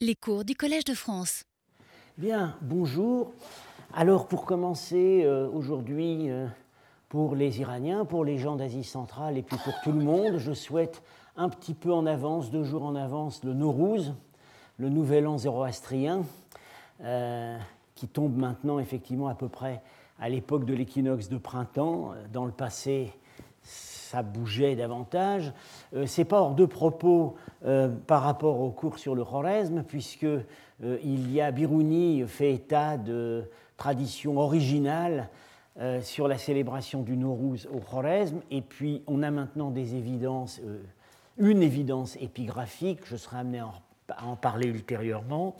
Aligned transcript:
Les 0.00 0.14
cours 0.14 0.44
du 0.44 0.54
Collège 0.54 0.84
de 0.84 0.94
France. 0.94 1.42
Bien, 2.18 2.56
bonjour. 2.62 3.32
Alors 3.92 4.28
pour 4.28 4.44
commencer 4.44 5.22
euh, 5.24 5.50
aujourd'hui, 5.50 6.30
euh, 6.30 6.46
pour 7.08 7.34
les 7.34 7.58
Iraniens, 7.58 8.04
pour 8.04 8.24
les 8.24 8.38
gens 8.38 8.54
d'Asie 8.54 8.84
centrale 8.84 9.36
et 9.36 9.42
puis 9.42 9.56
pour 9.64 9.74
tout 9.82 9.90
le 9.90 9.98
monde, 9.98 10.38
je 10.38 10.52
souhaite 10.52 11.02
un 11.34 11.48
petit 11.48 11.74
peu 11.74 11.92
en 11.92 12.06
avance, 12.06 12.52
deux 12.52 12.62
jours 12.62 12.84
en 12.84 12.94
avance, 12.94 13.42
le 13.42 13.54
Nowruz, 13.54 14.14
le 14.76 14.88
nouvel 14.88 15.26
an 15.26 15.36
zoroastrien, 15.36 16.22
euh, 17.02 17.58
qui 17.96 18.06
tombe 18.06 18.36
maintenant 18.36 18.78
effectivement 18.78 19.26
à 19.26 19.34
peu 19.34 19.48
près 19.48 19.82
à 20.20 20.28
l'époque 20.28 20.64
de 20.64 20.74
l'équinoxe 20.74 21.28
de 21.28 21.38
printemps. 21.38 22.12
Dans 22.32 22.44
le 22.44 22.52
passé, 22.52 23.12
ça 23.68 24.22
bougeait 24.22 24.74
davantage. 24.74 25.52
Euh, 25.94 26.06
c'est 26.06 26.24
pas 26.24 26.40
hors 26.40 26.54
de 26.54 26.64
propos 26.64 27.36
euh, 27.64 27.88
par 28.06 28.22
rapport 28.22 28.60
au 28.60 28.70
cours 28.70 28.98
sur 28.98 29.14
le 29.14 29.24
Khorezm, 29.24 29.84
puisque 29.84 30.24
euh, 30.24 30.38
il 30.80 31.30
y 31.30 31.40
a 31.40 31.50
Biruni 31.50 32.24
fait 32.26 32.54
état 32.54 32.96
de 32.96 33.44
tradition 33.76 34.38
originale 34.38 35.28
sur 36.02 36.26
la 36.26 36.38
célébration 36.38 37.02
du 37.02 37.16
Nowruz 37.16 37.68
au 37.72 37.78
Khorezm, 37.78 38.40
et 38.50 38.62
puis 38.62 39.04
on 39.06 39.22
a 39.22 39.30
maintenant 39.30 39.70
des 39.70 39.94
évidences, 39.94 40.60
une 41.36 41.62
évidence 41.62 42.16
épigraphique, 42.20 42.98
je 43.04 43.14
serai 43.14 43.36
amené 43.36 43.60
à 43.60 44.26
en 44.26 44.34
parler 44.34 44.66
ultérieurement, 44.66 45.54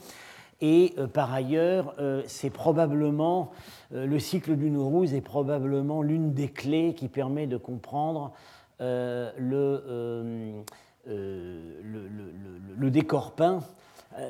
et 0.61 0.93
euh, 0.97 1.07
par 1.07 1.33
ailleurs, 1.33 1.93
euh, 1.99 2.21
c'est 2.27 2.49
probablement, 2.49 3.51
euh, 3.93 4.05
le 4.05 4.19
cycle 4.19 4.55
du 4.55 4.69
Nowruz 4.69 5.13
est 5.13 5.21
probablement 5.21 6.01
l'une 6.01 6.33
des 6.33 6.49
clés 6.49 6.93
qui 6.95 7.07
permet 7.07 7.47
de 7.47 7.57
comprendre 7.57 8.33
le, 8.81 10.63
le, 11.05 12.89
décor 12.89 13.33
peint 13.33 13.59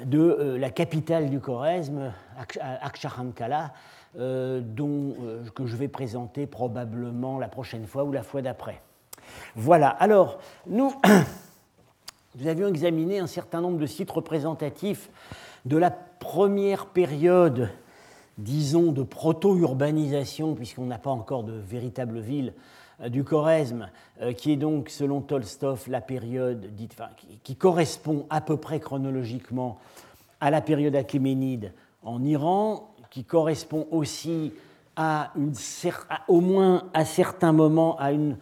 de 0.05 0.55
la 0.59 0.71
capitale 0.71 1.29
du 1.29 1.39
Khorezm, 1.39 2.11
Akshahankala, 2.59 3.73
dont, 4.16 5.16
que 5.53 5.67
je 5.67 5.75
vais 5.75 5.88
présenter 5.88 6.47
probablement 6.47 7.38
la 7.38 7.47
prochaine 7.47 7.86
fois 7.86 8.03
ou 8.05 8.11
la 8.11 8.23
fois 8.23 8.41
d'après. 8.41 8.81
Voilà, 9.55 9.89
alors 9.89 10.39
nous, 10.66 10.95
nous 12.39 12.47
avions 12.47 12.67
examiné 12.67 13.19
un 13.19 13.27
certain 13.27 13.61
nombre 13.61 13.77
de 13.77 13.86
sites 13.86 14.09
représentatifs 14.09 15.11
de 15.70 15.78
la 15.78 15.92
première 15.92 16.88
période, 16.88 17.70
disons, 18.39 18.92
de 18.92 19.03
proto-urbanisation, 19.03 20.56
puisqu'on 20.56 20.88
n'a 20.88 20.98
pas 20.98 21.11
encore 21.11 21.44
de 21.44 21.53
véritable 21.53 22.20
ville, 22.20 22.53
euh, 23.02 23.09
du 23.09 23.23
Khorezm, 23.23 23.88
euh, 24.22 24.34
qui 24.34 24.52
est 24.52 24.58
donc, 24.58 24.89
selon 24.89 25.22
Tolstov, 25.22 25.84
la 25.88 26.02
période 26.02 26.72
qui, 27.44 27.56
correspond 27.56 28.26
à 28.31 28.42
peu 28.42 28.58
près 28.58 28.80
chronologiquement 28.80 29.78
à 30.42 30.50
la 30.50 30.61
période 30.61 30.95
achéménide 30.95 31.72
en 32.02 32.23
Iran, 32.23 32.89
qui 33.11 33.23
correspond 33.23 33.88
aussi 33.92 34.52
à 34.95 35.31
au 36.28 36.42
moins 36.42 36.89
à 36.94 37.06
certains 37.06 37.54
moments 37.54 37.98
à 38.00 38.11
une, 38.11 38.38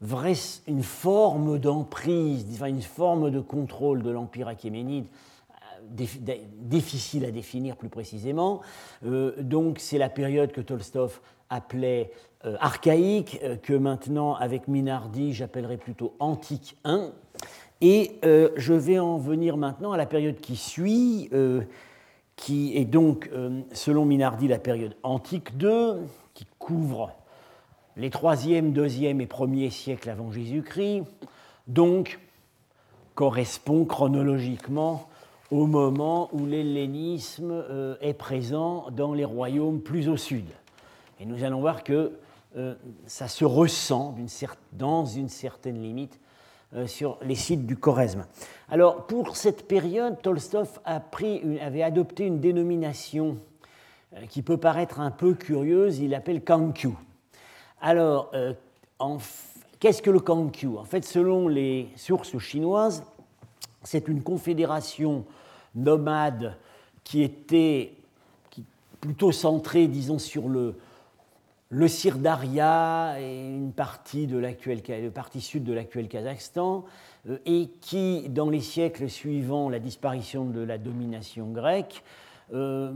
vraie, 0.00 0.34
une 0.66 0.82
forme 0.82 1.58
d'emprise, 1.58 2.46
une 2.66 2.82
forme 2.82 3.30
de 3.30 3.40
contrôle 3.40 4.02
de 4.02 4.10
l'empire 4.10 4.48
achéménide 4.48 5.06
difficile 5.90 7.24
à 7.24 7.30
définir 7.30 7.76
plus 7.76 7.88
précisément. 7.88 8.60
Euh, 9.04 9.32
donc 9.40 9.78
c'est 9.78 9.98
la 9.98 10.08
période 10.08 10.52
que 10.52 10.60
Tolstov 10.60 11.20
appelait 11.48 12.12
euh, 12.44 12.56
archaïque, 12.60 13.40
euh, 13.42 13.56
que 13.56 13.72
maintenant 13.72 14.34
avec 14.34 14.68
Minardi 14.68 15.32
j'appellerais 15.32 15.76
plutôt 15.76 16.14
antique 16.18 16.76
1. 16.84 17.10
Et 17.82 18.20
je 18.22 18.74
vais 18.74 18.98
en 18.98 19.16
venir 19.16 19.56
maintenant 19.56 19.92
à 19.92 19.96
la 19.96 20.04
période 20.04 20.36
qui 20.36 20.54
suit, 20.54 21.30
qui 22.36 22.76
est 22.76 22.84
donc, 22.84 23.30
selon 23.72 24.04
Minardi, 24.04 24.48
la 24.48 24.58
période 24.58 24.94
antique 25.02 25.56
2, 25.56 26.02
qui 26.34 26.44
couvre 26.58 27.10
les 27.96 28.10
3e, 28.10 28.74
2e 28.74 29.22
et 29.22 29.26
1er 29.26 29.70
siècles 29.70 30.10
avant 30.10 30.30
Jésus-Christ, 30.30 31.04
donc 31.68 32.18
correspond 33.14 33.86
chronologiquement 33.86 35.09
au 35.50 35.66
moment 35.66 36.28
où 36.32 36.46
l'hellénisme 36.46 37.50
euh, 37.50 37.96
est 38.00 38.14
présent 38.14 38.86
dans 38.92 39.14
les 39.14 39.24
royaumes 39.24 39.80
plus 39.80 40.08
au 40.08 40.16
sud. 40.16 40.46
Et 41.18 41.26
nous 41.26 41.42
allons 41.42 41.60
voir 41.60 41.82
que 41.82 42.12
euh, 42.56 42.74
ça 43.06 43.28
se 43.28 43.44
ressent 43.44 44.14
dans 44.72 45.04
une 45.04 45.28
certaine 45.28 45.82
limite 45.82 46.18
euh, 46.74 46.86
sur 46.86 47.18
les 47.22 47.34
sites 47.34 47.66
du 47.66 47.76
Khorezm. 47.76 48.26
Alors, 48.70 49.06
pour 49.06 49.36
cette 49.36 49.66
période, 49.66 50.22
Tolstov 50.22 50.80
avait 50.84 51.82
adopté 51.82 52.26
une 52.26 52.40
dénomination 52.40 53.36
qui 54.28 54.42
peut 54.42 54.56
paraître 54.56 54.98
un 54.98 55.12
peu 55.12 55.34
curieuse, 55.34 55.98
il 55.98 56.10
l'appelle 56.10 56.42
Kankyu. 56.42 56.90
Alors, 57.80 58.32
qu'est-ce 59.78 60.02
que 60.02 60.10
le 60.10 60.18
Kankyu 60.18 60.78
En 60.78 60.84
fait, 60.84 61.04
selon 61.04 61.46
les 61.46 61.88
sources 61.94 62.36
chinoises, 62.38 63.04
c'est 63.84 64.08
une 64.08 64.22
confédération 64.22 65.24
nomade 65.74 66.56
qui 67.04 67.22
était 67.22 67.94
plutôt 69.00 69.32
centré, 69.32 69.86
disons, 69.88 70.18
sur 70.18 70.48
le, 70.48 70.74
le 71.70 71.88
Sirdaria 71.88 73.16
et 73.20 73.48
une 73.48 73.72
partie, 73.72 74.26
de 74.26 75.08
partie 75.08 75.40
sud 75.40 75.64
de 75.64 75.72
l'actuel 75.72 76.08
Kazakhstan, 76.08 76.84
euh, 77.28 77.38
et 77.46 77.68
qui, 77.80 78.28
dans 78.28 78.50
les 78.50 78.60
siècles 78.60 79.08
suivants 79.08 79.68
la 79.68 79.78
disparition 79.78 80.44
de 80.44 80.60
la 80.60 80.78
domination 80.78 81.50
grecque, 81.50 82.02
euh, 82.52 82.92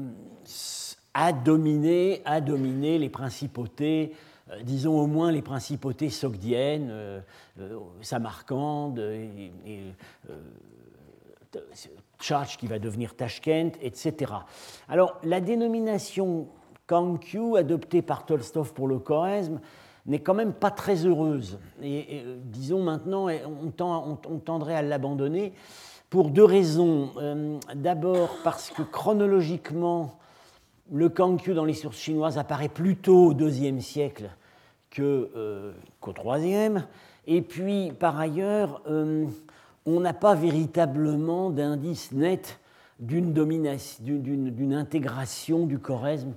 a, 1.15 1.33
dominé, 1.33 2.21
a 2.25 2.41
dominé 2.41 2.99
les 2.99 3.09
principautés, 3.09 4.13
euh, 4.51 4.63
disons 4.63 4.99
au 4.99 5.07
moins 5.07 5.31
les 5.31 5.43
principautés 5.43 6.11
sogdiennes, 6.11 6.93
Samarcande 8.01 8.99
et, 8.99 9.53
et 9.65 9.83
Tchatch 12.25 12.57
qui 12.57 12.67
va 12.67 12.79
devenir 12.79 13.15
Tashkent, 13.15 13.73
etc. 13.83 14.33
Alors 14.89 15.19
la 15.25 15.41
dénomination 15.41 16.49
Kankyu, 16.87 17.57
adoptée 17.57 18.01
par 18.01 18.25
Tolstov 18.25 18.73
pour 18.73 18.89
le 18.89 18.99
Khorezm, 18.99 19.61
n'est 20.07 20.21
quand 20.21 20.35
même 20.35 20.55
pas 20.55 20.71
très 20.71 21.07
heureuse. 21.07 21.59
Et, 21.83 22.23
euh, 22.25 22.37
disons 22.43 22.83
maintenant, 22.83 23.29
on, 23.29 24.39
tendrait 24.39 24.75
à 24.75 24.83
l'abandonner 24.83 25.53
pour 26.09 26.31
deux 26.31 26.45
raisons. 26.45 27.11
Euh, 27.19 27.59
d'abord 27.75 28.31
parce 28.43 28.71
que 28.71 28.83
chronologiquement, 28.83 30.19
le 30.93 31.09
Kankyu 31.09 31.55
dans 31.55 31.65
les 31.65 31.75
sources 31.75 31.99
chinoises 31.99 32.39
apparaît 32.39 32.69
plutôt 32.69 33.33
au 33.33 33.35
IIe 33.35 33.83
siècle 33.83 34.31
euh, 34.99 35.73
qu'au 36.01 36.13
IIIe. 36.37 36.85
Et 37.27 37.41
puis, 37.41 37.93
par 37.99 38.19
ailleurs, 38.19 38.83
on 39.87 40.01
n'a 40.01 40.15
pas 40.15 40.35
véritablement 40.35 41.51
d'indice 41.51 42.13
net 42.13 42.61
d'une 43.01 44.75
intégration 44.75 45.67
du 45.67 45.79
Khorezm 45.79 46.35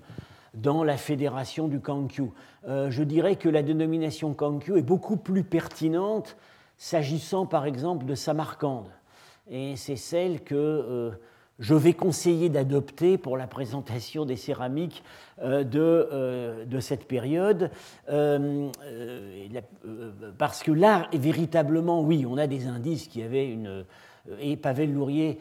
dans 0.54 0.84
la 0.84 0.98
fédération 0.98 1.68
du 1.68 1.80
Kankyu. 1.80 2.32
Euh, 2.68 2.90
je 2.90 3.04
dirais 3.04 3.36
que 3.36 3.48
la 3.48 3.62
dénomination 3.62 4.34
Kankyu 4.34 4.78
est 4.78 4.82
beaucoup 4.82 5.18
plus 5.18 5.44
pertinente 5.44 6.36
s'agissant 6.78 7.46
par 7.46 7.66
exemple 7.66 8.06
de 8.06 8.16
Samarcande. 8.16 8.90
Et 9.50 9.76
c'est 9.76 9.96
celle 9.96 10.44
que 10.44 10.56
euh, 10.56 11.12
je 11.60 11.74
vais 11.74 11.94
conseiller 11.94 12.50
d'adopter 12.50 13.18
pour 13.18 13.38
la 13.38 13.48
présentation 13.48 14.26
des 14.26 14.36
céramiques 14.36 15.04
euh, 15.42 15.64
euh, 15.76 16.66
de, 16.66 16.80
cette 16.80 17.08
période, 17.08 17.72
euh, 18.10 18.70
parce 20.38 20.62
que 20.62 20.72
là, 20.72 21.08
véritablement, 21.14 22.02
oui, 22.02 22.26
on 22.28 22.38
a 22.38 22.48
des 22.48 22.68
indices 22.68 23.08
qui 23.08 23.24
avaient 23.24 23.50
une... 23.50 23.86
Et 24.40 24.58
Pavel 24.58 24.94
Lourier 24.94 25.40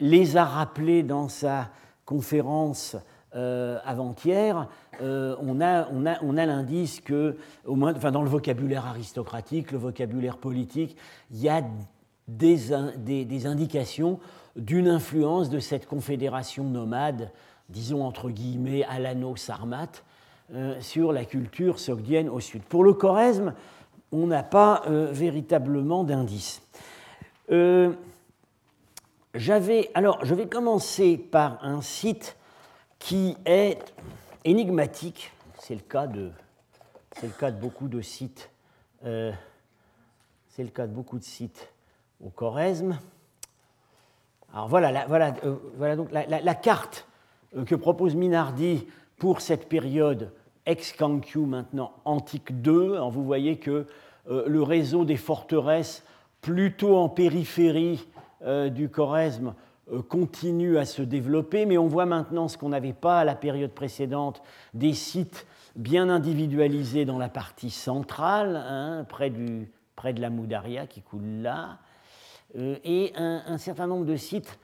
les 0.00 0.36
a 0.36 0.44
rappelés 0.44 1.02
dans 1.02 1.28
sa 1.28 1.70
conférence 2.04 2.96
avant-hier, 3.32 4.68
on 5.00 5.60
a, 5.60 5.88
on 5.90 6.06
a, 6.06 6.22
on 6.22 6.36
a 6.36 6.46
l'indice 6.46 7.00
que, 7.00 7.36
au 7.64 7.74
moins 7.74 7.94
enfin, 7.94 8.10
dans 8.10 8.22
le 8.22 8.28
vocabulaire 8.28 8.86
aristocratique, 8.86 9.72
le 9.72 9.78
vocabulaire 9.78 10.36
politique, 10.36 10.96
il 11.30 11.40
y 11.40 11.48
a 11.48 11.62
des, 12.28 13.24
des 13.24 13.46
indications 13.46 14.18
d'une 14.56 14.88
influence 14.88 15.50
de 15.50 15.58
cette 15.58 15.86
confédération 15.86 16.64
nomade, 16.64 17.30
disons 17.68 18.04
entre 18.04 18.30
guillemets 18.30 18.84
alano-sarmate, 18.84 20.04
euh, 20.52 20.78
sur 20.80 21.12
la 21.12 21.24
culture 21.24 21.78
sogdienne 21.78 22.28
au 22.28 22.38
sud. 22.38 22.62
Pour 22.62 22.84
le 22.84 22.92
Khorezm, 22.92 23.54
on 24.12 24.26
n'a 24.26 24.42
pas 24.42 24.82
euh, 24.86 25.10
véritablement 25.10 26.04
d'indice. 26.04 26.62
Euh, 27.50 27.94
j'avais, 29.34 29.90
alors, 29.94 30.22
je 30.22 30.34
vais 30.34 30.46
commencer 30.46 31.16
par 31.16 31.64
un 31.64 31.80
site 31.80 32.36
qui 32.98 33.36
est 33.46 33.94
énigmatique. 34.44 35.32
C'est 35.58 35.74
le 35.74 35.80
cas 35.80 36.06
de, 36.06 36.30
beaucoup 37.58 37.88
de 37.88 38.02
sites. 38.02 38.50
c'est 39.02 39.32
le 40.58 40.68
cas 40.68 40.86
de 40.86 40.92
beaucoup 40.92 41.18
de 41.18 41.24
sites 41.24 41.72
au 42.22 42.28
Khorezm. 42.28 42.98
Alors 44.54 44.68
voilà, 44.68 45.04
voilà, 45.08 45.34
voilà 45.76 45.96
donc 45.96 46.08
la, 46.12 46.54
carte 46.54 47.08
que 47.66 47.74
propose 47.74 48.14
Minardi 48.14 48.86
pour 49.18 49.40
cette 49.40 49.68
période 49.68 50.32
ex-Kankiu, 50.64 51.40
maintenant 51.40 51.92
antique 52.04 52.62
2. 52.62 52.94
Alors 52.94 53.10
vous 53.10 53.24
voyez 53.24 53.58
que 53.58 53.86
le 54.30 54.62
réseau 54.62 55.04
des 55.04 55.16
forteresses 55.16 56.04
plutôt 56.40 56.96
en 56.96 57.08
périphérie 57.08 58.06
du 58.70 58.88
Choresme 58.88 59.54
continue 60.08 60.78
à 60.78 60.84
se 60.84 61.02
développer, 61.02 61.66
mais 61.66 61.76
on 61.76 61.88
voit 61.88 62.06
maintenant 62.06 62.46
ce 62.46 62.56
qu'on 62.56 62.68
n'avait 62.68 62.92
pas 62.92 63.18
à 63.20 63.24
la 63.24 63.34
période 63.34 63.72
précédente, 63.72 64.40
des 64.72 64.94
sites 64.94 65.46
bien 65.76 66.08
individualisés 66.08 67.04
dans 67.04 67.18
la 67.18 67.28
partie 67.28 67.70
centrale, 67.70 68.56
hein, 68.56 69.04
près, 69.08 69.30
du, 69.30 69.68
près 69.96 70.12
de 70.12 70.20
la 70.20 70.30
Moudaria 70.30 70.86
qui 70.86 71.02
coule 71.02 71.42
là, 71.42 71.70
euh, 71.70 71.74
et 72.56 73.12
un, 73.16 73.58
certain 73.58 73.86
nombre 73.86 74.04
de 74.04 74.16
sites 74.16 74.58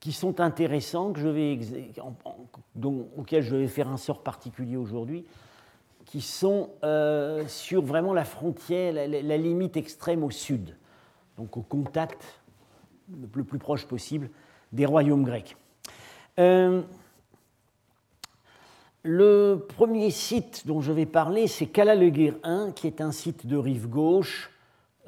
qui 0.00 0.12
sont 0.12 0.40
intéressants, 0.40 1.12
auxquels 3.16 3.42
je 3.42 3.56
vais 3.56 3.68
faire 3.68 3.88
un 3.88 3.96
sort 3.96 4.22
particulier 4.22 4.76
aujourd'hui, 4.76 5.24
qui 6.06 6.20
sont 6.20 6.70
euh, 6.84 7.46
sur 7.46 7.82
vraiment 7.82 8.12
la 8.12 8.24
frontière, 8.24 8.92
la, 8.92 9.36
limite 9.36 9.76
extrême 9.76 10.24
au 10.24 10.30
sud, 10.30 10.76
donc 11.36 11.56
au 11.56 11.62
contact 11.62 12.40
le 13.20 13.26
plus 13.26 13.58
proche 13.58 13.86
possible 13.86 14.30
des 14.72 14.86
royaumes 14.86 15.24
grecs. 15.24 15.56
Euh, 16.38 16.82
le 19.02 19.66
premier 19.68 20.10
site 20.10 20.66
dont 20.66 20.80
je 20.80 20.92
vais 20.92 21.06
parler, 21.06 21.46
c'est 21.46 21.66
Kalalegir 21.66 22.36
1, 22.42 22.72
qui 22.72 22.86
est 22.86 23.00
un 23.00 23.12
site 23.12 23.46
de 23.46 23.56
rive 23.56 23.88
gauche. 23.88 24.50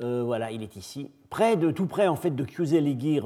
Euh, 0.01 0.23
voilà, 0.25 0.51
il 0.51 0.63
est 0.63 0.77
ici, 0.77 1.11
près 1.35 1.57
de, 1.57 1.73
tout 1.73 1.87
près 1.87 2.07
en 2.07 2.15
fait 2.15 2.31
de 2.31 2.45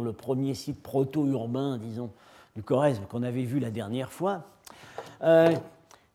le 0.00 0.12
premier 0.14 0.54
site 0.54 0.82
proto-urbain, 0.82 1.76
disons, 1.76 2.08
du 2.56 2.62
Choresme 2.62 3.02
qu'on 3.06 3.22
avait 3.22 3.42
vu 3.42 3.60
la 3.60 3.70
dernière 3.70 4.10
fois. 4.10 4.44
Euh, 5.22 5.54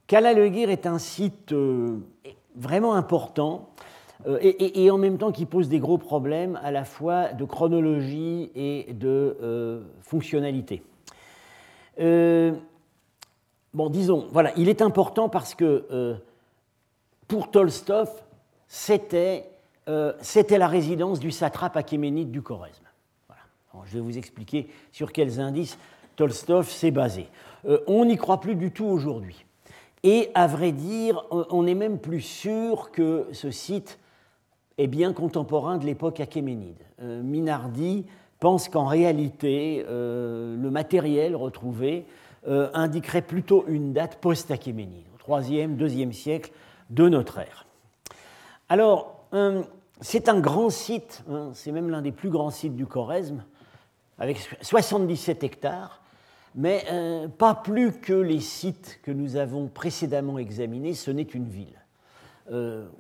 Kalalegir 0.08 0.72
est 0.72 0.88
un 0.88 0.98
site 0.98 1.52
euh, 1.52 2.00
vraiment 2.56 2.96
important 2.96 3.70
euh, 4.26 4.40
et, 4.42 4.90
en 4.90 4.98
même 4.98 5.20
temps 5.20 5.32
qui 5.32 5.46
pose 5.46 5.70
des 5.70 5.78
gros 5.78 6.00
problèmes 6.00 6.60
à 6.64 6.72
la 6.72 6.84
fois 6.84 7.28
de 7.28 7.46
chronologie 7.46 8.50
et 8.56 8.92
de 8.94 9.84
fonctionnalité. 10.02 10.82
Bon, 12.00 13.92
disons, 13.92 14.28
voilà, 14.32 14.52
il 14.58 14.68
est 14.68 14.82
important 14.82 15.30
parce 15.30 15.54
que 15.54 15.86
euh, 15.92 16.16
pour 17.28 17.52
Tolstov, 17.52 18.10
c'était 18.68 19.53
euh, 19.88 20.14
la 20.50 20.68
résidence 20.68 21.20
du 21.20 21.32
satrape 21.32 21.78
achéménide 21.78 22.32
du 22.32 22.42
Choresme. 22.42 22.84
Voilà. 23.28 23.86
je 23.86 23.94
vais 23.94 24.00
vous 24.00 24.18
expliquer 24.18 24.68
sur 24.92 25.12
quels 25.12 25.40
indices 25.40 25.78
Tolstov 26.16 26.70
s'est 26.70 26.92
basé. 26.92 27.28
Euh, 27.66 27.80
on 27.88 28.06
n'y 28.06 28.18
croit 28.18 28.40
plus 28.40 28.56
du 28.56 28.72
tout 28.72 28.86
aujourd'hui. 28.86 29.46
Et 30.04 30.30
à 30.36 30.48
vrai 30.48 30.74
dire, 30.74 31.24
on 31.32 31.66
est 31.66 31.76
même 31.76 31.98
plus 31.98 32.22
sûr 32.22 32.92
que 32.92 33.28
ce 33.32 33.52
site 33.52 34.00
est 34.78 34.88
bien 34.88 35.14
contemporain 35.14 35.78
de 35.78 35.86
l'époque 35.86 36.20
achéménide. 36.20 36.82
Minardi 37.02 38.06
pense 38.42 38.68
qu'en 38.68 38.86
réalité, 38.86 39.86
le 39.88 40.70
matériel 40.70 41.38
retrouvé 41.38 42.06
euh, 42.46 42.70
indiquerait 42.74 43.22
plutôt 43.22 43.64
une 43.70 43.94
date 43.94 44.18
post-achéménide, 44.18 45.06
au 45.16 45.32
3e, 45.32 45.78
2e 45.78 46.12
siècle 46.12 46.52
de 46.90 47.08
notre 47.08 47.40
ère. 47.40 47.66
Alors, 48.68 49.13
euh, 49.13 49.13
c'est 50.02 50.30
un 50.30 50.40
grand 50.40 50.70
site, 50.70 51.24
hein, 51.30 51.52
c'est 51.54 51.72
même 51.72 51.90
l'un 51.90 52.02
des 52.02 52.12
plus 52.12 52.30
grands 52.30 52.52
sites 52.52 52.76
du 52.76 52.86
Choresme, 52.86 53.44
avec 54.20 54.38
77 54.62 55.44
hectares, 55.44 56.02
mais 56.56 56.84
euh, 56.92 57.28
pas 57.28 57.56
plus 57.56 57.94
que 57.94 58.14
les 58.14 58.40
sites 58.40 59.00
que 59.02 59.12
nous 59.12 59.36
avons 59.36 59.68
précédemment 59.68 60.38
examinés, 60.38 60.94
ce 60.94 61.12
n'est 61.12 61.24
une 61.24 61.48
ville. 61.48 61.80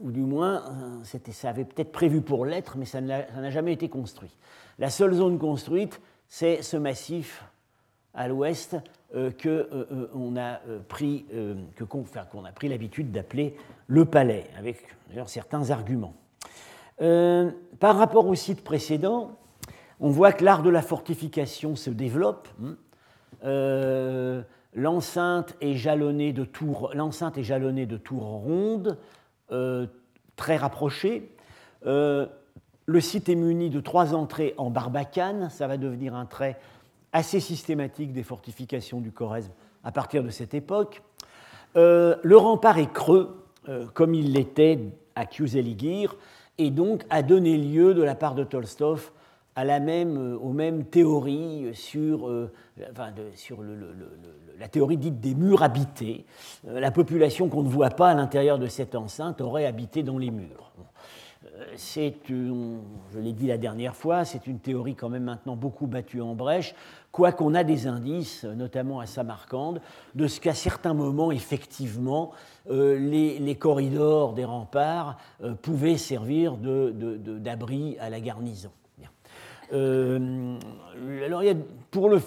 ou 0.01 0.11
du 0.11 0.21
moins, 0.21 0.63
ça 1.03 1.49
avait 1.49 1.65
peut-être 1.65 1.91
prévu 1.91 2.21
pour 2.21 2.45
l'être, 2.45 2.77
mais 2.77 2.85
ça 2.85 3.01
n'a 3.01 3.49
jamais 3.49 3.73
été 3.73 3.89
construit. 3.89 4.35
La 4.79 4.89
seule 4.89 5.13
zone 5.13 5.37
construite, 5.37 6.01
c'est 6.27 6.63
ce 6.63 6.77
massif 6.77 7.43
à 8.13 8.27
l'ouest 8.27 8.75
euh, 9.15 9.31
euh, 9.45 9.87
euh, 10.15 10.35
a 10.37 10.59
pris, 10.87 11.25
qu'on 12.29 12.45
a 12.45 12.51
pris 12.51 12.69
l'habitude 12.69 13.11
d'appeler 13.11 13.55
le 13.87 14.05
palais, 14.05 14.47
avec 14.57 14.77
certains 15.27 15.69
arguments. 15.69 16.15
Par 16.97 17.97
rapport 17.97 18.27
au 18.27 18.35
site 18.35 18.63
précédent, 18.63 19.37
on 19.99 20.09
voit 20.09 20.31
que 20.31 20.43
l'art 20.43 20.63
de 20.63 20.69
la 20.69 20.81
fortification 20.81 21.75
se 21.75 21.89
développe. 21.89 22.47
Hein. 22.63 24.43
l'enceinte 24.73 25.55
est 25.61 25.75
jalonnée 25.75 26.33
de 26.33 26.45
tours, 26.45 26.91
l'enceinte 26.93 27.37
est 27.37 27.43
jalonnée 27.43 27.85
de 27.85 27.97
tours 27.97 28.23
rondes, 28.23 28.97
très 30.35 30.57
rapprochées. 30.57 31.29
le 31.83 32.29
site 32.99 33.29
est 33.29 33.35
muni 33.35 33.69
de 33.69 33.79
trois 33.79 34.13
entrées 34.13 34.53
en 34.57 34.69
barbacane, 34.69 35.49
ça 35.49 35.67
va 35.67 35.77
devenir 35.77 36.15
un 36.15 36.25
trait 36.25 36.59
assez 37.13 37.39
systématique 37.39 38.11
des 38.11 38.23
fortifications 38.23 38.99
du 38.99 39.11
Choresme 39.11 39.51
à 39.83 39.91
partir 39.91 40.23
de 40.23 40.29
cette 40.29 40.53
époque. 40.53 41.01
Euh, 41.75 42.15
le 42.23 42.37
rempart 42.37 42.77
est 42.79 42.91
creux, 42.91 43.45
euh, 43.69 43.85
comme 43.93 44.13
il 44.13 44.33
l'était 44.33 44.79
à 45.15 45.25
Kjuzeligir, 45.25 46.15
et 46.57 46.71
donc 46.71 47.03
a 47.09 47.21
donné 47.21 47.57
lieu 47.57 47.93
de 47.93 48.03
la 48.03 48.15
part 48.15 48.35
de 48.35 48.43
Tolstov 48.43 49.11
à 49.55 49.63
la 49.63 49.79
même, 49.79 50.17
euh, 50.17 50.37
aux 50.37 50.51
mêmes 50.51 50.85
théories 50.85 51.69
sur, 51.73 52.29
sur 53.35 53.59
la 54.59 54.67
théorie 54.67 54.97
dite 54.97 55.19
des 55.19 55.35
murs 55.35 55.63
habités. 55.63 56.25
la 56.63 56.91
population 56.91 57.49
qu'on 57.49 57.63
ne 57.63 57.69
voit 57.69 57.91
pas 57.91 58.09
à 58.09 58.13
l'intérieur 58.15 58.57
de 58.59 58.67
cette 58.67 58.95
enceinte 58.95 59.41
aurait 59.41 59.65
habité 59.65 60.03
dans 60.03 60.17
les 60.17 60.31
murs 60.31 60.71
c'est, 61.75 62.15
je 62.27 63.19
l'ai 63.19 63.33
dit 63.33 63.47
la 63.47 63.57
dernière 63.57 63.95
fois, 63.95 64.25
c'est 64.25 64.47
une 64.47 64.59
théorie 64.59 64.95
quand 64.95 65.09
même 65.09 65.23
maintenant 65.23 65.55
beaucoup 65.55 65.87
battue 65.87 66.21
en 66.21 66.35
brèche, 66.35 66.73
quoiqu'on 67.11 67.53
a 67.53 67.63
des 67.63 67.87
indices, 67.87 68.43
notamment 68.43 68.99
à 68.99 69.05
Samarcande, 69.05 69.81
de 70.15 70.27
ce 70.27 70.39
qu'à 70.39 70.53
certains 70.53 70.93
moments, 70.93 71.31
effectivement, 71.31 72.31
euh, 72.69 72.97
les, 72.97 73.55
corridors 73.55 74.33
des 74.33 74.45
remparts 74.45 75.17
euh, 75.43 75.53
pouvaient 75.53 75.97
servir 75.97 76.57
d'abri 76.57 77.97
à 77.99 78.09
la 78.09 78.19
garnison. 78.19 78.71
Euh, 79.71 80.59
alors, 81.25 81.41
pour, 81.89 82.09
le, 82.09 82.21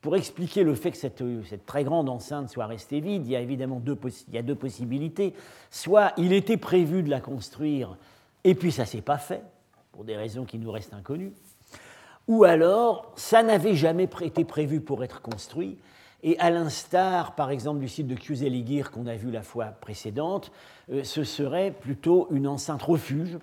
pour, 0.00 0.14
expliquer 0.14 0.62
le 0.62 0.74
fait 0.74 0.92
que 0.92 0.96
cette, 0.96 1.24
cette, 1.48 1.66
très 1.66 1.82
grande 1.82 2.08
enceinte 2.08 2.48
soit 2.48 2.66
restée 2.66 3.00
vide, 3.00 3.26
il 3.26 3.32
y 3.32 3.36
a 3.36 3.40
évidemment 3.40 3.80
deux, 3.80 3.98
il 4.28 4.34
y 4.34 4.38
a 4.38 4.42
deux 4.42 4.54
possibilités. 4.54 5.34
Soit 5.70 6.12
il 6.16 6.32
était 6.32 6.58
prévu 6.58 7.02
de 7.02 7.10
la 7.10 7.20
construire 7.20 7.96
et 8.46 8.54
puis 8.54 8.70
ça 8.70 8.82
ne 8.82 8.86
s'est 8.86 9.02
pas 9.02 9.18
fait, 9.18 9.42
pour 9.90 10.04
des 10.04 10.16
raisons 10.16 10.44
qui 10.44 10.58
nous 10.58 10.70
restent 10.70 10.94
inconnues. 10.94 11.32
Ou 12.28 12.44
alors, 12.44 13.12
ça 13.16 13.42
n'avait 13.42 13.74
jamais 13.74 14.08
été 14.22 14.44
prévu 14.44 14.80
pour 14.80 15.02
être 15.02 15.20
construit, 15.20 15.78
et 16.22 16.38
à 16.38 16.50
l'instar, 16.50 17.34
par 17.34 17.50
exemple, 17.50 17.80
du 17.80 17.88
site 17.88 18.06
de 18.06 18.14
Kjuzeligir 18.14 18.92
qu'on 18.92 19.06
a 19.06 19.16
vu 19.16 19.32
la 19.32 19.42
fois 19.42 19.66
précédente, 19.66 20.52
euh, 20.92 21.02
ce 21.02 21.24
serait 21.24 21.72
plutôt 21.72 22.28
une 22.30 22.46
enceinte 22.46 22.82
refuge, 22.82 23.36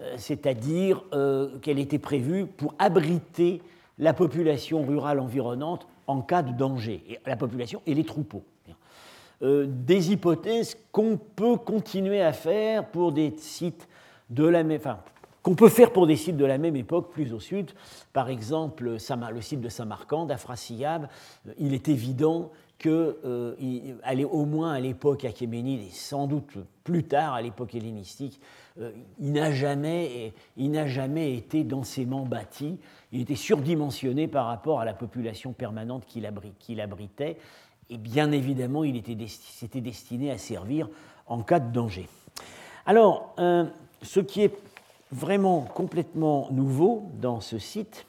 euh, 0.00 0.14
c'est-à-dire 0.16 1.02
euh, 1.12 1.58
qu'elle 1.60 1.78
était 1.78 1.98
prévue 2.00 2.46
pour 2.46 2.74
abriter 2.80 3.62
la 3.98 4.12
population 4.14 4.84
rurale 4.84 5.20
environnante 5.20 5.86
en 6.08 6.22
cas 6.22 6.42
de 6.42 6.52
danger, 6.52 7.20
la 7.24 7.36
population 7.36 7.82
et 7.86 7.94
les 7.94 8.04
troupeaux. 8.04 8.42
des 9.40 10.12
hypothèses 10.12 10.76
qu'on 10.92 11.16
peut 11.16 11.56
continuer 11.56 12.20
à 12.20 12.32
faire 12.32 12.86
pour 12.86 13.12
des 13.12 13.32
sites 13.38 13.88
de 14.30 14.46
la 14.46 14.62
même, 14.62 14.80
qu'on 15.42 15.54
peut 15.54 15.68
faire 15.68 15.92
pour 15.92 16.06
des 16.06 16.16
sites 16.16 16.36
de 16.36 16.44
la 16.44 16.58
même 16.58 16.76
époque 16.76 17.10
plus 17.10 17.32
au 17.32 17.40
sud. 17.40 17.70
Par 18.12 18.28
exemple, 18.28 18.84
le 18.84 19.40
site 19.40 19.60
de 19.60 19.68
Samarcande, 19.68 20.30
Afrasiyab, 20.30 21.08
euh, 21.48 21.52
il 21.58 21.74
est 21.74 21.88
évident 21.88 22.50
que, 22.78 23.18
euh, 23.24 24.24
au 24.30 24.46
moins 24.46 24.72
à 24.72 24.80
l'époque 24.80 25.24
achéménide 25.24 25.82
et 25.82 25.90
sans 25.90 26.26
doute 26.26 26.56
plus 26.82 27.04
tard 27.04 27.34
à 27.34 27.42
l'époque 27.42 27.74
hellénistique, 27.74 28.40
euh, 28.80 28.90
il 29.18 29.32
n'a 29.32 29.52
jamais, 29.52 30.32
jamais, 30.86 31.36
été 31.36 31.62
densément 31.62 32.24
bâti. 32.24 32.78
Il 33.12 33.20
était 33.20 33.34
surdimensionné 33.34 34.28
par 34.28 34.46
rapport 34.46 34.80
à 34.80 34.84
la 34.84 34.94
population 34.94 35.52
permanente 35.52 36.06
qu'il 36.06 36.80
abritait. 36.80 37.36
Et 37.90 37.98
bien 37.98 38.32
évidemment, 38.32 38.84
il 38.84 38.96
était 38.96 39.16
destiné 39.80 40.30
à 40.30 40.38
servir 40.38 40.88
en 41.26 41.42
cas 41.42 41.60
de 41.60 41.72
danger. 41.72 42.08
Alors, 42.86 43.34
ce 44.02 44.20
qui 44.20 44.42
est 44.42 44.56
vraiment 45.12 45.62
complètement 45.62 46.48
nouveau 46.50 47.10
dans 47.20 47.40
ce 47.40 47.58
site, 47.58 48.06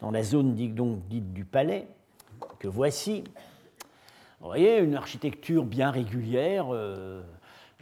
dans 0.00 0.10
la 0.10 0.22
zone 0.22 0.54
dite 0.54 1.32
du 1.32 1.44
palais, 1.44 1.88
que 2.58 2.68
voici, 2.68 3.24
vous 4.40 4.46
voyez, 4.46 4.78
une 4.78 4.94
architecture 4.94 5.64
bien 5.64 5.90
régulière, 5.90 6.72
euh, 6.72 7.22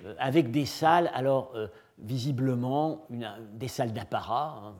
euh, 0.04 0.14
avec 0.18 0.50
des 0.50 0.66
salles, 0.66 1.10
alors 1.14 1.52
euh, 1.54 1.68
visiblement 1.98 3.06
des 3.52 3.68
salles 3.68 3.92
d'apparat, 3.92 4.62
hein. 4.64 4.74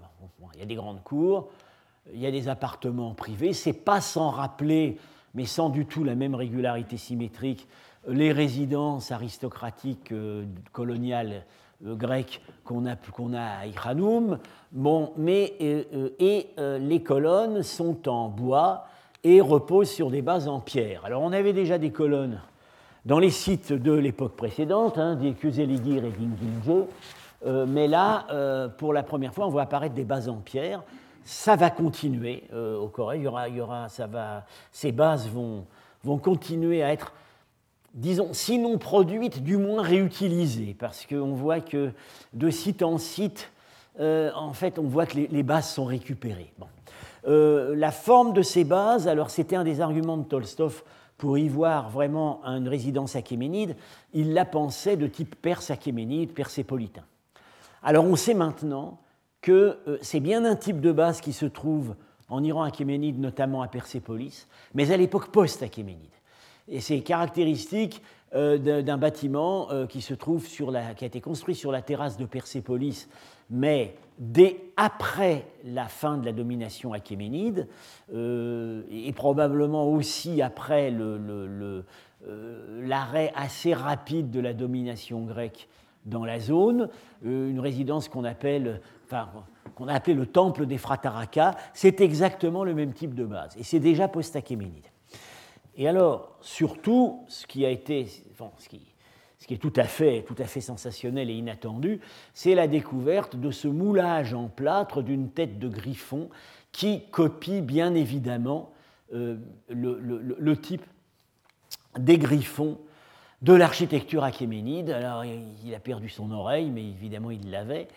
il 0.55 0.61
y 0.61 0.63
a 0.63 0.67
des 0.67 0.75
grandes 0.75 1.03
cours, 1.03 1.51
il 2.13 2.21
y 2.21 2.27
a 2.27 2.31
des 2.31 2.49
appartements 2.49 3.15
privés. 3.15 3.53
C'est 3.53 3.73
pas 3.73 4.01
sans 4.01 4.31
rappeler, 4.31 4.99
mais 5.35 5.45
sans 5.45 5.71
du 5.71 5.87
tout 5.87 6.05
la 6.05 6.15
même 6.15 6.35
régularité 6.35 6.97
symétrique, 6.97 7.67
les 8.07 8.33
résidences 8.33 9.11
aristocratiques 9.11 10.15
coloniales 10.73 11.45
grecques 11.83 12.41
qu'on 12.65 12.87
a, 12.87 12.97
qu'on 12.97 13.33
a 13.33 13.43
à 13.43 13.67
Iranoum. 13.67 14.39
Bon, 14.73 15.13
mais, 15.17 15.55
et 16.19 16.49
les 16.59 17.03
colonnes 17.03 17.63
sont 17.63 18.09
en 18.09 18.29
bois 18.29 18.87
et 19.25 19.41
reposent 19.41 19.91
sur 19.91 20.11
des 20.11 20.23
bases 20.23 20.49
en 20.49 20.61
pierre. 20.61 21.05
Alors 21.05 21.23
on 21.23 21.33
avait 21.33 21.53
déjà 21.53 21.79
des 21.79 21.91
colonnes 21.91 22.41
dans 23.07 23.21
les 23.21 23.31
sites 23.31 23.73
de 23.73 23.93
l'époque 23.93 24.37
précédente, 24.37 24.99
hein, 24.99 25.15
des 25.15 25.33
Kuzeligir 25.33 26.05
et 26.05 26.11
Dingilje, 26.11 26.87
euh, 27.45 27.65
mais 27.67 27.87
là, 27.87 28.27
euh, 28.31 28.69
pour 28.69 28.93
la 28.93 29.05
première 29.05 29.33
fois, 29.33 29.47
on 29.47 29.51
voit 29.51 29.63
apparaître 29.63 29.95
des 29.95 30.05
bases 30.05 30.29
en 30.29 30.37
pierre. 30.37 30.83
Ça 31.25 31.55
va 31.55 31.71
continuer 31.71 32.45
euh, 32.53 32.77
au 32.79 32.89
Corée. 32.89 33.19
Il 33.19 33.23
y 33.23 33.27
aura, 33.29 33.49
il 33.49 33.57
y 33.57 33.61
aura, 33.61 33.89
ça 33.89 34.09
va, 34.09 34.45
ces 34.73 34.91
bases 34.91 35.29
vont, 35.29 35.65
vont 36.03 36.19
continuer 36.19 36.83
à 36.83 36.93
être, 36.93 37.13
disons, 37.97 38.29
sinon 38.33 38.79
produites, 38.79 39.43
du 39.43 39.57
moins 39.57 39.83
réutilisées, 39.83 40.77
parce 40.79 41.05
qu'on 41.07 41.33
voit 41.35 41.61
que 41.61 41.91
de 42.33 42.51
site 42.51 42.83
en 42.83 42.99
site, 42.99 43.51
en 43.99 44.53
fait, 44.53 44.79
on 44.79 44.85
voit 44.85 45.07
que 45.07 45.17
les, 45.19 45.43
bases 45.43 45.71
sont 45.71 45.87
récupérées. 45.87 46.53
Bon. 46.59 46.67
la 47.27 47.91
forme 47.91 48.35
de 48.35 48.43
ces 48.43 48.65
bases, 48.65 49.09
alors 49.09 49.31
c'était 49.31 49.57
un 49.57 49.65
des 49.65 49.81
arguments 49.81 50.19
de 50.19 50.25
Tolstov 50.25 50.83
pour 51.19 51.39
y 51.39 51.49
voir 51.49 51.89
vraiment 51.91 52.43
une 52.45 52.69
résidence 52.69 53.17
achéménide, 53.17 53.77
il 54.13 54.35
la 54.35 54.45
pensait 54.45 54.97
de 54.97 55.07
type 55.07 55.35
perse 55.37 55.71
achéménide, 55.71 56.33
persépolitain. 56.33 57.05
Alors 57.83 58.05
on 58.05 58.17
sait 58.17 58.35
maintenant 58.35 58.99
que 59.41 59.79
euh, 59.87 59.99
c'est 60.03 60.21
bien 60.21 60.45
un 60.45 60.57
type 60.57 60.81
de 60.81 60.93
base 60.93 61.21
qui 61.21 61.33
se 61.33 61.47
trouve 61.47 61.95
en 62.29 62.43
Iran 62.43 62.65
achéménide, 62.65 63.21
notamment 63.21 63.63
à 63.63 63.69
Persépolis, 63.69 64.49
mais 64.75 64.91
à 64.91 64.97
l'époque 64.97 65.29
post-achéménide. 65.29 66.11
Et 66.69 66.81
c'est 66.81 67.01
caractéristique 67.01 68.03
euh, 68.35 68.83
d'un 68.83 68.99
bâtiment 68.99 69.71
euh, 69.71 69.87
qui 69.87 70.05
a 70.05 71.07
été 71.07 71.21
construit 71.21 71.55
sur 71.55 71.71
la 71.71 71.81
terrasse 71.81 72.17
de 72.17 72.27
Persépolis, 72.27 73.09
mais 73.49 73.95
dès 74.19 74.57
après 74.77 75.47
la 75.65 75.87
fin 75.87 76.19
de 76.19 76.27
la 76.27 76.33
domination 76.33 76.93
achéménide, 76.93 77.69
euh, 78.13 78.83
et 78.91 79.13
probablement 79.13 79.89
aussi 79.89 80.43
après 80.43 80.93
l'arrêt 82.83 83.33
assez 83.37 83.73
rapide 83.73 84.31
de 84.31 84.41
la 84.41 84.55
domination 84.55 85.23
grecque 85.23 85.69
dans 86.05 86.25
la 86.25 86.41
zone, 86.41 86.89
une 87.25 87.61
résidence 87.61 88.09
qu'on 88.09 88.25
appelle, 88.25 88.81
a 89.13 89.29
appelé 89.89 90.15
le 90.15 90.27
temple 90.27 90.67
des 90.67 90.79
Frataraka, 90.79 91.55
c'est 91.75 92.01
exactement 92.01 92.65
le 92.65 92.75
même 92.75 92.93
type 92.93 93.15
de 93.15 93.25
base, 93.25 93.57
et 93.57 93.63
c'est 93.63 93.81
déjà 93.81 94.09
post-achéménide. 94.09 94.87
Et 95.77 95.89
alors, 95.89 96.39
surtout, 96.41 97.25
ce 97.29 97.47
qui 97.47 97.67
a 97.67 97.71
été, 97.71 98.07
ce 98.07 98.69
qui, 98.69 99.55
est 99.55 99.59
tout 99.59 99.73
à 99.77 99.85
fait, 99.85 100.25
tout 100.27 100.35
à 100.39 100.45
fait 100.45 100.63
sensationnel 100.63 101.29
et 101.29 101.35
inattendu, 101.35 102.01
c'est 102.33 102.55
la 102.55 102.67
découverte 102.67 103.37
de 103.37 103.51
ce 103.51 103.69
moulage 103.69 104.33
en 104.33 104.49
plâtre 104.49 105.03
d'une 105.03 105.31
tête 105.31 105.59
de 105.59 105.69
griffon 105.69 106.31
qui 106.73 107.03
copie 107.11 107.61
bien 107.61 107.95
évidemment 107.95 108.73
euh, 109.15 109.37
le, 109.69 110.57
type 110.57 110.85
des 111.99 112.19
griffons 112.19 112.79
de 113.43 113.53
l'architecture 113.53 114.25
achéménide. 114.25 114.91
Alors, 114.91 115.25
il 115.25 115.75
a 115.75 115.81
perdu 115.81 116.09
son 116.09 116.31
oreille, 116.33 116.71
mais 116.71 116.83
évidemment, 116.83 117.31
il 117.31 117.51
l'avait. 117.51 117.89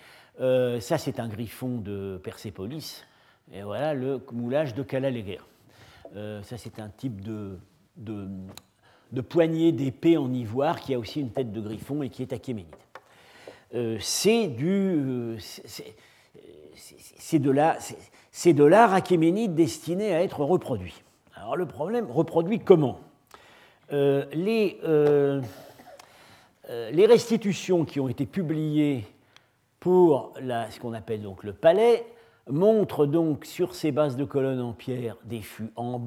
Euh, 0.41 0.79
ça, 0.81 0.97
c'est 0.97 1.19
un 1.19 1.29
griffon 1.29 1.77
de 1.77 2.19
Persépolis. 2.23 3.05
Et 3.53 3.63
voilà 3.63 3.93
le 3.93 4.21
moulage 4.31 4.75
de 4.75 4.83
Kalaléguer. 4.83 5.39
Euh, 6.15 6.41
ça, 6.43 6.57
c'est 6.57 6.79
un 6.79 6.89
type 6.89 7.21
de, 7.21 7.57
de 7.99 9.21
poignée 9.21 9.71
d'épée 9.71 10.17
en 10.17 10.33
ivoire 10.33 10.79
qui 10.79 10.93
a 10.93 10.99
aussi 10.99 11.21
une 11.21 11.31
tête 11.31 11.51
de 11.51 11.61
griffon 11.61 12.01
et 12.03 12.09
qui 12.09 12.21
est 12.21 12.33
achéménide. 12.33 12.75
Euh, 13.75 13.99
euh, 14.27 15.37
c'est 17.17 17.39
de 17.39 17.51
la, 17.51 17.77
c'est 18.31 18.53
de 18.53 18.63
l'art 18.63 18.93
achéménide 18.93 19.53
destiné 19.53 20.15
à 20.15 20.23
être 20.23 20.41
reproduit. 20.43 21.03
Alors 21.35 21.55
le 21.55 21.67
problème, 21.67 22.09
reproduit 22.09 22.59
comment? 22.59 22.99
Euh, 23.91 24.25
les, 24.33 24.79
restitutions 27.05 27.85
qui 27.85 27.99
ont 27.99 28.07
été 28.07 28.25
publiées 28.25 29.05
pour 29.79 30.33
ce 30.37 30.79
qu'on 30.79 30.93
appelle 30.93 31.21
donc 31.21 31.43
le 31.43 31.53
palais 31.53 32.05
montrent 32.47 33.05
donc 33.05 33.45
sur 33.45 33.75
ces 33.75 33.91
bases 33.91 34.15
de 34.15 34.25
colonnes 34.25 34.61
en 34.61 34.73
pierre 34.73 35.15
des 35.25 35.41
fûts 35.41 35.71
en 35.75 35.99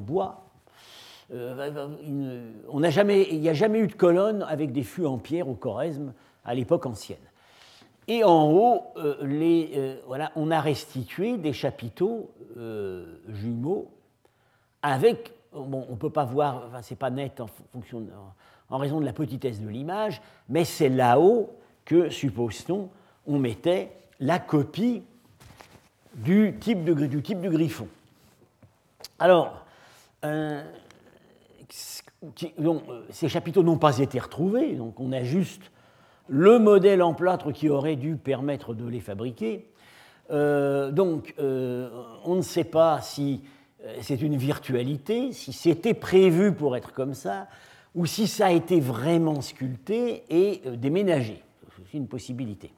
bois 0.00 0.44
euh, 1.32 2.52
on 2.68 2.82
jamais, 2.90 3.26
il 3.30 3.40
n'y 3.40 3.48
a 3.48 3.54
jamais 3.54 3.78
eu 3.78 3.86
de 3.86 3.94
colonne 3.94 4.44
avec 4.48 4.72
des 4.72 4.82
fûts 4.82 5.06
en 5.06 5.18
pierre 5.18 5.48
au 5.48 5.54
Choresme 5.54 6.12
à 6.44 6.54
l'époque 6.54 6.84
ancienne. 6.86 7.18
Et 8.08 8.24
en 8.24 8.50
haut, 8.50 8.82
euh, 8.96 9.16
euh, 9.22 10.28
on 10.36 10.50
a 10.50 10.60
restitué 10.60 11.38
des 11.38 11.52
chapiteaux 11.52 12.30
jumeaux 13.28 13.88
avec, 14.82 15.32
on 15.52 15.86
ne 15.90 15.96
peut 15.96 16.10
pas 16.10 16.24
voir, 16.24 16.64
enfin, 16.66 16.82
c'est 16.82 16.98
pas 16.98 17.10
net 17.10 17.40
en, 17.40 18.76
raison 18.76 19.00
de 19.00 19.04
la 19.04 19.12
petitesse 19.12 19.60
de 19.60 19.68
l'image, 19.68 20.20
mais 20.48 20.64
c'est 20.64 20.88
là-haut 20.88 21.50
que, 21.84 22.10
suppose-t-on, 22.10 22.90
on 23.26 23.38
mettait 23.38 23.92
la 24.20 24.38
copie 24.38 25.02
du 26.14 26.56
type 26.60 26.84
du 26.84 27.22
type 27.22 27.40
de 27.40 27.48
griffon. 27.48 27.88
Alors, 29.18 29.64
donc, 32.58 32.82
euh, 32.88 33.02
ces 33.10 33.28
chapiteaux 33.28 33.62
n'ont 33.62 33.78
pas 33.78 33.98
été 33.98 34.18
retrouvés, 34.18 34.74
donc 34.74 35.00
on 35.00 35.12
a 35.12 35.22
juste 35.22 35.72
le 36.28 36.58
modèle 36.58 37.02
en 37.02 37.14
plâtre 37.14 37.52
qui 37.52 37.68
aurait 37.68 37.96
dû 37.96 38.16
permettre 38.16 38.74
de 38.74 38.86
les 38.86 39.00
fabriquer. 39.00 39.68
Euh, 40.30 40.90
donc, 40.92 41.34
euh, 41.38 41.90
on 42.24 42.36
ne 42.36 42.42
sait 42.42 42.64
pas 42.64 43.00
si 43.00 43.42
c'est 44.00 44.22
une 44.22 44.36
virtualité, 44.36 45.32
si 45.32 45.52
c'était 45.52 45.94
prévu 45.94 46.52
pour 46.52 46.76
être 46.76 46.92
comme 46.92 47.14
ça, 47.14 47.48
ou 47.96 48.06
si 48.06 48.28
ça 48.28 48.46
a 48.46 48.52
été 48.52 48.78
vraiment 48.78 49.40
sculpté 49.40 50.22
et 50.30 50.62
déménagé. 50.76 51.42
C'est 51.90 51.98
une 51.98 52.06
possibilité 52.06 52.70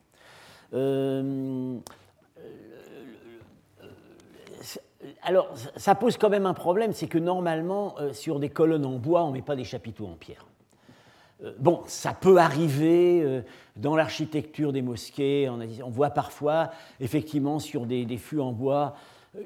alors, 5.22 5.50
ça 5.76 5.94
pose 5.94 6.16
quand 6.16 6.30
même 6.30 6.46
un 6.46 6.54
problème, 6.54 6.92
c'est 6.92 7.06
que 7.06 7.18
normalement, 7.18 7.94
euh, 7.98 8.12
sur 8.12 8.40
des 8.40 8.48
colonnes 8.48 8.86
en 8.86 8.98
bois, 8.98 9.24
on 9.24 9.28
ne 9.28 9.34
met 9.34 9.42
pas 9.42 9.56
des 9.56 9.64
chapiteaux 9.64 10.06
en 10.06 10.14
pierre. 10.14 10.46
Euh, 11.42 11.52
bon, 11.58 11.82
ça 11.86 12.14
peut 12.14 12.38
arriver 12.38 13.22
euh, 13.22 13.42
dans 13.76 13.96
l'architecture 13.96 14.72
des 14.72 14.82
mosquées, 14.82 15.48
on, 15.48 15.90
voit 15.90 16.10
parfois, 16.10 16.70
effectivement, 17.00 17.58
sur 17.58 17.86
des, 17.86 18.06
fûts 18.16 18.40
en 18.40 18.52
bois, 18.52 18.96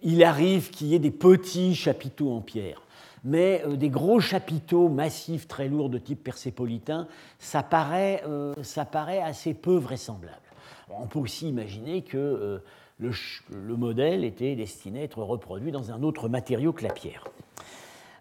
il 0.03 0.23
arrive 0.23 0.71
qu'il 0.71 0.89
y 0.89 0.95
ait 0.95 1.01
des 1.01 1.11
petits 1.11 1.75
chapiteaux 1.75 2.33
en 2.33 2.41
pierre. 2.41 2.83
Mais 3.25 3.65
des 3.75 3.89
gros 3.89 4.21
chapiteaux 4.21 4.89
massifs, 4.89 5.49
très 5.49 5.67
lourds, 5.67 5.91
de 5.91 5.99
type 5.99 6.23
persépolitain, 6.23 7.09
ça 7.41 7.65
paraît, 7.65 8.23
ça 8.63 8.85
paraît 8.85 9.21
assez 9.21 9.55
peu 9.55 9.75
vraisemblable. 9.75 10.37
On 10.89 11.09
peut 11.09 11.19
aussi 11.19 11.49
imaginer 11.49 12.03
que 12.03 12.61
le, 12.99 13.77
modèle 13.77 14.25
était 14.25 14.55
destiné 14.57 15.01
à 15.01 15.05
être 15.05 15.23
reproduit 15.23 15.71
dans 15.71 15.93
un 15.93 16.03
autre 16.03 16.29
matériau 16.29 16.73
que 16.73 16.83
la 16.83 16.93
pierre. 16.93 17.25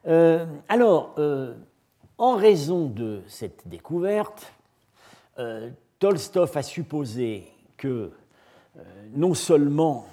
Euh, 0.08 0.46
alors, 0.70 1.16
euh, 1.18 1.56
en 2.18 2.36
raison 2.36 2.86
de 2.86 3.22
cette 3.28 3.68
découverte, 3.68 4.54
euh, 5.40 5.70
Tolstov 6.00 6.56
a 6.56 6.64
supposé 6.64 7.48
que 7.76 8.12
non 9.16 9.34
seulement 9.34 10.08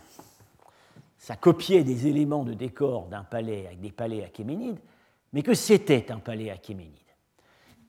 ça 1.19 1.37
copiait 1.37 1.85
des 1.85 2.07
éléments 2.07 2.45
de 2.45 2.55
décor 2.55 3.07
d'un 3.07 3.23
palais 3.23 3.67
avec 3.67 3.81
des 3.81 3.93
palais 3.93 4.25
achéménides, 4.25 4.79
mais 5.35 5.43
que 5.43 5.53
c'était 5.53 6.11
un 6.11 6.19
palais 6.19 6.51
achéménide. 6.51 6.93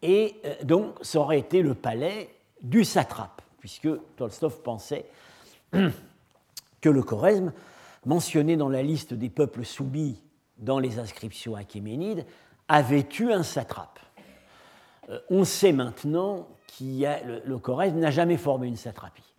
Et 0.02 0.36
donc, 0.64 0.98
ça 1.02 1.20
aurait 1.20 1.40
été 1.40 1.62
le 1.62 1.74
palais 1.74 2.30
du 2.62 2.84
satrape, 2.84 3.42
puisque 3.60 3.88
Tolstov 4.18 4.62
pensait 4.62 5.06
le 6.90 7.04
Choresme, 7.04 7.54
mentionné 8.06 8.56
dans 8.58 8.70
la 8.70 8.84
liste 8.84 9.14
des 9.14 9.30
peuples 9.30 9.66
soumis 9.66 10.22
dans 10.58 10.80
les 10.80 11.00
inscriptions 11.00 11.56
achéménides, 11.56 12.26
avait 12.68 13.08
eu 13.20 13.32
un 13.32 13.44
satrape. 13.44 14.00
Euh, 15.10 15.20
on 15.30 15.44
sait 15.44 15.72
maintenant 15.72 16.48
que 16.78 16.84
le, 16.84 17.42
le 17.46 17.92
n'a 18.00 18.12
jamais 18.12 18.38
formé 18.38 18.68
une 18.68 18.76
satrapie. 18.76 19.34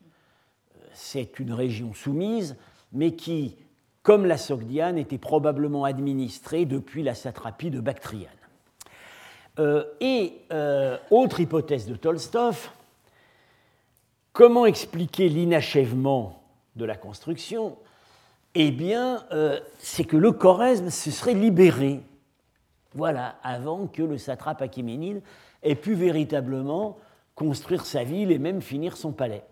Euh, 0.76 0.86
c'est 0.92 1.38
une 1.38 1.52
région 1.52 1.94
soumise, 1.94 2.56
mais 2.92 3.14
qui, 3.14 3.56
comme 4.02 4.26
la 4.26 4.38
Sogdiane, 4.38 4.98
était 4.98 5.18
probablement 5.18 5.84
administrée 5.84 6.64
depuis 6.64 7.02
la 7.02 7.14
satrapie 7.14 7.70
de 7.70 7.80
Bactriane. 7.80 8.30
Euh, 9.58 9.84
et 10.00 10.34
autre 11.10 11.40
hypothèse 11.40 11.86
de 11.86 11.96
Tolstov, 11.96 12.70
comment 14.32 14.66
expliquer 14.66 15.30
l'inachèvement 15.30 16.45
de 16.76 16.84
la 16.84 16.96
construction 16.96 17.76
eh 18.58 18.70
bien, 18.70 19.22
c'est 19.78 20.04
que 20.04 20.16
le 20.16 20.32
Choresme 20.32 20.88
se 20.88 21.10
serait 21.10 21.34
libéré, 21.34 22.00
voilà, 22.94 23.36
avant 23.42 23.86
que 23.86 24.02
le 24.02 24.16
satrape 24.16 24.62
achéménide 24.62 25.20
ait 25.62 25.74
pu 25.74 25.92
véritablement 25.92 26.96
construire 27.34 27.84
sa 27.84 28.02
ville 28.02 28.32
et 28.32 28.38
même 28.38 28.62
finir 28.62 28.96
son 28.96 29.12
palais. 29.12 29.44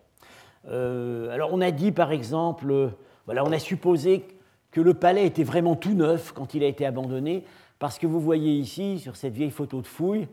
alors 0.67 1.51
on 1.53 1.61
a 1.61 1.71
dit 1.71 1.93
par 1.93 2.13
exemple, 2.13 2.93
voilà, 3.27 3.45
on 3.45 3.53
a 3.53 3.59
supposé 3.59 4.27
que 4.71 4.81
le 4.81 4.95
palais 4.95 5.27
était 5.27 5.45
vraiment 5.45 5.77
tout 5.77 5.93
neuf 5.93 6.33
quand 6.33 6.55
il 6.55 6.65
a 6.65 6.67
été 6.67 6.87
abandonné, 6.87 7.45
parce 7.79 7.99
que 7.99 8.07
vous 8.07 8.21
voyez 8.21 8.53
ici, 8.55 8.99
sur 9.01 9.17
cette 9.17 9.35
vieille 9.35 9.51
photo 9.51 9.83
de 9.83 9.87
fouille, 9.87 10.29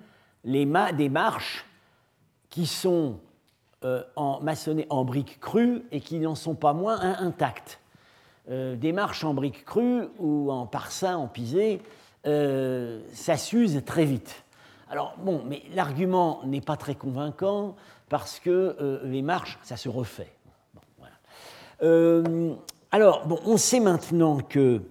les 0.46 0.66
des 0.94 1.10
marches 1.10 1.66
qui 2.50 2.66
sont 2.66 3.20
euh, 3.84 4.04
en 4.16 4.40
maçonnées 4.42 4.86
en 4.92 5.04
briques 5.04 5.40
crues 5.40 5.82
et 5.92 6.02
qui 6.02 6.20
n'en 6.20 6.36
sont 6.36 6.54
pas 6.54 6.72
moins 6.72 7.00
intactes. 7.02 7.80
Euh, 8.52 8.76
des 8.76 8.92
marches 8.92 9.24
en 9.24 9.34
briques 9.34 9.66
crues 9.66 10.08
ou 10.20 10.52
en 10.52 10.68
parsin, 10.68 11.18
en 11.18 11.28
pisé, 11.28 11.82
euh, 12.28 13.02
ça 13.12 13.38
s'use 13.38 13.82
très 13.84 14.06
vite. 14.06 14.44
Alors 14.88 15.16
bon, 15.18 15.42
mais 15.48 15.64
l'argument 15.74 16.42
n'est 16.46 16.62
pas 16.62 16.78
très 16.78 16.94
convaincant 16.94 17.76
parce 18.08 18.40
que 18.40 19.02
les 19.04 19.24
marches, 19.24 19.58
ça 19.64 19.78
se 19.78 19.90
refait. 19.90 20.32
alors, 22.92 23.26
bon, 23.26 23.40
on 23.46 23.58
sait 23.58 23.80
maintenant 23.80 24.38
que 24.42 24.84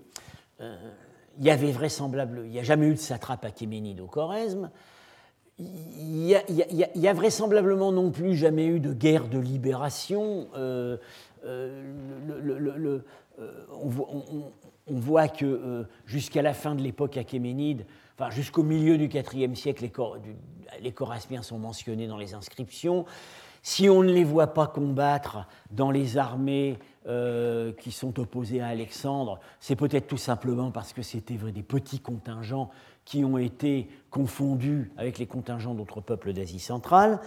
il 0.58 1.44
y 1.44 1.50
avait 1.50 1.70
vraisemblablement, 1.70 2.44
il 2.44 2.50
n'y 2.50 2.58
a 2.58 2.64
jamais 2.64 2.86
eu 2.86 2.94
de 2.94 2.98
satrape 2.98 3.44
achéménide 3.44 4.00
au 4.00 4.06
Choresme, 4.06 4.68
il 5.60 6.42
n'y 6.96 7.08
a, 7.08 7.12
vraisemblablement 7.12 7.92
non 7.92 8.10
plus 8.10 8.34
jamais 8.34 8.66
eu 8.66 8.80
de 8.80 8.92
guerre 8.92 9.28
de 9.28 9.38
libération. 9.38 10.48
Euh, 10.56 10.96
euh, 11.44 11.82
euh, 13.38 13.66
on, 14.86 14.94
voit, 14.94 15.28
que 15.28 15.86
jusqu'à 16.06 16.42
la 16.42 16.52
fin 16.52 16.74
de 16.74 16.82
l'époque 16.82 17.16
achéménide, 17.16 17.86
enfin 18.18 18.30
jusqu'au 18.30 18.62
milieu 18.62 18.98
du 18.98 19.08
IVe 19.08 19.54
siècle, 19.54 19.82
les, 19.82 19.90
cor, 19.90 20.18
les 20.80 21.42
sont 21.42 21.58
mentionnés 21.58 22.06
dans 22.06 22.18
les 22.18 22.34
inscriptions. 22.34 23.04
Si 23.62 23.90
on 23.90 24.02
ne 24.02 24.12
les 24.12 24.24
voit 24.24 24.48
pas 24.48 24.66
combattre 24.66 25.46
dans 25.70 25.90
les 25.90 26.16
armées 26.16 26.78
qui 27.78 27.92
sont 27.92 28.18
opposées 28.20 28.60
à 28.60 28.68
Alexandre, 28.68 29.40
c'est 29.58 29.76
peut-être 29.76 30.06
tout 30.06 30.18
simplement 30.18 30.70
parce 30.70 30.92
que 30.92 31.02
c'était 31.02 31.34
des 31.34 31.62
petits 31.62 32.00
contingents 32.00 32.70
qui 33.04 33.24
ont 33.24 33.38
été 33.38 33.88
confondus 34.10 34.92
avec 34.96 35.18
les 35.18 35.26
contingents 35.26 35.74
d'autres 35.74 36.00
peuples 36.00 36.32
d'Asie 36.32 36.60
centrale. 36.60 37.20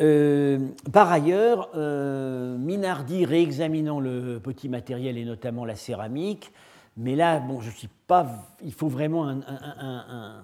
Euh, 0.00 0.58
par 0.92 1.12
ailleurs, 1.12 1.70
euh, 1.74 2.56
Minardi, 2.56 3.26
réexaminant 3.26 4.00
le 4.00 4.40
petit 4.40 4.68
matériel 4.68 5.18
et 5.18 5.24
notamment 5.24 5.64
la 5.64 5.76
céramique, 5.76 6.52
mais 6.96 7.14
là, 7.16 7.38
bon, 7.38 7.60
je 7.60 7.70
suis 7.70 7.88
pas, 8.06 8.26
il 8.64 8.72
faut 8.72 8.88
vraiment 8.88 9.28
un, 9.28 10.42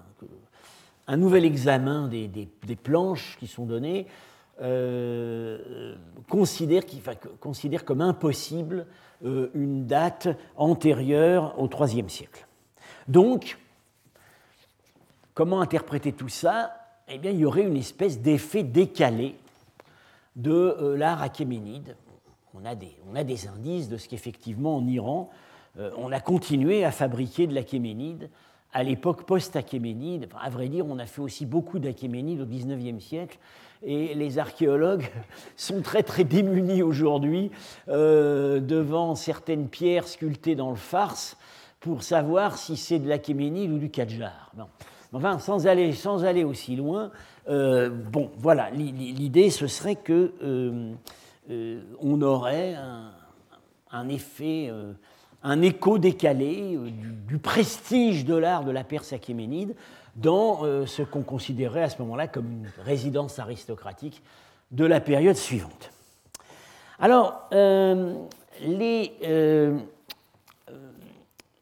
nouvel 1.17 1.45
examen 1.45 2.07
des, 2.07 2.49
planches 2.81 3.37
qui 3.39 3.47
sont 3.47 3.65
données, 3.65 4.07
euh, 4.61 5.95
considère, 6.29 6.83
considère, 7.39 7.83
comme 7.83 8.01
impossible 8.01 8.85
une 9.23 9.87
date 9.87 10.27
antérieure 10.55 11.59
au 11.59 11.67
IIIe 11.67 12.09
siècle. 12.09 12.46
Donc, 13.07 13.57
comment 15.33 15.61
interpréter 15.61 16.11
tout 16.11 16.29
ça? 16.29 16.73
Eh 17.07 17.17
bien, 17.17 17.31
il 17.31 17.39
y 17.39 17.45
aurait 17.45 17.63
une 17.63 17.77
espèce 17.77 18.19
d'effet 18.19 18.63
décalé 18.63 19.35
de 20.35 20.51
euh, 20.51 20.97
l'art 20.97 21.21
achéménide. 21.21 21.95
On 22.53 22.65
a, 22.65 22.75
des, 22.75 23.47
indices 23.47 23.87
de 23.87 23.97
ce 23.97 24.09
qu'effectivement 24.09 24.77
en 24.77 24.87
Iran, 24.87 25.29
euh, 25.77 25.91
on 25.97 26.11
a 26.11 26.19
continué 26.19 26.83
à 26.83 26.91
fabriquer 26.91 27.47
de 27.47 27.53
l'achéménide 27.53 28.29
à 28.73 28.83
l'époque 28.83 29.23
post-achéménide. 29.23 30.27
à 30.39 30.49
vrai 30.49 30.67
dire, 30.67 30.85
on 30.87 30.99
a 30.99 31.05
fait 31.05 31.21
aussi 31.21 31.45
beaucoup 31.45 31.79
d'achéménide 31.79 32.41
au 32.41 32.45
XIXe 32.45 33.03
siècle, 33.03 33.37
et 33.83 34.13
les 34.15 34.39
archéologues 34.39 35.07
sont 35.55 35.81
très 35.81 36.03
très 36.03 36.23
démunis 36.23 36.81
aujourd'hui 36.81 37.51
euh, 37.87 38.59
devant 38.59 39.15
certaines 39.15 39.67
pierres 39.69 40.07
sculptées 40.07 40.55
dans 40.55 40.71
le 40.71 40.75
farce 40.75 41.37
pour 41.79 42.03
savoir 42.03 42.57
si 42.57 42.77
c'est 42.77 42.99
de 42.99 43.07
l'achéménide 43.07 43.71
ou 43.71 43.77
du 43.77 43.89
Kadjar. 43.89 44.51
Enfin, 45.13 45.39
sans 45.39 45.67
aller, 45.67 45.93
sans 45.93 46.25
aller 46.25 46.43
aussi 46.43 46.75
loin, 46.75 47.11
euh, 47.49 47.89
bon, 47.89 48.29
voilà, 48.37 48.69
l'idée 48.71 49.49
ce 49.49 49.67
serait 49.67 49.95
que 49.95 50.33
euh, 50.43 50.93
euh, 51.49 51.81
on 52.01 52.21
aurait 52.21 52.75
un, 53.91 54.09
effet, 54.09 54.69
un 55.43 55.61
écho 55.61 55.97
décalé 55.97 56.77
du, 57.27 57.37
prestige 57.37 58.25
de 58.25 58.35
l'art 58.35 58.65
de 58.65 58.71
la 58.71 58.83
Perse 58.83 59.13
achéménide 59.13 59.75
dans 60.15 60.63
ce 60.85 61.03
qu'on 61.03 61.21
considérait 61.21 61.83
à 61.83 61.89
ce 61.89 62.01
moment-là 62.01 62.27
comme 62.27 62.51
une 62.51 62.69
résidence 62.83 63.39
aristocratique 63.39 64.21
de 64.71 64.83
la 64.83 64.99
période 64.99 65.35
suivante. 65.35 65.91
Alors, 66.99 67.47
les 67.51 69.13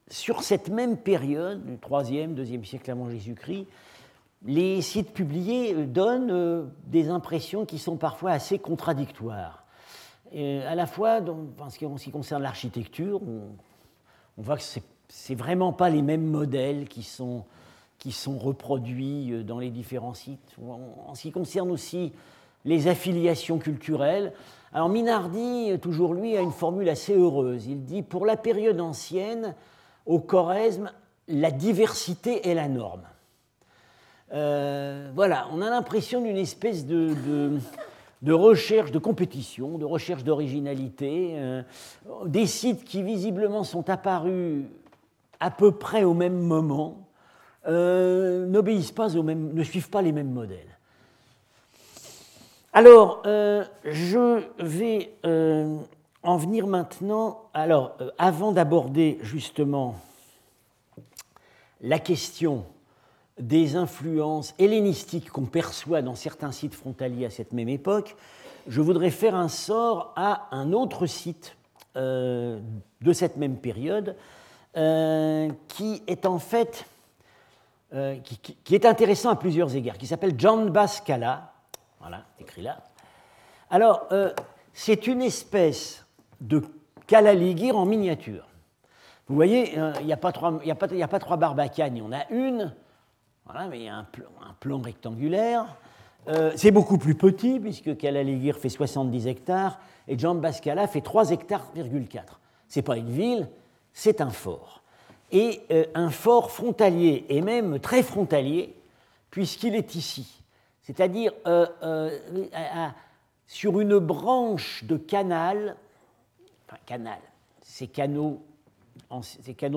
sur 0.09 0.43
cette 0.43 0.69
même 0.69 0.97
période, 0.97 1.65
du 1.65 1.77
3e, 1.77 2.35
2e 2.35 2.63
siècle 2.63 2.91
avant 2.91 3.09
Jésus-Christ, 3.09 3.67
les 4.45 4.81
sites 4.81 5.11
publiés 5.11 5.73
euh, 5.73 5.85
donnent 5.85 6.31
euh, 6.31 6.65
des 6.85 7.09
impressions 7.09 7.65
qui 7.65 7.79
sont 7.79 7.97
parfois 7.97 8.31
assez 8.31 8.59
contradictoires. 8.59 9.63
à 10.33 10.75
la 10.75 10.85
fois, 10.85 11.21
en 11.59 11.69
ce 11.69 12.03
qui 12.03 12.11
concerne 12.11 12.43
l'architecture, 12.43 13.21
on, 13.23 14.41
voit 14.41 14.57
que 14.57 14.63
ce 14.63 14.79
n'est 15.29 15.35
vraiment 15.35 15.73
pas 15.73 15.89
les 15.89 16.01
mêmes 16.01 16.25
modèles 16.25 16.87
qui 16.87 17.03
sont, 17.03 17.45
qui 17.97 18.11
sont 18.11 18.37
reproduits 18.37 19.33
euh, 19.33 19.43
dans 19.43 19.59
les 19.59 19.71
différents 19.71 20.13
sites. 20.13 20.55
En, 20.61 21.15
ce 21.15 21.23
qui 21.23 21.31
concerne 21.31 21.71
aussi 21.71 22.11
les 22.65 22.87
affiliations 22.87 23.57
culturelles, 23.57 24.33
alors 24.73 24.89
Minardi, 24.89 25.71
toujours 25.81 26.13
lui, 26.13 26.35
a 26.35 26.41
une 26.41 26.51
formule 26.51 26.89
assez 26.89 27.15
heureuse. 27.15 27.65
Il 27.67 27.85
dit, 27.85 28.01
pour 28.01 28.25
la 28.25 28.35
période 28.35 28.81
ancienne, 28.81 29.55
au 30.05 30.19
Choresme, 30.19 30.91
la 31.27 31.51
diversité 31.51 32.49
est 32.49 32.53
la 32.53 32.67
norme. 32.67 33.03
Euh, 34.33 35.09
voilà, 35.15 35.47
on 35.51 35.61
a 35.61 35.69
l'impression 35.69 36.21
d'une 36.21 36.37
espèce 36.37 36.85
de, 36.85 37.13
de, 38.21 38.33
recherche 38.33 38.91
de 38.91 38.99
compétition, 38.99 39.77
de 39.77 39.85
recherche 39.85 40.23
d'originalité, 40.23 41.35
euh, 41.35 41.61
des 42.25 42.45
sites 42.45 42.83
qui 42.83 43.03
visiblement 43.03 43.63
sont 43.63 43.89
apparus 43.89 44.63
à 45.39 45.51
peu 45.51 45.71
près 45.71 46.03
au 46.03 46.13
même 46.13 46.39
moment, 46.39 47.07
euh, 47.67 48.45
n'obéissent 48.45 48.91
pas 48.91 49.09
ne 49.09 49.63
suivent 49.63 49.89
pas 49.89 50.01
les 50.01 50.11
mêmes 50.11 50.31
modèles. 50.31 50.59
Alors, 52.73 53.21
je 53.23 54.43
vais 54.59 55.13
en 56.25 56.37
venir 56.37 56.67
maintenant, 56.67 57.43
alors, 57.53 57.95
euh, 58.01 58.11
avant 58.17 58.51
d'aborder 58.51 59.19
justement 59.21 59.95
la 61.81 61.99
question 61.99 62.65
des 63.39 63.75
influences 63.75 64.55
hellénistiques 64.57 65.29
qu'on 65.29 65.45
perçoit 65.45 66.01
dans 66.01 66.15
certains 66.15 66.51
sites 66.51 66.73
frontaliers 66.73 67.25
à 67.25 67.29
cette 67.29 67.53
même 67.53 67.69
époque, 67.69 68.15
je 68.67 68.81
voudrais 68.81 69.11
faire 69.11 69.35
un 69.35 69.49
sort 69.49 70.13
à 70.15 70.47
un 70.51 70.73
autre 70.73 71.05
site 71.05 71.55
euh, 71.95 72.59
de 73.01 73.13
cette 73.13 73.37
même 73.37 73.57
période, 73.57 74.15
euh, 74.77 75.49
qui 75.67 76.01
est 76.07 76.25
en 76.25 76.39
fait 76.39 76.85
qui, 78.65 78.75
est 78.75 78.85
intéressant 78.85 79.29
à 79.29 79.37
plusieurs 79.37 79.73
égards, 79.73 79.97
qui 79.97 80.05
s'appelle 80.05 80.33
John 80.37 80.69
Bascala. 80.69 81.53
Voilà, 82.01 82.25
écrit 82.41 82.61
là. 82.61 82.83
Alors, 83.69 84.09
c'est 84.73 85.07
une 85.07 85.21
espèce 85.21 86.04
de 86.41 86.61
Calaligir 87.07 87.77
en 87.77 87.85
miniature. 87.85 88.47
Vous 89.27 89.35
voyez, 89.35 89.77
euh, 89.77 89.93
il 90.01 90.07
n'y 90.07 90.13
a, 90.13 90.17
pas 90.17 90.31
trois, 90.31 90.59
a, 90.63 91.07
pas 91.07 91.19
trois 91.19 91.37
barbacanes, 91.37 91.97
il 91.97 91.99
y 91.99 92.01
en 92.01 92.11
a 92.11 92.27
une, 92.29 92.73
voilà, 93.45 93.67
mais 93.67 93.79
il 93.79 93.85
y 93.85 93.89
a 93.89 93.95
un, 93.95 94.07
plan, 94.59 94.79
rectangulaire. 94.79 95.65
Euh, 96.27 96.51
c'est 96.55 96.71
beaucoup 96.71 96.97
plus 96.97 97.15
petit, 97.15 97.59
puisque 97.59 97.97
Calaligir 97.97 98.57
fait 98.57 98.69
70 98.69 99.27
hectares 99.27 99.79
et 100.07 100.17
Jean 100.17 100.35
Bascala 100.35 100.87
fait 100.87 101.01
3 101.01 101.31
hectares, 101.31 101.71
Ce 102.67 102.79
n'est 102.79 102.83
pas 102.83 102.97
une 102.97 103.09
ville, 103.09 103.49
c'est 103.93 104.21
un 104.21 104.31
fort. 104.31 104.81
Et 105.31 105.61
euh, 105.71 105.85
un 105.95 106.09
fort 106.09 106.51
frontalier, 106.51 107.25
et 107.29 107.41
même 107.41 107.79
très 107.79 108.03
frontalier, 108.03 108.75
puisqu'il 109.29 109.75
est 109.75 109.95
ici. 109.95 110.43
C'est-à-dire 110.81 111.33
sur 113.47 113.79
une 113.79 113.97
branche 113.97 114.83
de 114.83 114.97
canal 114.97 115.75
canal, 116.85 117.19
ces 117.61 117.87
canaux, 117.87 118.41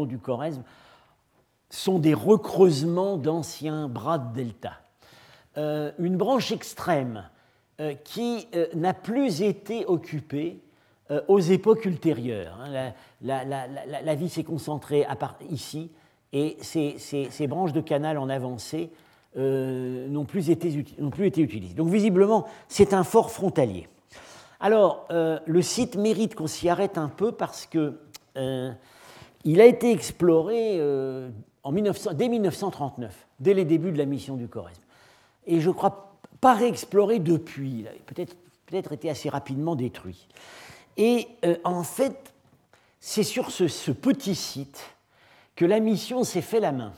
du 0.06 0.18
Choresme 0.18 0.62
sont 1.70 1.98
des 1.98 2.14
recreusements 2.14 3.16
d'anciens 3.16 3.88
bras 3.88 4.18
de 4.18 4.34
delta. 4.34 4.72
Euh, 5.56 5.90
une 5.98 6.16
branche 6.16 6.52
extrême 6.52 7.28
euh, 7.80 7.94
qui 8.04 8.46
euh, 8.54 8.66
n'a 8.74 8.94
plus 8.94 9.42
été 9.42 9.84
occupée 9.86 10.60
aux 11.26 11.40
époques 11.40 11.86
ultérieures. 11.86 12.58
Hein. 12.60 12.92
La, 13.22 14.14
vie 14.14 14.28
s'est 14.28 14.44
concentrée 14.44 15.06
à 15.06 15.16
part, 15.16 15.38
ici, 15.48 15.90
et 16.34 16.58
ces, 16.60 17.46
branches 17.48 17.72
de 17.72 17.80
canal 17.80 18.18
en 18.18 18.28
avancée 18.28 18.90
n'ont 19.34 20.26
plus, 20.26 20.50
été, 20.50 20.84
plus 21.10 21.26
été 21.26 21.40
utilisées. 21.40 21.72
Donc 21.72 21.88
visiblement, 21.88 22.46
c'est 22.68 22.92
un 22.92 23.04
fort 23.04 23.30
frontalier. 23.30 23.88
Alors, 24.60 25.06
le 25.10 25.62
site 25.62 25.96
mérite 25.96 26.34
qu'on 26.34 26.46
s'y 26.46 26.68
arrête 26.68 26.98
un 26.98 27.08
peu 27.08 27.32
parce 27.32 27.66
que 27.66 27.98
il 29.44 29.60
a 29.60 29.66
été 29.66 29.92
exploré 29.92 30.80
en 31.62 31.72
1900, 31.72 32.14
dès 32.14 32.28
1939, 32.28 33.26
dès 33.40 33.54
les 33.54 33.64
débuts 33.64 33.92
de 33.92 33.98
la 33.98 34.04
mission 34.04 34.36
du 34.36 34.48
Choresme. 34.48 34.82
Et 35.46 35.60
je 35.60 35.70
crois 35.70 36.18
pas 36.40 36.54
réexploré 36.54 37.18
depuis, 37.18 37.80
il 37.80 37.88
a 37.88 37.92
peut-être 38.06 38.36
peut 38.68 38.94
été 38.94 39.10
assez 39.10 39.28
rapidement 39.28 39.76
détruit. 39.76 40.28
Et 40.96 41.28
euh, 41.44 41.56
en 41.64 41.82
fait, 41.82 42.32
c'est 43.00 43.22
sur 43.22 43.50
ce, 43.50 43.90
petit 43.92 44.34
site 44.34 44.84
que 45.56 45.64
la 45.64 45.80
mission 45.80 46.24
s'est 46.24 46.42
fait 46.42 46.60
la 46.60 46.72
main, 46.72 46.92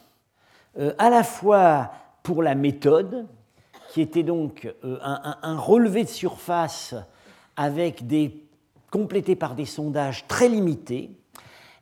euh, 0.79 0.95
à 0.99 1.11
la 1.11 1.23
fois 1.23 1.93
pour 2.23 2.43
la 2.43 2.55
méthode, 2.55 3.27
qui 3.93 4.01
était 4.01 4.23
donc 4.23 4.73
euh, 4.85 4.99
un, 5.03 5.59
relevé 5.59 6.05
de 6.05 6.09
surface 6.09 6.95
avec 7.57 8.07
des, 8.07 8.45
par 9.39 9.55
des 9.55 9.67
sondages 9.67 10.27
très 10.27 10.49
limités, 10.49 11.11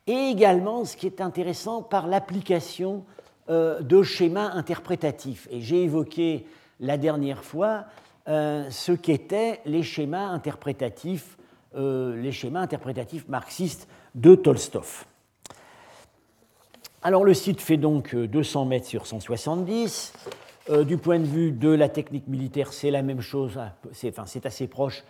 et 0.08 0.30
également, 0.30 0.86
ce 0.86 0.96
qui 0.96 1.06
est 1.06 1.20
intéressant, 1.20 1.82
par 1.82 2.06
l'application 2.06 3.04
euh, 3.50 3.80
de 3.80 4.02
schémas 4.02 4.50
interprétatifs. 4.52 5.46
Et 5.50 5.60
j'ai 5.60 5.82
évoqué 5.82 6.46
la 6.80 6.96
dernière 6.96 7.44
fois 7.44 7.84
euh, 8.26 8.68
ce 8.70 8.92
qu'étaient 8.92 9.60
les 9.66 9.82
schémas 9.82 10.28
interprétatifs, 10.28 11.36
euh, 11.74 12.16
les 12.20 12.32
schémas 12.32 12.60
interprétatifs 12.60 13.28
marxistes 13.28 13.86
de 14.14 14.34
Tolstov. 14.34 15.04
Alors 17.02 17.24
le 17.24 17.34
site 17.34 17.60
fait 17.60 17.76
donc 17.76 18.16
200 18.16 18.64
mètres 18.64 18.86
sur 18.86 19.06
170. 19.06 20.12
du 20.86 20.98
point 20.98 21.18
de 21.18 21.24
vue 21.24 21.52
de 21.52 21.70
la 21.70 21.88
technique 21.88 22.28
militaire, 22.28 22.72
c'est 22.72 22.90
la 22.90 23.02
même 23.02 23.20
chose, 23.20 23.58
c'est 23.92 24.18
assez 24.18 24.66
proche 24.66 25.04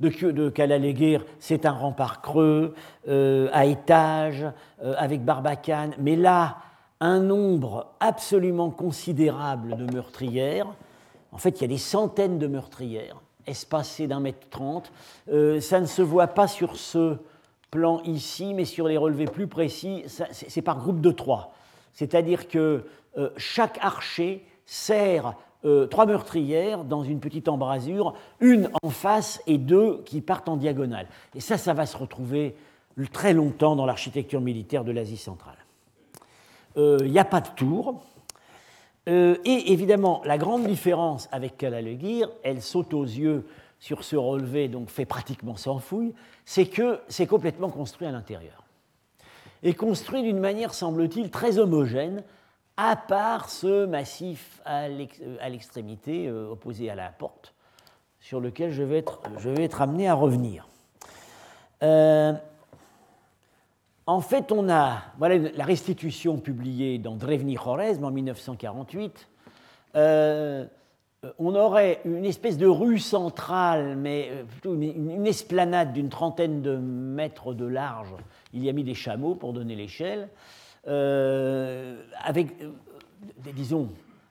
de, 0.00 0.30
de 0.30 1.20
c'est 1.38 1.66
un 1.66 1.72
rempart 1.72 2.22
creux, 2.22 2.74
euh, 3.08 3.48
à 3.52 3.66
étage, 3.66 4.46
euh, 4.82 4.94
avec 4.96 5.24
barbacane, 5.24 5.94
mais 5.98 6.16
là, 6.16 6.58
un 7.00 7.20
nombre 7.20 7.92
absolument 8.00 8.70
considérable 8.70 9.76
de 9.76 9.92
meurtrières. 9.92 10.66
En 11.32 11.38
fait, 11.38 11.58
il 11.58 11.62
y 11.62 11.64
a 11.64 11.68
des 11.68 11.78
centaines 11.78 12.38
de 12.38 12.46
meurtrières, 12.46 13.22
espacées 13.46 14.06
d'un 14.06 14.20
mètre 14.20 14.48
trente. 14.50 14.92
Euh, 15.30 15.60
ça 15.60 15.80
ne 15.80 15.86
se 15.86 16.02
voit 16.02 16.28
pas 16.28 16.48
sur 16.48 16.76
ce 16.76 17.16
plan 17.70 18.00
ici, 18.04 18.52
mais 18.52 18.64
sur 18.64 18.88
les 18.88 18.96
relevés 18.96 19.26
plus 19.26 19.46
précis, 19.46 20.04
c'est 20.32 20.62
par 20.62 20.78
groupe 20.78 21.00
de 21.00 21.12
trois. 21.12 21.54
C'est-à-dire 21.92 22.48
que 22.48 22.84
chaque 23.36 23.78
archer 23.80 24.44
sert 24.66 25.34
euh, 25.64 25.86
trois 25.86 26.06
meurtrières 26.06 26.84
dans 26.84 27.02
une 27.02 27.20
petite 27.20 27.48
embrasure, 27.48 28.14
une 28.40 28.70
en 28.82 28.90
face 28.90 29.42
et 29.46 29.58
deux 29.58 30.02
qui 30.04 30.20
partent 30.20 30.48
en 30.48 30.56
diagonale. 30.56 31.06
Et 31.34 31.40
ça, 31.40 31.58
ça 31.58 31.74
va 31.74 31.86
se 31.86 31.96
retrouver 31.96 32.56
très 33.12 33.32
longtemps 33.32 33.76
dans 33.76 33.86
l'architecture 33.86 34.40
militaire 34.40 34.84
de 34.84 34.92
l'Asie 34.92 35.16
centrale. 35.16 35.56
Euh, 36.76 36.98
il 37.02 37.10
n'y 37.12 37.18
a 37.18 37.24
pas 37.24 37.40
de 37.40 37.48
tour. 37.48 38.02
Euh, 39.08 39.36
et 39.44 39.72
évidemment, 39.72 40.22
la 40.24 40.38
grande 40.38 40.66
différence 40.66 41.28
avec 41.32 41.56
Kalalegir, 41.56 42.28
elle 42.42 42.62
saute 42.62 42.92
aux 42.94 43.04
yeux 43.04 43.46
sur 43.78 44.04
ce 44.04 44.16
relevé, 44.16 44.68
donc 44.68 44.90
fait 44.90 45.06
pratiquement 45.06 45.56
sans 45.56 45.78
fouille, 45.78 46.12
c'est 46.44 46.66
que 46.66 47.00
c'est 47.08 47.26
complètement 47.26 47.70
construit 47.70 48.06
à 48.06 48.10
l'intérieur. 48.10 48.64
Et 49.62 49.74
construit 49.74 50.22
d'une 50.22 50.38
manière, 50.38 50.74
semble-t-il, 50.74 51.30
très 51.30 51.58
homogène, 51.58 52.22
à 52.82 52.96
part 52.96 53.50
ce 53.50 53.84
massif 53.84 54.62
à 54.64 54.88
l'extrémité 54.88 56.28
euh, 56.28 56.50
opposé 56.50 56.88
à 56.88 56.94
la 56.94 57.10
porte, 57.10 57.54
sur 58.20 58.40
lequel 58.40 58.70
je 58.70 58.82
vais 58.82 59.04
être, 59.04 59.82
amené 59.82 60.08
à 60.08 60.14
revenir. 60.14 60.66
Euh, 61.82 62.32
en 64.06 64.20
fait, 64.22 64.50
on 64.50 64.70
a 64.70 65.02
voilà, 65.18 65.50
la 65.54 65.64
restitution 65.64 66.38
publiée 66.38 66.96
dans 66.96 67.16
Drevny 67.16 67.56
Khorezm 67.56 68.02
en 68.02 68.10
1948. 68.10 69.28
Euh, 69.96 70.64
on 71.38 71.54
aurait 71.54 72.00
une 72.06 72.24
espèce 72.24 72.56
de 72.56 72.66
rue 72.66 72.98
centrale, 72.98 73.94
mais 73.96 74.30
plutôt 74.48 74.74
une 74.74 75.26
esplanade 75.26 75.92
d'une 75.92 76.08
trentaine 76.08 76.62
de 76.62 76.78
mètres 76.78 77.52
de 77.52 77.66
large. 77.66 78.14
Il 78.54 78.64
y 78.64 78.70
a 78.70 78.72
mis 78.72 78.84
des 78.84 78.94
chameaux 78.94 79.34
pour 79.34 79.52
donner 79.52 79.76
l'échelle. 79.76 80.30
Euh, 80.88 82.02
avec, 82.22 82.48
euh, 82.62 82.72
disons, 83.54 83.88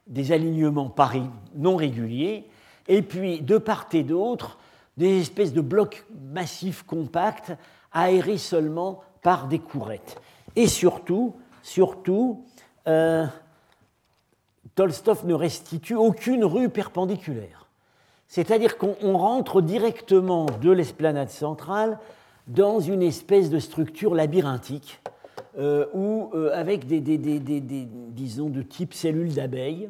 des 0.07 0.31
alignements 0.31 0.89
paris 0.89 1.29
non 1.55 1.75
réguliers, 1.75 2.45
et 2.87 3.03
puis 3.03 3.41
de 3.41 3.59
part 3.59 3.87
et 3.93 4.01
d'autre, 4.01 4.57
des 4.97 5.21
espèces 5.21 5.53
de 5.53 5.61
blocs 5.61 6.05
massifs 6.33 6.81
compacts 6.83 7.53
aérés 7.91 8.39
seulement 8.39 9.01
par 9.21 9.47
des 9.47 9.59
courettes. 9.59 10.19
Et 10.55 10.67
surtout, 10.67 11.35
surtout, 11.61 12.43
euh, 12.87 13.27
Tolstov 14.73 15.27
ne 15.27 15.35
restitue 15.35 15.95
aucune 15.95 16.43
rue 16.43 16.69
perpendiculaire. 16.69 17.67
C'est-à-dire 18.27 18.77
qu'on 18.77 19.17
rentre 19.17 19.61
directement 19.61 20.47
de 20.61 20.71
l'esplanade 20.71 21.29
centrale 21.29 21.99
dans 22.47 22.79
une 22.79 23.03
espèce 23.03 23.51
de 23.51 23.59
structure 23.59 24.15
labyrinthique 24.15 24.99
euh, 25.59 25.87
ou 25.93 26.29
euh, 26.33 26.51
avec 26.53 26.87
des, 26.87 27.01
disons, 27.01 28.49
de 28.49 28.61
type 28.61 28.93
cellules 28.93 29.33
d'abeilles, 29.33 29.89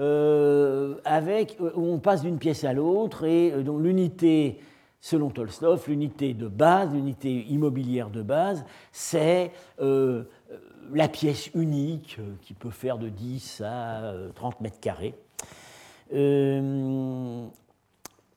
euh, 0.00 0.96
avec, 1.04 1.56
où 1.60 1.86
on 1.86 2.00
passe 2.00 2.22
d'une 2.22 2.38
pièce 2.38 2.64
à 2.64 2.72
l'autre, 2.72 3.24
et 3.24 3.52
dont 3.62 3.78
l'unité, 3.78 4.58
selon 5.00 5.30
Tolstov, 5.30 5.84
l'unité 5.86 6.34
de 6.34 6.48
base, 6.48 6.92
l'unité 6.92 7.44
immobilière 7.48 8.10
de 8.10 8.22
base, 8.22 8.64
c'est 8.90 9.52
la 9.78 11.08
pièce 11.08 11.50
unique 11.54 12.18
qui 12.42 12.54
peut 12.54 12.70
faire 12.70 12.98
de 12.98 13.08
10 13.08 13.62
à 13.64 14.14
30 14.34 14.60
mètres 14.62 14.80
carrés. 14.80 15.14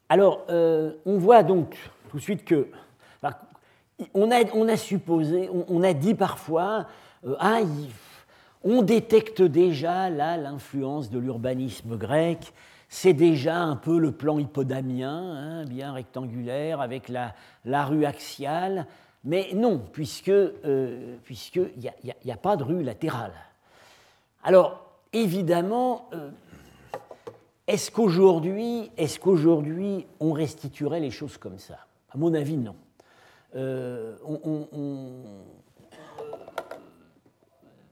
alors, 0.10 0.46
on 1.06 1.18
voit 1.18 1.42
donc 1.42 1.76
tout 2.12 2.18
de 2.18 2.22
suite 2.22 2.46
que 2.46 2.68
on 4.14 4.32
a, 4.32 4.78
supposé, 4.78 5.50
on, 5.68 5.84
a 5.84 5.94
dit 5.94 6.16
parfois, 6.16 6.88
euh, 7.26 7.36
ah, 7.40 7.60
on 8.64 8.82
détecte 8.82 9.42
déjà 9.42 10.10
là 10.10 10.38
l'influence 10.38 11.10
de 11.10 11.20
l'urbanisme 11.20 11.98
grec, 11.98 12.54
c'est 12.90 13.14
déjà 13.14 13.58
un 13.58 13.76
peu 13.76 13.98
le 13.98 14.12
plan 14.12 14.38
hippodamien, 14.38 15.62
hein, 15.62 15.66
bien 15.66 15.94
rectangulaire, 15.94 16.82
avec 16.82 17.10
la, 17.10 17.86
rue 17.86 18.06
axiale, 18.06 18.86
mais 19.24 19.50
non, 19.54 19.82
puisque 19.94 20.30
euh, 20.30 21.16
puisqu'il 21.24 21.92
n'y 22.26 22.32
a, 22.32 22.38
pas 22.38 22.58
de 22.58 22.64
rue 22.64 22.84
latérale. 22.84 23.34
Alors, 24.44 24.84
évidemment, 25.14 26.10
euh, 26.14 26.32
est-ce 27.68 27.92
qu'aujourd'hui, 27.92 28.92
est-ce 28.98 29.20
qu'aujourd'hui 29.20 30.06
on 30.20 30.34
restituerait 30.34 31.00
les 31.00 31.12
choses 31.12 31.38
comme 31.38 31.60
ça? 31.60 31.78
À 32.14 32.18
mon 32.18 32.34
avis, 32.34 32.58
non. 32.58 32.76
Euh, 33.56 34.16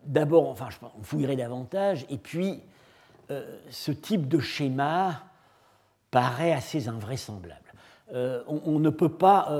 d'abord, 0.05 0.49
enfin, 0.49 0.69
on 0.97 1.03
fouillerait 1.03 1.35
davantage, 1.35 2.05
et 2.09 2.17
puis 2.17 2.61
euh, 3.31 3.57
ce 3.69 3.91
type 3.91 4.27
de 4.27 4.39
schéma 4.39 5.23
paraît 6.11 6.53
assez 6.53 6.87
invraisemblable. 6.87 7.59
Euh, 8.13 8.41
on, 8.47 8.79
ne 8.79 8.89
peut 8.89 9.09
pas, 9.09 9.51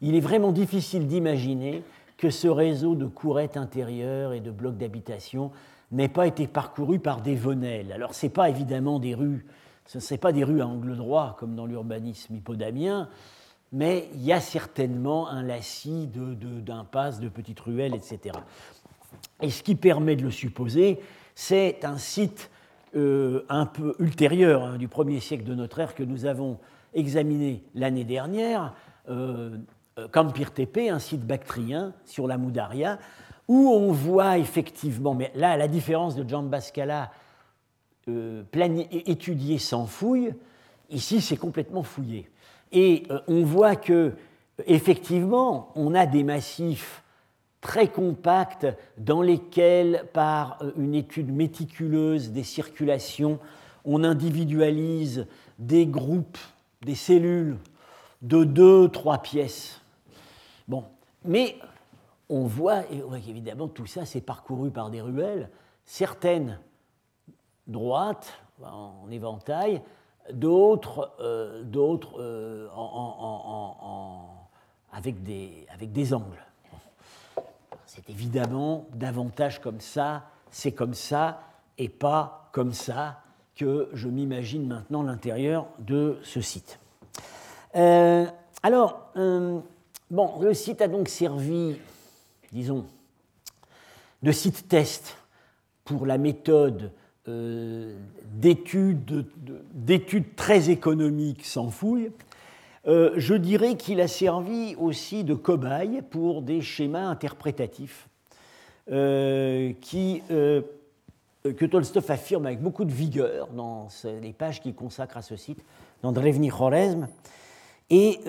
il 0.00 0.14
est 0.14 0.20
vraiment 0.20 0.52
difficile 0.52 1.06
d'imaginer 1.06 1.82
que 2.18 2.30
ce 2.30 2.48
réseau 2.48 2.94
de 2.94 3.06
courettes 3.06 3.56
intérieures 3.56 4.32
et 4.32 4.40
de 4.40 4.50
blocs 4.50 4.76
d'habitation 4.76 5.50
n'ait 5.92 6.08
pas 6.08 6.26
été 6.26 6.46
parcouru 6.46 6.98
par 6.98 7.20
des 7.20 7.34
venelles. 7.34 7.92
Alors, 7.92 8.14
ce 8.14 8.26
n'est 8.26 8.30
pas 8.32 8.50
évidemment 8.50 8.98
des 8.98 9.14
rues, 9.14 9.46
ce 9.86 9.98
ne 10.12 10.18
pas 10.18 10.32
des 10.32 10.44
rues 10.44 10.60
à 10.60 10.66
angle 10.66 10.96
droit 10.96 11.36
comme 11.38 11.54
dans 11.54 11.66
l'urbanisme 11.66 12.34
hippodamien, 12.34 13.08
mais 13.72 14.08
il 14.14 14.24
y 14.24 14.32
a 14.32 14.40
certainement 14.40 15.28
un 15.28 15.42
lacis 15.42 16.08
d'impasses, 16.08 17.20
de, 17.20 17.28
petites 17.28 17.60
ruelles, 17.60 17.94
etc. 17.94 18.36
Et 19.40 19.50
ce 19.50 19.62
qui 19.62 19.74
permet 19.74 20.16
de 20.16 20.22
le 20.22 20.30
supposer, 20.30 21.00
c'est 21.34 21.84
un 21.84 21.98
site 21.98 22.50
euh, 22.94 23.44
un 23.48 23.66
peu 23.66 23.94
ultérieur 23.98 24.62
hein, 24.62 24.78
du 24.78 24.88
premier 24.88 25.20
siècle 25.20 25.44
de 25.44 25.54
notre 25.54 25.78
ère 25.80 25.94
que 25.94 26.02
nous 26.02 26.24
avons 26.24 26.58
examiné 26.94 27.62
l'année 27.74 28.04
dernière, 28.04 28.74
euh, 29.08 29.58
Tepe, 30.54 30.78
un 30.90 30.98
site 30.98 31.26
bactrien 31.26 31.92
sur 32.04 32.26
la 32.26 32.38
Moudaria, 32.38 32.98
où 33.48 33.70
on 33.70 33.92
voit 33.92 34.38
effectivement, 34.38 35.14
mais 35.14 35.30
là, 35.34 35.56
la 35.56 35.68
différence 35.68 36.16
de 36.16 36.28
Jean 36.28 36.42
Bascala 36.42 37.10
euh, 38.08 38.44
étudié 38.90 39.58
sans 39.58 39.86
fouille, 39.86 40.32
ici 40.90 41.20
c'est 41.20 41.36
complètement 41.36 41.82
fouillé. 41.82 42.28
Et 42.72 43.04
euh, 43.10 43.20
on 43.28 43.44
voit 43.44 43.76
que 43.76 44.14
effectivement, 44.66 45.72
on 45.74 45.94
a 45.94 46.06
des 46.06 46.24
massifs 46.24 47.02
très 47.60 47.88
compacts 47.88 48.66
dans 48.96 49.22
lesquels, 49.22 50.04
par 50.12 50.58
une 50.76 50.94
étude 50.94 51.32
méticuleuse 51.32 52.30
des 52.30 52.44
circulations, 52.44 53.38
on 53.84 54.04
individualise 54.04 55.26
des 55.58 55.86
groupes, 55.86 56.38
des 56.82 56.94
cellules 56.94 57.56
de 58.22 58.44
deux, 58.44 58.88
trois 58.88 59.18
pièces. 59.18 59.80
Bon, 60.68 60.84
mais 61.24 61.56
on 62.28 62.44
voit, 62.44 62.82
et 62.90 63.02
évidemment, 63.28 63.68
tout 63.68 63.86
ça, 63.86 64.04
c'est 64.04 64.20
parcouru 64.20 64.70
par 64.70 64.90
des 64.90 65.00
ruelles, 65.00 65.50
certaines 65.84 66.58
droites, 67.66 68.32
en 68.62 69.08
éventail, 69.10 69.82
d'autres 70.32 71.12
euh, 71.20 71.62
euh, 72.18 72.68
avec, 74.92 75.22
des, 75.22 75.66
avec 75.72 75.92
des 75.92 76.14
angles. 76.14 76.44
C'est 77.86 78.08
évidemment 78.10 78.86
davantage 78.94 79.60
comme 79.60 79.80
ça, 79.80 80.24
c'est 80.50 80.72
comme 80.72 80.94
ça, 80.94 81.40
et 81.78 81.88
pas 81.88 82.48
comme 82.52 82.72
ça 82.72 83.20
que 83.54 83.88
je 83.92 84.08
m'imagine 84.08 84.66
maintenant 84.66 85.02
l'intérieur 85.02 85.66
de 85.78 86.18
ce 86.22 86.40
site. 86.40 86.78
Euh, 87.74 88.26
alors, 88.62 89.12
bon, 90.10 90.40
le 90.40 90.54
site 90.54 90.82
a 90.82 90.88
donc 90.88 91.08
servi, 91.08 91.76
disons, 92.52 92.86
de 94.22 94.32
site 94.32 94.68
test 94.68 95.16
pour 95.84 96.04
la 96.04 96.18
méthode 96.18 96.84
euh, 96.84 97.05
d'études 98.34 99.04
très 100.36 100.70
économiques 100.70 101.44
sans 101.44 101.70
fouille, 101.70 102.10
euh, 102.86 103.12
je 103.16 103.34
dirais 103.34 103.76
qu'il 103.76 104.00
a 104.00 104.08
servi 104.08 104.76
aussi 104.76 105.24
de 105.24 105.34
cobaye 105.34 106.02
pour 106.08 106.42
des 106.42 106.60
schémas 106.60 107.06
interprétatifs 107.06 108.08
euh, 108.92 109.72
qui, 109.80 110.22
que 110.28 111.64
Tolstov 111.64 112.08
affirme 112.10 112.46
avec 112.46 112.62
beaucoup 112.62 112.84
de 112.84 112.92
vigueur 112.92 113.48
dans 113.48 113.88
les 114.22 114.32
pages 114.32 114.60
qu'il 114.60 114.74
consacre 114.74 115.16
à 115.16 115.22
ce 115.22 115.36
site, 115.36 115.64
dans 116.02 116.12
Drevny 116.12 116.48
Khorezm, 116.48 117.08
et 117.90 118.20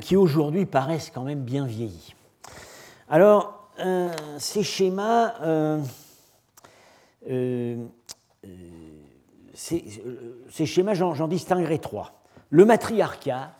qui 0.00 0.16
aujourd'hui 0.16 0.66
paraissent 0.66 1.10
quand 1.12 1.24
même 1.24 1.40
bien 1.40 1.66
vieillis. 1.66 2.14
Alors, 3.08 3.68
ces 4.38 4.62
schémas 4.62 5.34
euh, 7.30 7.76
ces, 9.54 10.66
schémas, 10.66 10.94
j'en 10.94 11.28
distinguerai 11.28 11.78
trois. 11.78 12.22
Le 12.50 12.64
matriarcat, 12.64 13.52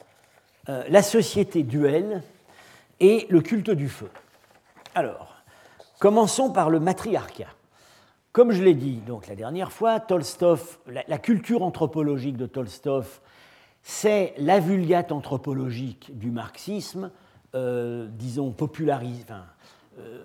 euh, 0.68 0.84
la 0.88 1.02
société 1.02 1.62
duelle 1.62 2.22
et 3.00 3.26
le 3.30 3.40
culte 3.40 3.70
du 3.70 3.88
feu. 3.88 4.10
Alors, 4.94 5.36
commençons 5.98 6.52
par 6.52 6.70
le 6.70 6.80
matriarcat. 6.80 7.48
Comme 8.32 8.52
je 8.52 8.62
l'ai 8.62 8.74
dit 8.74 8.96
donc 8.96 9.26
la 9.26 9.34
dernière 9.34 9.72
fois, 9.72 10.00
Tolstov, 10.00 10.78
la, 10.86 11.18
culture 11.18 11.62
anthropologique 11.62 12.36
de 12.36 12.46
Tolstov, 12.46 13.20
c'est 13.82 14.34
la 14.38 14.60
vulgate 14.60 15.12
anthropologique 15.12 16.16
du 16.16 16.30
marxisme, 16.30 17.10
euh, 17.54 18.06
disons 18.10 18.52
popularisée, 18.52 19.24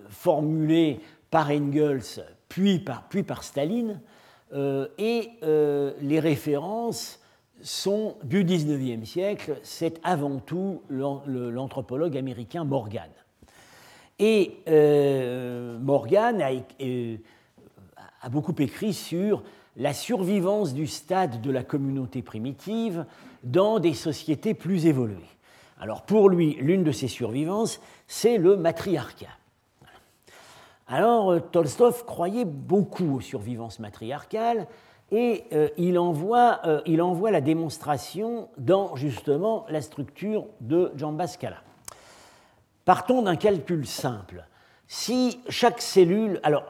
formulée 0.10 1.02
par 1.30 1.50
Engels 1.50 2.24
puis 2.50 2.80
par, 2.80 3.04
puis 3.04 3.24
par 3.24 3.44
Staline, 3.44 3.92
euh, 3.92 4.17
et 4.54 5.30
euh, 5.44 5.94
les 6.02 6.20
références 6.20 7.20
sont 7.62 8.16
du 8.24 8.44
XIXe 8.44 9.08
siècle, 9.08 9.58
c'est 9.64 10.00
avant 10.04 10.40
tout 10.40 10.82
l'anthropologue 10.90 12.18
américain 12.18 12.64
Morgan. 12.64 13.10
Et 14.20 14.58
euh, 14.68 15.78
Morgan 15.80 16.42
a, 16.42 18.30
beaucoup 18.30 18.56
écrit 18.60 18.94
sur 18.94 19.44
la 19.76 19.94
survivance 19.94 20.74
du 20.74 20.88
stade 20.88 21.42
de 21.42 21.52
la 21.52 21.64
communauté 21.64 22.22
primitive 22.22 23.06
dans 23.44 23.80
des 23.80 23.94
sociétés 23.94 24.54
plus 24.54 24.88
évoluées. 24.88 25.18
Alors 25.80 26.04
pour 26.04 26.30
lui, 26.30 26.58
l'une 26.60 26.84
de 26.84 26.92
ces 26.92 27.08
survivances, 27.08 27.80
c'est 28.08 28.38
le 28.38 28.58
matriarcat. 28.58 29.28
Alors 30.88 31.32
euh, 31.32 31.40
Tolstov 31.40 32.06
croyait 32.06 32.46
beaucoup 32.46 33.18
aux 33.18 33.22
survivances 33.22 33.80
matriarcales 33.80 34.68
et 35.12 35.44
euh, 35.54 35.70
il, 35.78 36.00
envoie, 36.00 36.62
euh, 36.66 36.82
il, 36.86 37.02
envoie, 37.02 37.32
la 37.32 37.42
démonstration 37.42 38.50
dans 38.58 38.96
justement 38.96 39.66
la 39.70 39.82
structure 39.82 40.46
de 40.62 40.92
Jambascala. 40.96 41.62
Partons 42.86 43.22
d'un 43.22 43.36
calcul 43.36 43.86
simple. 43.86 44.46
Si 44.88 45.42
chaque 45.50 45.82
cellule, 45.82 46.40
alors 46.44 46.64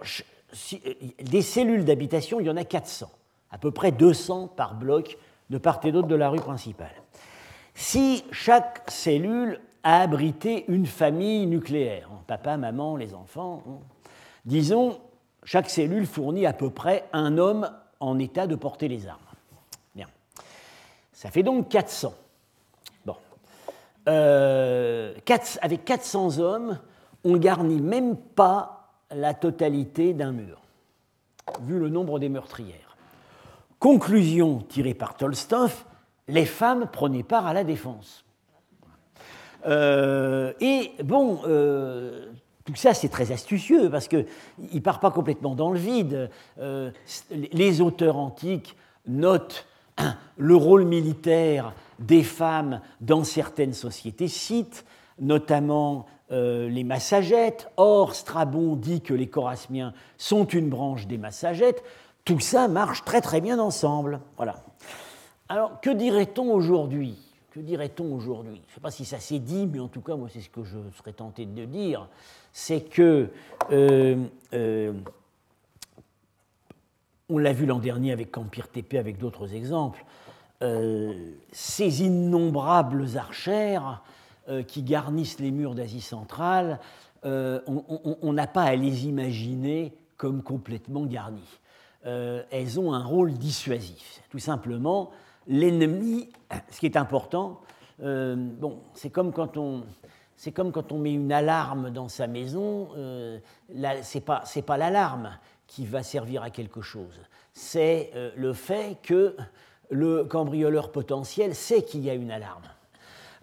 des 1.23 1.41
cellules 1.43 1.85
d'habitation, 1.85 2.39
il 2.39 2.47
y 2.47 2.49
en 2.49 2.57
a 2.57 2.63
400, 2.63 3.11
à 3.51 3.59
peu 3.59 3.69
près 3.69 3.91
200 3.91 4.47
par 4.47 4.73
bloc 4.73 5.17
de 5.51 5.59
part 5.59 5.79
et 5.83 5.91
d'autre 5.91 6.07
de 6.07 6.15
la 6.15 6.29
rue 6.29 6.39
principale. 6.39 7.03
Si 7.75 8.25
chaque 8.31 8.89
cellule 8.89 9.61
a 9.83 10.01
abrité 10.01 10.65
une 10.67 10.87
famille 10.87 11.45
nucléaire, 11.45 12.09
papa, 12.25 12.57
maman, 12.57 12.97
les 12.97 13.13
enfants, 13.13 13.61
hein, 13.67 13.77
Disons, 14.47 14.97
chaque 15.43 15.69
cellule 15.69 16.07
fournit 16.07 16.45
à 16.45 16.53
peu 16.53 16.69
près 16.69 17.03
un 17.11 17.37
homme 17.37 17.69
en 17.99 18.17
état 18.17 18.47
de 18.47 18.55
porter 18.55 18.87
les 18.87 19.05
armes. 19.05 19.19
Bien. 19.93 20.07
Ça 21.11 21.29
fait 21.29 21.43
donc 21.43 21.67
400. 21.67 22.13
Bon. 23.05 23.17
Euh, 24.07 25.13
avec 25.61 25.83
400 25.83 26.39
hommes, 26.39 26.79
on 27.25 27.35
garnit 27.35 27.81
même 27.81 28.15
pas 28.15 28.93
la 29.11 29.33
totalité 29.33 30.13
d'un 30.13 30.31
mur, 30.31 30.61
vu 31.63 31.77
le 31.77 31.89
nombre 31.89 32.17
des 32.17 32.29
meurtrières. 32.29 32.95
Conclusion 33.79 34.59
tirée 34.59 34.93
par 34.93 35.17
Tolstov, 35.17 35.83
les 36.29 36.45
femmes 36.45 36.87
prenaient 36.87 37.23
part 37.23 37.47
à 37.47 37.53
la 37.53 37.65
défense. 37.65 38.23
Euh, 39.65 40.53
et 40.61 40.93
bon, 41.03 41.41
euh, 41.45 42.31
tout 42.67 42.75
ça, 42.75 42.93
c'est 42.93 43.07
très 43.07 43.31
astucieux 43.31 43.89
parce 43.89 44.09
qu'il 44.09 44.25
ne 44.73 44.79
part 44.79 44.99
pas 44.99 45.09
complètement 45.09 45.55
dans 45.55 45.71
le 45.71 45.79
vide. 45.79 46.29
Euh, 46.59 46.91
les 47.31 47.79
auteurs 47.79 48.17
antiques 48.17 48.75
notent 49.07 49.65
le 50.37 50.53
rôle 50.53 50.83
militaire 50.83 51.73
des 51.99 52.23
femmes 52.23 52.81
dans 52.99 53.23
certaines 53.23 53.73
sociétés 53.73 54.27
scythes, 54.27 54.83
notamment 55.17 56.07
euh, 56.33 56.67
les 56.67 56.83
massagettes. 56.83 57.71
Or, 57.77 58.13
Strabon 58.13 58.75
dit 58.75 58.99
que 58.99 59.13
les 59.13 59.27
Chorasmiens 59.27 59.93
sont 60.17 60.45
une 60.45 60.67
branche 60.67 61.07
des 61.07 61.17
massagettes. 61.17 61.85
Tout 62.25 62.41
ça 62.41 62.67
marche 62.67 63.05
très 63.05 63.21
très 63.21 63.39
bien 63.39 63.59
ensemble. 63.59 64.19
Voilà. 64.35 64.57
Alors, 65.47 65.79
que 65.79 65.89
dirait-on 65.89 66.51
aujourd'hui? 66.51 67.17
Que 67.51 67.61
dirait-on 67.61 68.13
aujourd'hui? 68.13 68.61
Je 68.67 68.71
ne 68.71 68.75
sais 68.75 68.81
pas 68.81 68.91
si 68.91 69.05
ça 69.05 69.19
s'est 69.19 69.39
dit, 69.39 69.65
mais 69.65 69.79
en 69.79 69.87
tout 69.87 70.01
cas, 70.01 70.17
moi, 70.17 70.27
c'est 70.31 70.41
ce 70.41 70.49
que 70.49 70.65
je 70.65 70.77
serais 70.97 71.13
tenté 71.13 71.45
de 71.45 71.65
dire 71.65 72.09
c'est 72.59 72.81
que, 72.81 73.29
euh, 73.71 74.25
euh, 74.53 74.91
on 77.29 77.37
l'a 77.37 77.53
vu 77.53 77.67
l'an 77.67 77.77
dernier 77.77 78.11
avec 78.11 78.31
Campire 78.31 78.67
TP, 78.67 78.95
avec 78.97 79.19
d'autres 79.19 79.53
exemples, 79.53 80.03
euh, 80.63 81.33
ces 81.51 82.01
innombrables 82.01 83.15
archères 83.15 84.01
qui 84.65 84.81
garnissent 84.81 85.39
les 85.39 85.51
murs 85.51 85.75
d'Asie 85.75 86.01
centrale, 86.01 86.79
on 87.23 88.33
n'a 88.33 88.47
pas 88.47 88.63
à 88.63 88.75
les 88.75 89.05
imaginer 89.05 89.93
comme 90.15 90.41
complètement 90.41 91.05
garnies. 91.05 91.59
elles 92.05 92.79
ont 92.79 92.93
un 92.93 93.03
rôle 93.03 93.33
dissuasif. 93.33 94.23
Tout 94.29 94.39
simplement, 94.39 95.11
l'ennemi, 95.47 96.29
ce 96.71 96.79
qui 96.79 96.85
est 96.85 96.95
important, 96.95 97.59
bon, 97.99 98.79
c'est 98.93 99.09
comme 99.09 99.33
quand 99.33 99.57
on, 99.57 99.83
c'est 100.37 100.51
comme 100.51 100.71
quand 100.71 100.91
on 100.91 100.99
met 100.99 101.13
une 101.13 101.31
alarme 101.31 101.89
dans 101.89 102.07
sa 102.07 102.27
maison, 102.27 102.89
euh, 102.95 103.39
ce 103.69 104.17
n'est 104.17 104.23
pas, 104.23 104.43
pas 104.65 104.77
l'alarme 104.77 105.31
qui 105.65 105.85
va 105.85 106.03
servir 106.03 106.43
à 106.43 106.51
quelque 106.51 106.81
chose, 106.81 107.19
c'est 107.53 108.11
euh, 108.15 108.31
le 108.37 108.53
fait 108.53 108.97
que 109.01 109.35
le 109.89 110.23
cambrioleur 110.25 110.91
potentiel 110.91 111.55
sait 111.55 111.81
qu'il 111.81 112.03
y 112.05 112.09
a 112.09 112.13
une 112.13 112.31
alarme. 112.31 112.63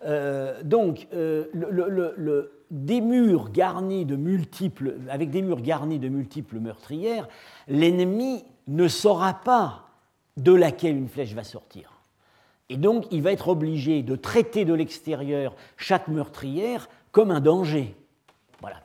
Euh, 0.06 0.62
donc, 0.62 1.08
le, 1.12 2.52
des 2.70 3.00
murs 3.00 3.50
garnis 3.50 4.04
de 4.04 4.16
multiples, 4.16 4.96
avec 5.08 5.30
des 5.30 5.42
murs 5.42 5.62
garnis 5.62 5.98
de 5.98 6.08
multiples 6.08 6.60
meurtrières, 6.60 7.28
l'ennemi 7.66 8.44
ne 8.68 8.86
saura 8.88 9.34
pas 9.34 9.88
de 10.36 10.52
laquelle 10.52 10.96
une 10.96 11.08
flèche 11.08 11.34
va 11.34 11.44
sortir. 11.44 11.93
Et 12.74 12.76
donc, 12.76 13.06
il 13.12 13.22
va 13.22 13.30
être 13.30 13.46
obligé 13.46 14.02
de 14.02 14.16
traiter 14.16 14.64
de 14.64 14.74
l'extérieur 14.74 15.54
chaque 15.76 16.08
meurtrière 16.08 16.88
comme 17.12 17.30
un 17.30 17.38
danger. 17.38 17.94
Voilà. 18.60 18.78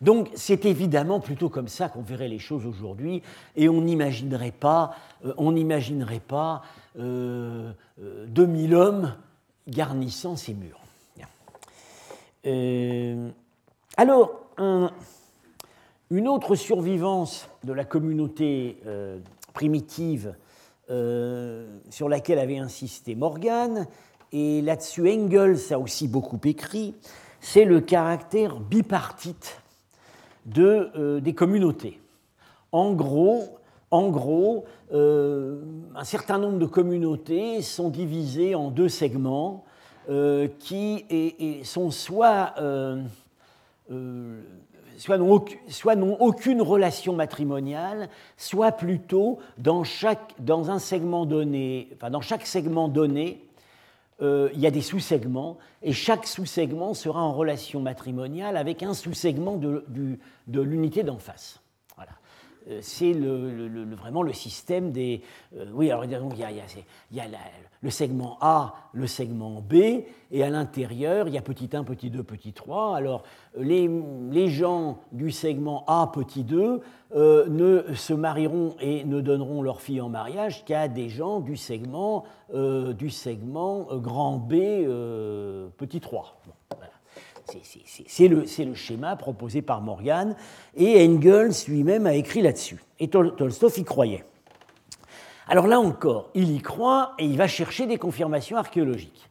Donc, 0.00 0.30
c'est 0.34 0.64
évidemment 0.64 1.20
plutôt 1.20 1.48
comme 1.48 1.68
ça 1.68 1.88
qu'on 1.88 2.02
verrait 2.02 2.26
les 2.26 2.40
choses 2.40 2.66
aujourd'hui, 2.66 3.22
et 3.54 3.68
on 3.68 3.82
n'imaginerait 3.82 4.50
pas, 4.50 4.96
euh, 5.24 5.32
on 5.36 5.52
n'imaginerait 5.52 6.18
pas 6.18 6.62
2000 6.96 7.04
euh, 7.04 7.72
euh, 8.00 8.72
hommes 8.72 9.14
garnissant 9.68 10.34
ces 10.34 10.54
murs. 10.54 10.80
alors, 13.96 14.40
une 16.10 16.26
autre 16.26 16.56
survivance 16.56 17.48
de 17.62 17.72
la 17.72 17.84
communauté 17.84 18.80
primitive 19.54 20.34
sur 20.88 22.08
laquelle 22.08 22.38
avait 22.38 22.58
insisté 22.58 23.14
Morgan, 23.14 23.86
et 24.32 24.62
là-dessus 24.62 25.08
Engels 25.10 25.72
a 25.72 25.78
aussi 25.78 26.08
beaucoup 26.08 26.40
écrit, 26.44 26.94
c'est 27.40 27.64
le 27.64 27.80
caractère 27.80 28.58
bipartite 28.58 29.60
euh, 30.58 31.20
des 31.20 31.34
communautés. 31.34 32.00
En 32.72 32.92
gros, 32.92 33.58
en 33.90 34.10
gros 34.10 34.64
euh, 34.92 35.60
un 35.94 36.04
certain 36.04 36.38
nombre 36.38 36.58
de 36.58 36.66
communautés 36.66 37.62
sont 37.62 37.88
divisées 37.88 38.54
en 38.54 38.70
deux 38.70 38.88
segments 38.88 39.64
euh, 40.08 40.46
qui 40.60 41.04
sont 41.64 41.90
soit, 41.90 42.54
soit 44.96 45.18
n'ont 45.18 46.16
aucune, 46.20 46.62
relation 46.62 47.12
matrimoniale, 47.14 48.08
soit 48.36 48.72
plutôt 48.72 49.38
dans, 49.58 49.84
chaque, 49.84 50.34
un 50.48 50.78
segment 50.78 51.26
donné, 51.26 51.88
enfin 51.94 52.10
dans 52.10 52.20
chaque 52.20 52.46
segment 52.46 52.88
donné, 52.88 53.46
euh, 54.22 54.48
il 54.54 54.60
y 54.60 54.66
a 54.66 54.70
des 54.70 54.80
sous-segments, 54.80 55.58
et 55.82 55.92
chaque 55.92 56.26
sous-segment 56.26 56.94
sera 56.94 57.22
en 57.22 57.32
relation 57.32 57.80
matrimoniale 57.80 58.56
avec 58.56 58.82
un 58.82 58.94
sous-segment 58.94 59.56
de, 59.56 59.84
l'unité 60.48 61.02
d'en 61.02 61.18
face. 61.18 61.60
Euh, 62.68 62.78
c'est 62.82 63.12
vraiment 63.12 64.22
le 64.22 64.32
système 64.32 64.90
des... 64.92 65.22
Euh, 65.56 65.66
oui, 65.72 65.90
alors 65.90 66.04
il 66.04 66.10
y 66.10 66.14
a, 66.14 66.50
il 66.50 67.16
y 67.16 67.20
a 67.20 67.24
le 67.82 67.90
segment 67.90 68.38
A, 68.40 68.74
le 68.92 69.06
segment 69.06 69.60
B, 69.60 69.74
et 70.30 70.42
à 70.42 70.50
l'intérieur, 70.50 71.28
il 71.28 71.34
y 71.34 71.38
a 71.38 71.42
petit 71.42 71.70
1, 71.72 71.84
petit 71.84 72.10
2, 72.10 72.22
petit 72.22 72.52
3. 72.52 72.96
Alors, 72.96 73.22
les, 73.56 74.48
gens 74.48 74.98
du 75.12 75.30
segment 75.30 75.84
A, 75.86 76.10
petit 76.12 76.42
2, 76.42 76.80
euh, 77.14 77.46
ne 77.48 77.94
se 77.94 78.12
marieront 78.12 78.74
et 78.80 79.04
ne 79.04 79.20
donneront 79.20 79.62
leur 79.62 79.80
fille 79.80 80.00
en 80.00 80.08
mariage 80.08 80.64
qu'à 80.64 80.88
des 80.88 81.08
gens 81.08 81.40
du 81.40 81.56
segment, 81.56 82.24
du 82.52 83.10
segment 83.10 83.86
grand 83.92 84.38
B, 84.38 84.54
petit 85.76 86.00
3. 86.00 86.40
C'est 88.06 88.28
le, 88.28 88.74
schéma 88.74 89.16
proposé 89.16 89.62
par 89.62 89.80
Morgan, 89.80 90.34
et 90.74 91.06
Engels 91.06 91.52
lui-même 91.68 92.06
a 92.06 92.14
écrit 92.14 92.42
là-dessus. 92.42 92.82
Et 92.98 93.08
Tolstoy 93.08 93.80
y 93.80 93.84
croyait. 93.84 94.24
Alors 95.48 95.66
là 95.66 95.78
encore, 95.78 96.30
il 96.34 96.50
y 96.50 96.60
croit 96.60 97.14
et 97.18 97.24
il 97.24 97.36
va 97.36 97.46
chercher 97.46 97.86
des 97.86 97.98
confirmations 97.98 98.56
archéologiques. 98.56 99.30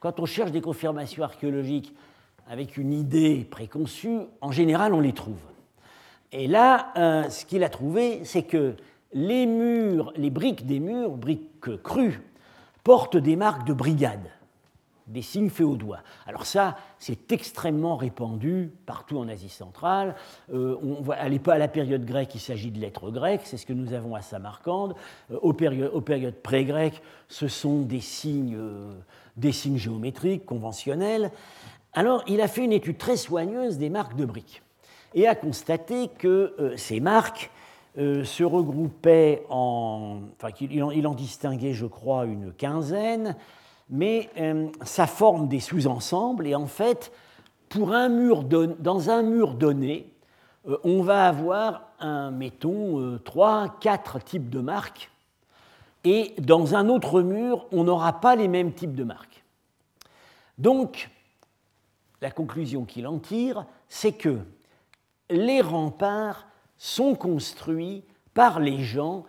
Quand 0.00 0.20
on 0.20 0.26
cherche 0.26 0.52
des 0.52 0.60
confirmations 0.60 1.24
archéologiques 1.24 1.94
avec 2.48 2.76
une 2.76 2.92
idée 2.92 3.46
préconçue, 3.50 4.20
en 4.40 4.52
général, 4.52 4.94
on 4.94 5.00
les 5.00 5.12
trouve. 5.12 5.40
Et 6.30 6.46
là, 6.46 6.92
euh, 6.96 7.28
ce 7.30 7.44
qu'il 7.44 7.64
a 7.64 7.68
trouvé, 7.68 8.24
c'est 8.24 8.42
que 8.42 8.76
les 9.12 9.46
murs, 9.46 10.12
les 10.16 10.30
briques 10.30 10.66
des 10.66 10.80
murs, 10.80 11.10
briques 11.10 11.82
crues, 11.82 12.20
portent 12.84 13.16
des 13.16 13.36
marques 13.36 13.66
de 13.66 13.72
brigade 13.72 14.28
des 15.06 15.22
signes 15.22 15.50
faits 15.50 15.66
au 15.66 15.76
doigt. 15.76 16.00
Alors 16.26 16.46
ça, 16.46 16.76
c'est 16.98 17.32
extrêmement 17.32 17.96
répandu 17.96 18.70
partout 18.86 19.18
en 19.18 19.28
Asie 19.28 19.48
centrale. 19.48 20.14
Euh, 20.52 20.76
on 20.82 21.02
voit, 21.02 21.16
à 21.16 21.58
la 21.58 21.68
période 21.68 22.04
grecque, 22.04 22.34
il 22.34 22.40
s'agit 22.40 22.70
de 22.70 22.78
lettres 22.78 23.10
grecques, 23.10 23.42
c'est 23.44 23.56
ce 23.56 23.66
que 23.66 23.72
nous 23.72 23.92
avons 23.92 24.14
à 24.14 24.22
Samarcande. 24.22 24.94
Euh, 25.30 25.38
aux, 25.42 25.52
périodes, 25.52 26.36
pré-grecques, 26.42 27.02
ce 27.28 27.48
sont 27.48 27.82
des 27.82 28.00
signes, 28.00 28.56
euh, 28.56 28.92
des 29.36 29.52
signes 29.52 29.78
géométriques 29.78 30.46
conventionnels. 30.46 31.30
Alors, 31.92 32.22
il 32.26 32.40
a 32.40 32.48
fait 32.48 32.64
une 32.64 32.72
étude 32.72 32.98
très 32.98 33.16
soigneuse 33.16 33.78
des 33.78 33.90
marques 33.90 34.16
de 34.16 34.24
briques 34.24 34.62
et 35.14 35.26
a 35.26 35.34
constaté 35.34 36.08
que 36.08 36.72
ces 36.76 37.00
marques 37.00 37.50
se 37.96 38.42
regroupaient 38.42 39.44
en... 39.50 40.20
Enfin, 40.36 40.54
il 40.58 41.06
en 41.06 41.14
distinguait, 41.14 41.74
je 41.74 41.84
crois, 41.84 42.24
une 42.24 42.50
quinzaine 42.50 43.36
mais 43.92 44.30
euh, 44.38 44.68
ça 44.82 45.06
forme 45.06 45.48
des 45.48 45.60
sous-ensembles 45.60 46.46
et 46.46 46.54
en 46.54 46.66
fait, 46.66 47.12
pour 47.68 47.92
un 47.92 48.08
mur 48.08 48.42
dans 48.42 49.10
un 49.10 49.22
mur 49.22 49.54
donné, 49.54 50.10
euh, 50.66 50.78
on 50.82 51.02
va 51.02 51.28
avoir, 51.28 51.90
un, 52.00 52.30
mettons, 52.30 52.98
euh, 52.98 53.18
trois, 53.18 53.76
quatre 53.80 54.18
types 54.18 54.48
de 54.48 54.60
marques 54.60 55.10
et 56.04 56.34
dans 56.38 56.74
un 56.74 56.88
autre 56.88 57.20
mur, 57.20 57.66
on 57.70 57.84
n'aura 57.84 58.18
pas 58.20 58.34
les 58.34 58.48
mêmes 58.48 58.72
types 58.72 58.94
de 58.94 59.04
marques. 59.04 59.44
Donc, 60.56 61.10
la 62.22 62.30
conclusion 62.30 62.86
qu'il 62.86 63.06
en 63.06 63.18
tire, 63.18 63.66
c'est 63.90 64.12
que 64.12 64.38
les 65.28 65.60
remparts 65.60 66.46
sont 66.78 67.14
construits 67.14 68.04
par 68.32 68.58
les 68.58 68.82
gens 68.82 69.24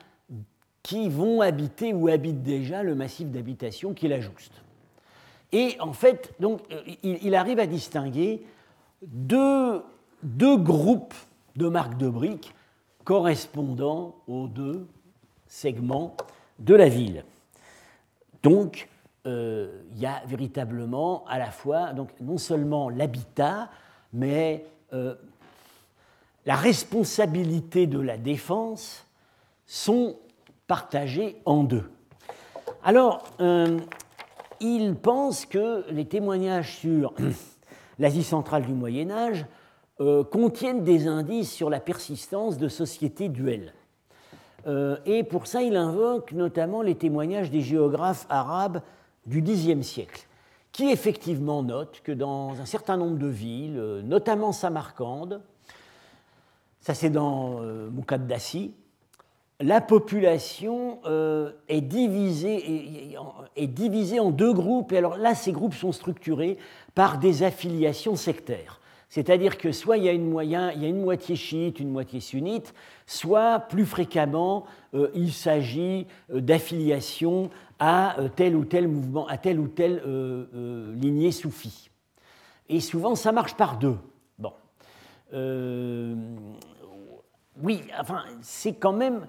qui 0.83 1.07
vont 1.07 1.41
habiter 1.41 1.93
ou 1.93 2.09
habitent 2.09 2.43
déjà 2.43 2.83
le 2.83 2.93
massif 2.93 3.29
d'habitation 3.29 3.93
qu'il 3.93 4.11
ajuste. 4.11 4.51
Et 5.53 5.77
en 5.79 5.93
fait, 5.93 6.33
donc, 6.39 6.61
euh, 6.71 6.81
il, 7.03 7.35
arrive 7.35 7.59
à 7.59 7.67
distinguer 7.67 8.45
deux, 9.03 9.81
deux, 10.23 10.57
groupes 10.57 11.13
de 11.55 11.69
marques 11.69 11.97
de 11.97 12.09
briques 12.09 12.53
correspondant 13.03 14.15
aux 14.27 14.47
deux 14.47 14.87
segments 15.47 16.17
de 16.59 16.73
la 16.73 16.89
ville. 16.89 17.23
Donc, 18.41 18.89
euh, 19.25 19.83
il 19.93 20.01
y 20.01 20.05
a 20.05 20.21
véritablement 20.25 21.23
à 21.27 21.37
la 21.37 21.51
fois 21.51 21.93
donc, 21.93 22.09
non 22.19 22.37
seulement 22.37 22.89
l'habitat, 22.89 23.69
mais 24.11 24.65
euh, 24.91 25.15
la 26.45 26.55
responsabilité 26.55 27.87
de 27.87 27.99
la 27.99 28.17
défense 28.17 29.05
sont 29.65 30.17
partagé 30.67 31.41
en 31.45 31.63
deux. 31.63 31.89
Alors, 32.83 33.23
euh, 33.39 33.79
il 34.59 34.95
pense 34.95 35.45
que 35.45 35.89
les 35.89 36.05
témoignages 36.05 36.77
sur 36.77 37.13
l'Asie 37.99 38.23
centrale 38.23 38.65
du 38.65 38.73
Moyen 38.73 39.11
Âge 39.11 39.45
euh, 39.99 40.23
contiennent 40.23 40.83
des 40.83 41.07
indices 41.07 41.51
sur 41.51 41.69
la 41.69 41.79
persistance 41.79 42.57
de 42.57 42.67
sociétés 42.67 43.29
duelles. 43.29 43.73
Euh, 44.65 44.97
et 45.05 45.23
pour 45.23 45.47
ça, 45.47 45.61
il 45.61 45.75
invoque 45.75 46.31
notamment 46.31 46.81
les 46.81 46.95
témoignages 46.95 47.51
des 47.51 47.61
géographes 47.61 48.25
arabes 48.29 48.81
du 49.25 49.41
Xe 49.41 49.81
siècle, 49.81 50.27
qui 50.71 50.89
effectivement 50.89 51.63
notent 51.63 52.01
que 52.03 52.11
dans 52.11 52.59
un 52.59 52.65
certain 52.65 52.97
nombre 52.97 53.17
de 53.17 53.27
villes, 53.27 54.01
notamment 54.03 54.51
Samarcande, 54.51 55.41
ça 56.81 56.93
c'est 56.93 57.09
dans 57.09 57.61
la 59.63 59.79
population 59.79 60.99
euh, 61.05 61.53
est, 61.69 61.81
divisée, 61.81 63.15
est, 63.55 63.67
divisée, 63.67 64.19
en 64.19 64.29
deux 64.29 64.53
groupes. 64.53 64.91
Et 64.91 64.97
alors 64.97 65.17
là, 65.17 65.35
ces 65.35 65.53
groupes 65.53 65.73
sont 65.73 65.93
structurés 65.93 66.57
par 66.95 67.17
des 67.17 67.43
affiliations 67.43 68.17
sectaires. 68.17 68.81
C'est-à-dire 69.07 69.57
que 69.57 69.71
soit 69.71 69.97
il 69.97 70.03
y, 70.03 70.09
a 70.09 70.11
une 70.11 70.29
moyen, 70.29 70.71
il 70.73 70.81
y 70.81 70.85
a 70.85 70.89
une 70.89 71.01
moitié 71.01 71.35
chiite, 71.35 71.79
une 71.79 71.91
moitié 71.91 72.19
sunnite, 72.19 72.73
soit 73.05 73.59
plus 73.59 73.85
fréquemment 73.85 74.65
euh, 74.95 75.09
il 75.15 75.31
s'agit 75.31 76.07
euh, 76.31 76.41
d'affiliation 76.41 77.49
à 77.79 78.17
tel 78.35 78.55
ou 78.55 78.65
tel 78.65 78.87
mouvement, 78.87 79.27
à 79.27 79.37
telle 79.37 79.59
ou 79.59 79.67
telle 79.67 80.01
lignée 80.95 81.31
soufie. 81.31 81.89
Et 82.69 82.79
souvent, 82.79 83.15
ça 83.15 83.33
marche 83.33 83.55
par 83.55 83.77
deux. 83.77 83.97
Bon. 84.39 84.53
oui, 87.61 87.81
enfin, 87.99 88.23
c'est 88.41 88.73
quand 88.73 88.93
même 88.93 89.27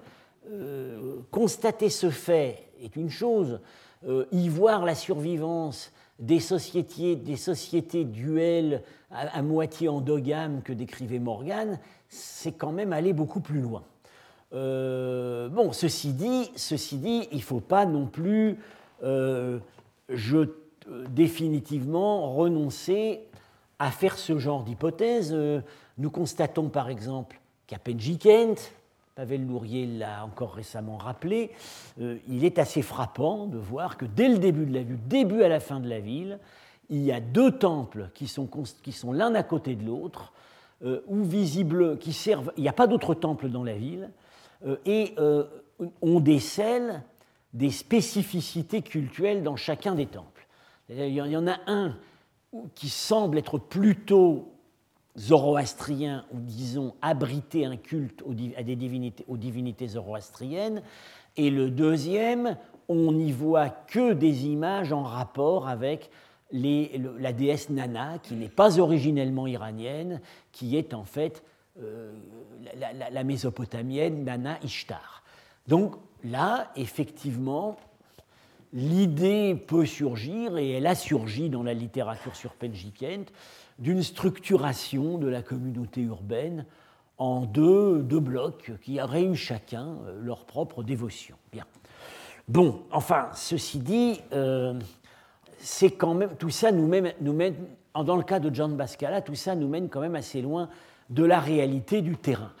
euh, 0.51 1.21
constater 1.31 1.89
ce 1.89 2.09
fait 2.09 2.67
est 2.83 2.95
une 2.95 3.09
chose, 3.09 3.59
euh, 4.07 4.25
y 4.31 4.47
voir 4.47 4.85
la 4.85 4.93
survivance 4.93 5.91
des 6.19 6.39
sociétés, 6.39 7.15
des 7.15 7.35
sociétés 7.35 8.05
duelles 8.05 8.83
à, 9.11 9.41
moitié 9.41 9.89
endogames 9.89 10.61
que 10.61 10.71
décrivait 10.71 11.19
Morgan, 11.19 11.79
c'est 12.09 12.51
quand 12.51 12.71
même 12.71 12.93
aller 12.93 13.11
beaucoup 13.11 13.39
plus 13.39 13.59
loin. 13.59 13.83
Euh, 14.53 15.49
bon, 15.49 15.71
ceci 15.71 16.13
dit, 16.13 16.51
ceci 16.55 16.97
dit, 16.97 17.27
il 17.31 17.37
ne 17.37 17.43
faut 17.43 17.59
pas 17.59 17.85
non 17.85 18.05
plus 18.05 18.59
je, 19.01 20.49
définitivement 21.09 22.33
renoncer 22.35 23.21
à 23.79 23.91
faire 23.91 24.17
ce 24.17 24.37
genre 24.37 24.63
d'hypothèse. 24.63 25.35
nous 25.97 26.11
constatons 26.11 26.69
par 26.69 26.89
exemple 26.89 27.39
qu'à 27.67 27.79
Penjikent, 27.79 28.71
Pavel 29.15 29.47
Lourier 29.47 29.87
l'a 29.87 30.25
encore 30.25 30.53
récemment 30.53 30.97
rappelé, 30.97 31.51
euh, 32.01 32.17
il 32.27 32.43
est 32.43 32.59
assez 32.59 32.81
frappant 32.81 33.47
de 33.47 33.57
voir 33.57 33.95
que 33.95 34.03
dès 34.03 34.27
le 34.27 34.39
début 34.39 34.65
de 34.65 34.73
la 34.73 34.83
ville, 34.83 34.99
début 35.07 35.41
à 35.41 35.47
la 35.47 35.61
fin 35.61 35.79
de 35.79 35.87
la 35.87 36.01
ville, 36.01 36.37
il 36.89 37.01
y 37.01 37.13
a 37.13 37.21
deux 37.21 37.51
temples 37.51 38.09
qui 38.13 38.27
sont, 38.27 39.13
l'un 39.13 39.33
à 39.33 39.43
côté 39.43 39.75
de 39.75 39.85
l'autre, 39.85 40.33
euh, 40.83 40.99
ou 41.07 41.23
visibles, 41.23 41.97
qui 41.97 42.11
servent. 42.11 42.51
Il 42.57 42.63
n'y 42.63 42.69
a 42.69 42.73
pas 42.73 42.87
d'autres 42.87 43.13
temples 43.13 43.47
dans 43.47 43.63
la 43.63 43.75
ville, 43.75 44.11
euh, 44.65 44.75
et 44.85 45.15
on 46.01 46.19
décèle 46.19 47.01
des 47.53 47.71
spécificités 47.71 48.81
cultuelles 48.81 49.43
dans 49.43 49.55
chacun 49.55 49.95
des 49.95 50.07
temples. 50.07 50.45
Il 50.89 51.07
y 51.07 51.37
en 51.37 51.47
a 51.47 51.57
un 51.67 51.95
qui 52.75 52.89
semble 52.89 53.37
être 53.37 53.57
plutôt 53.57 54.54
zoroastrien, 55.17 56.25
ou 56.33 56.39
disons 56.39 56.93
abriter 57.01 57.65
un 57.65 57.77
culte 57.77 58.23
à 58.57 58.63
des 58.63 58.75
divinités, 58.75 59.25
aux 59.27 59.37
divinités 59.37 59.87
zoroastriennes, 59.87 60.81
et 61.37 61.49
le 61.49 61.69
deuxième, 61.69 62.57
on 62.87 63.11
n'y 63.11 63.31
voit 63.31 63.69
que 63.69 64.13
des 64.13 64.45
images 64.45 64.93
en 64.93 65.03
rapport 65.03 65.67
avec 65.67 66.09
la 66.51 67.33
déesse 67.33 67.69
Nana, 67.69 68.19
qui 68.19 68.35
n'est 68.35 68.49
pas 68.49 68.79
originellement 68.79 69.47
iranienne, 69.47 70.21
qui 70.51 70.77
est 70.77 70.93
en 70.93 71.03
fait 71.03 71.43
euh, 71.81 72.13
la, 73.11 73.23
mésopotamienne 73.23 74.23
Nana 74.23 74.57
Ishtar. 74.63 75.23
Donc 75.67 75.95
là, 76.23 76.71
effectivement, 76.75 77.75
l'idée 78.71 79.55
peut 79.55 79.85
surgir, 79.85 80.57
et 80.57 80.71
elle 80.71 80.87
a 80.87 80.95
surgi 80.95 81.49
dans 81.49 81.63
la 81.63 81.73
littérature 81.73 82.35
surpelgikienne, 82.35 83.25
d'une 83.79 84.03
structuration 84.03 85.17
de 85.17 85.27
la 85.27 85.41
communauté 85.41 86.01
urbaine 86.01 86.65
en 87.17 87.41
deux, 87.41 88.01
deux, 88.03 88.19
blocs 88.19 88.73
qui 88.81 89.01
auraient 89.01 89.23
eu 89.23 89.35
chacun 89.35 89.97
euh, 90.05 90.21
leur 90.21 90.45
propre 90.45 90.83
dévotion. 90.83 91.35
Bien. 91.51 91.65
Bon, 92.47 92.83
enfin, 92.91 93.29
ceci 93.33 93.79
dit, 93.79 94.21
euh, 94.33 94.79
c'est 95.57 95.91
quand 95.91 96.13
même 96.13 96.35
tout 96.37 96.49
ça 96.49 96.71
nous 96.71 96.87
mène, 96.87 97.13
nous 97.21 97.33
mène, 97.33 97.55
dans 97.93 98.17
le 98.17 98.23
cas 98.23 98.39
de 98.39 98.53
John 98.53 98.75
Bascala, 98.75 99.21
tout 99.21 99.35
ça 99.35 99.55
nous 99.55 99.67
mène 99.67 99.89
quand 99.89 100.01
même 100.01 100.15
assez 100.15 100.41
loin 100.41 100.69
de 101.09 101.23
la 101.23 101.39
réalité 101.39 102.01
du 102.01 102.17
terrain. 102.17 102.51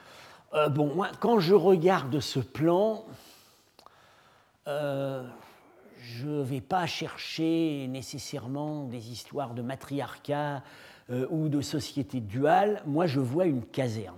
Euh, 0.53 0.69
bon, 0.69 0.93
moi, 0.95 1.09
quand 1.19 1.39
je 1.39 1.53
regarde 1.53 2.19
ce 2.19 2.39
plan, 2.39 3.03
je 4.65 6.27
ne 6.27 6.41
vais 6.41 6.61
pas 6.61 6.87
chercher 6.87 7.87
nécessairement 7.89 8.85
des 8.85 9.11
histoires 9.11 9.53
de 9.53 9.61
matriarcat 9.61 10.63
euh, 11.09 11.27
ou 11.29 11.49
de 11.49 11.61
société 11.61 12.19
duale, 12.19 12.81
moi 12.85 13.05
je 13.05 13.19
vois 13.19 13.45
une 13.45 13.63
caserne. 13.63 14.15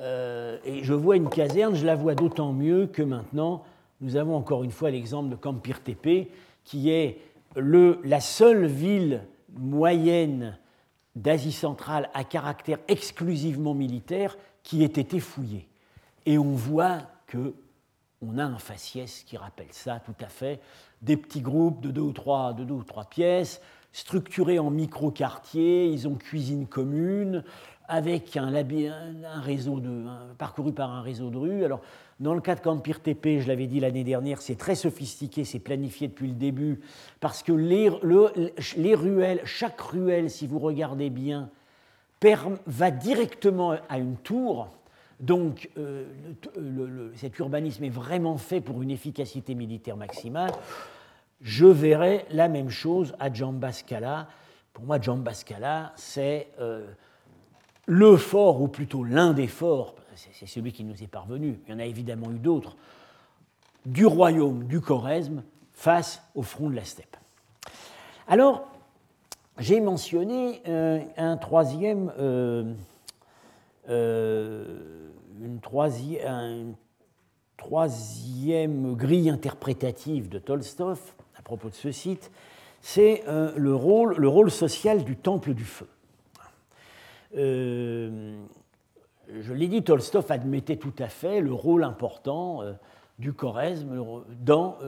Euh, 0.00 0.58
et 0.64 0.84
je 0.84 0.94
vois 0.94 1.16
une 1.16 1.28
caserne, 1.28 1.74
je 1.74 1.84
la 1.84 1.94
vois 1.94 2.14
d'autant 2.14 2.52
mieux 2.52 2.86
que 2.86 3.02
maintenant, 3.02 3.64
nous 4.00 4.16
avons 4.16 4.36
encore 4.36 4.64
une 4.64 4.70
fois 4.70 4.90
l'exemple 4.90 5.28
de 5.28 5.36
Campir 5.36 5.82
Tepe, 5.82 6.28
qui 6.64 6.90
est 6.90 7.18
le, 7.56 8.00
la 8.04 8.20
seule 8.20 8.66
ville 8.66 9.22
moyenne 9.54 10.56
d'Asie 11.14 11.52
centrale 11.52 12.08
à 12.14 12.24
caractère 12.24 12.78
exclusivement 12.88 13.74
militaire 13.74 14.36
qui 14.62 14.82
ait 14.82 14.86
été 14.86 15.20
fouillée. 15.20 15.68
Et 16.24 16.38
on 16.38 16.52
voit 16.52 17.02
que 17.26 17.54
on 18.22 18.38
a 18.38 18.44
un 18.44 18.58
faciès 18.58 19.24
qui 19.24 19.36
rappelle 19.36 19.72
ça 19.72 20.00
tout 20.04 20.14
à 20.20 20.28
fait, 20.28 20.60
des 21.02 21.16
petits 21.16 21.40
groupes 21.40 21.80
de 21.80 21.90
deux 21.90 22.00
ou 22.00 22.12
trois, 22.12 22.52
de 22.52 22.64
deux 22.64 22.74
ou 22.74 22.84
trois 22.84 23.04
pièces, 23.04 23.60
structurés 23.92 24.58
en 24.58 24.70
micro-quartiers, 24.70 25.86
ils 25.86 26.08
ont 26.08 26.14
cuisine 26.14 26.66
commune, 26.66 27.44
avec 27.88 28.36
un, 28.36 28.50
réseau 29.42 29.80
parcouru 30.38 30.72
par 30.72 30.90
un 30.90 31.02
réseau 31.02 31.28
de 31.30 31.36
rues. 31.36 31.64
Alors, 31.64 31.80
dans 32.20 32.34
le 32.34 32.40
cas 32.40 32.54
de 32.54 32.60
Campir 32.60 33.00
TP, 33.00 33.40
je 33.40 33.48
l'avais 33.48 33.66
dit 33.66 33.80
l'année 33.80 34.04
dernière, 34.04 34.40
c'est 34.40 34.54
très 34.54 34.74
sophistiqué, 34.74 35.44
c'est 35.44 35.58
planifié 35.58 36.08
depuis 36.08 36.28
le 36.28 36.34
début, 36.34 36.80
parce 37.20 37.42
que 37.42 37.52
les, 37.52 37.88
ruelles, 38.94 39.40
chaque 39.44 39.80
ruelle, 39.80 40.30
si 40.30 40.46
vous 40.46 40.58
regardez 40.58 41.10
bien, 41.10 41.50
va 42.66 42.90
directement 42.90 43.74
à 43.88 43.98
une 43.98 44.16
tour. 44.16 44.68
Donc, 45.20 45.70
euh, 45.76 46.04
cet 47.14 47.38
urbanisme 47.38 47.84
est 47.84 47.90
vraiment 47.90 48.38
fait 48.38 48.60
pour 48.60 48.82
une 48.82 48.90
efficacité 48.90 49.54
militaire 49.54 49.96
maximale 49.96 50.52
je 51.42 51.66
verrai 51.66 52.24
la 52.30 52.48
même 52.48 52.70
chose 52.70 53.14
à 53.18 53.30
Scala. 53.72 54.28
Pour 54.72 54.84
moi, 54.84 54.98
Scala, 55.32 55.92
c'est 55.96 56.48
euh, 56.60 56.86
le 57.86 58.16
fort, 58.16 58.62
ou 58.62 58.68
plutôt 58.68 59.04
l'un 59.04 59.32
des 59.32 59.48
forts, 59.48 59.96
c'est 60.14 60.46
celui 60.46 60.72
qui 60.72 60.84
nous 60.84 61.02
est 61.02 61.08
parvenu, 61.08 61.60
il 61.66 61.72
y 61.72 61.74
en 61.74 61.78
a 61.78 61.84
évidemment 61.84 62.30
eu 62.30 62.38
d'autres, 62.38 62.76
du 63.84 64.06
royaume 64.06 64.64
du 64.64 64.80
Choresme 64.80 65.42
face 65.72 66.22
au 66.34 66.42
front 66.42 66.70
de 66.70 66.76
la 66.76 66.84
steppe. 66.84 67.16
Alors, 68.28 68.68
j'ai 69.58 69.80
mentionné 69.80 70.62
euh, 70.68 71.00
un 71.16 71.36
troisième, 71.36 72.12
euh, 72.18 72.72
une, 73.88 75.60
troisième, 75.60 76.74
troisième 77.56 78.94
grille 78.94 79.30
interprétative 79.30 80.28
de 80.28 80.38
Tolstov 80.38 81.00
à 81.42 81.42
propos 81.42 81.70
de 81.70 81.74
ce 81.74 81.90
site, 81.90 82.30
c'est 82.80 83.24
euh, 83.26 83.52
le, 83.56 83.74
rôle, 83.74 84.14
le 84.16 84.28
rôle 84.28 84.50
social 84.50 85.04
du 85.04 85.16
temple 85.16 85.54
du 85.54 85.64
feu. 85.64 85.88
Euh, 87.36 88.36
je 89.40 89.52
l'ai 89.52 89.66
dit, 89.66 89.82
Tolstov 89.82 90.30
admettait 90.30 90.76
tout 90.76 90.94
à 90.98 91.08
fait 91.08 91.40
le 91.40 91.52
rôle 91.52 91.82
important 91.84 92.62
euh, 92.62 92.74
du 93.18 93.32
choresme 93.32 94.04
dans 94.40 94.78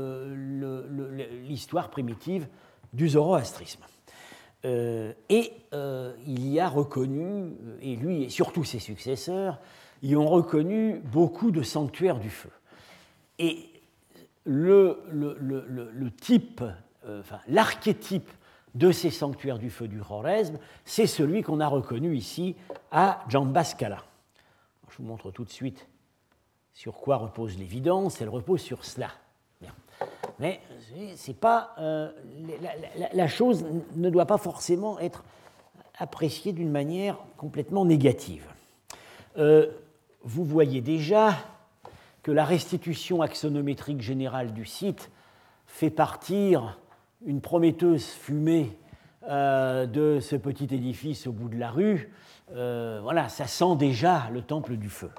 l'histoire 1.47 1.91
primitive 1.91 2.47
du 2.93 3.09
zoroastrisme. 3.09 3.83
et 4.65 5.53
il 6.27 6.49
y 6.49 6.59
a 6.59 6.69
reconnu, 6.69 7.53
et 7.81 7.95
lui 7.97 8.25
et 8.25 8.31
surtout 8.31 8.65
ses 8.65 8.79
successeurs, 8.81 9.61
y 10.11 10.17
ont 10.17 10.29
reconnu 10.29 11.01
beaucoup 11.13 11.51
de 11.51 11.63
sanctuaires 11.63 12.19
du 12.19 12.31
feu. 12.31 12.51
Et 13.39 13.71
le, 14.45 15.03
type, 16.21 16.63
euh, 17.07 17.21
enfin, 17.21 17.41
l'archétype 17.49 18.31
de 18.75 18.93
ces 18.93 19.11
sanctuaires 19.11 19.59
du 19.59 19.71
feu 19.71 19.89
du 19.89 20.01
Khwarezm, 20.01 20.59
c'est 20.85 21.07
celui 21.07 21.43
qu'on 21.43 21.61
a 21.61 21.69
reconnu 21.69 22.17
ici 22.17 22.57
à 22.91 23.25
Jambascala. 23.29 24.05
Je 24.91 24.99
vous 24.99 25.05
montre 25.05 25.31
tout 25.31 25.45
de 25.45 25.51
suite 25.51 25.87
sur 26.73 26.95
quoi 26.95 27.17
repose 27.17 27.57
l'évidence. 27.57 28.21
Elle 28.21 28.29
repose 28.29 28.61
sur 28.61 28.85
cela. 28.85 29.11
Mais 30.39 30.61
c'est 31.17 31.39
pas, 31.39 31.75
euh, 31.79 32.11
la, 33.13 33.29
chose 33.29 33.65
ne 33.95 34.11
doit 34.11 34.27
pas 34.27 34.39
forcément 34.39 34.99
être 34.99 35.23
appréciée 35.99 36.53
d'une 36.53 36.71
manière 36.71 37.19
complètement 37.37 37.85
négative. 37.85 38.47
Euh, 39.37 39.71
vous 40.25 40.45
voyez 40.45 40.81
déjà 40.81 41.35
que 42.23 42.33
la 42.33 42.45
restitution 42.45 43.21
axonométrique 43.21 44.01
générale 44.01 44.53
du 44.53 44.65
site 44.65 45.11
fait 45.67 45.91
partir 45.91 46.81
une 47.27 47.41
prometteuse 47.41 48.07
fumée 48.07 48.77
euh, 49.29 49.87
de 49.87 50.21
ce 50.21 50.37
petit 50.37 50.65
édifice 50.65 51.27
au 51.27 51.33
bout 51.33 51.49
de 51.49 51.59
la 51.59 51.71
rue. 51.71 52.11
Euh, 52.55 53.01
voilà, 53.03 53.29
ça 53.29 53.47
sent 53.47 53.77
déjà 53.77 54.29
le 54.33 54.43
temple 54.43 54.77
du 54.77 54.89
feu. 54.89 55.11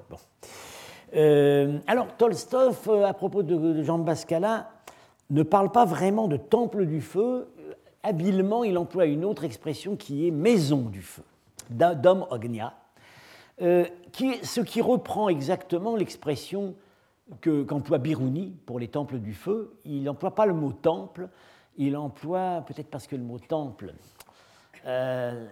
Euh, 1.15 1.77
alors, 1.87 2.07
Tolstov, 2.17 2.89
à 3.05 3.13
propos 3.13 3.43
de, 3.43 3.83
Jean 3.83 3.99
Bascala, 3.99 4.69
ne 5.29 5.43
parle 5.43 5.71
pas 5.71 5.85
vraiment 5.85 6.27
de 6.27 6.37
temple 6.37 6.85
du 6.85 7.01
feu. 7.01 7.47
Habilement, 8.03 8.63
il 8.63 8.77
emploie 8.77 9.05
une 9.05 9.25
autre 9.25 9.43
expression 9.43 9.95
qui 9.95 10.27
est 10.27 10.31
maison 10.31 10.81
du 10.81 11.01
feu, 11.01 11.23
dom 11.69 12.25
ognia, 12.29 12.73
qui, 13.57 14.45
ce 14.45 14.61
qui 14.61 14.81
reprend 14.81 15.29
exactement 15.29 15.95
l'expression 15.95 16.75
qu'emploie 17.41 17.97
Biruni 17.97 18.55
pour 18.65 18.79
les 18.79 18.87
temples 18.87 19.19
du 19.19 19.33
feu, 19.33 19.77
il 19.85 20.03
n'emploie 20.03 20.35
pas 20.35 20.45
le 20.45 20.53
mot 20.53 20.71
temple, 20.71 21.29
il 21.77 21.97
emploie, 21.97 22.63
peut-être 22.67 22.89
parce 22.89 23.07
que 23.07 23.15
le 23.15 23.23
mot 23.23 23.39
temple, 23.39 23.93
euh, 24.85 25.47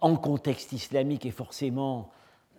en 0.00 0.16
contexte 0.16 0.72
islamique, 0.72 1.26
est 1.26 1.30
forcément 1.30 2.10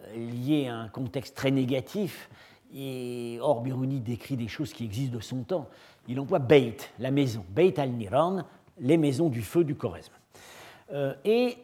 euh, 0.08 0.16
lié 0.16 0.68
à 0.68 0.76
un 0.76 0.90
contexte 0.90 1.36
très 1.36 1.52
négatif, 1.52 2.30
et 2.76 3.38
or 3.40 3.62
Biruni 3.62 4.00
décrit 4.00 4.36
des 4.36 4.48
choses 4.48 4.74
qui 4.74 4.84
existent 4.84 5.16
de 5.16 5.22
son 5.22 5.44
temps. 5.44 5.70
Il 6.08 6.20
emploie 6.20 6.40
Beit, 6.40 6.78
la 6.98 7.12
maison, 7.12 7.46
Beit 7.50 7.80
al-Niran, 7.80 8.42
les 8.80 8.98
maisons 8.98 9.30
du 9.30 9.44
feu 9.44 9.64
du 9.64 9.76
Choresme. 9.76 10.14
Euh, 10.92 11.14
et 11.24 11.58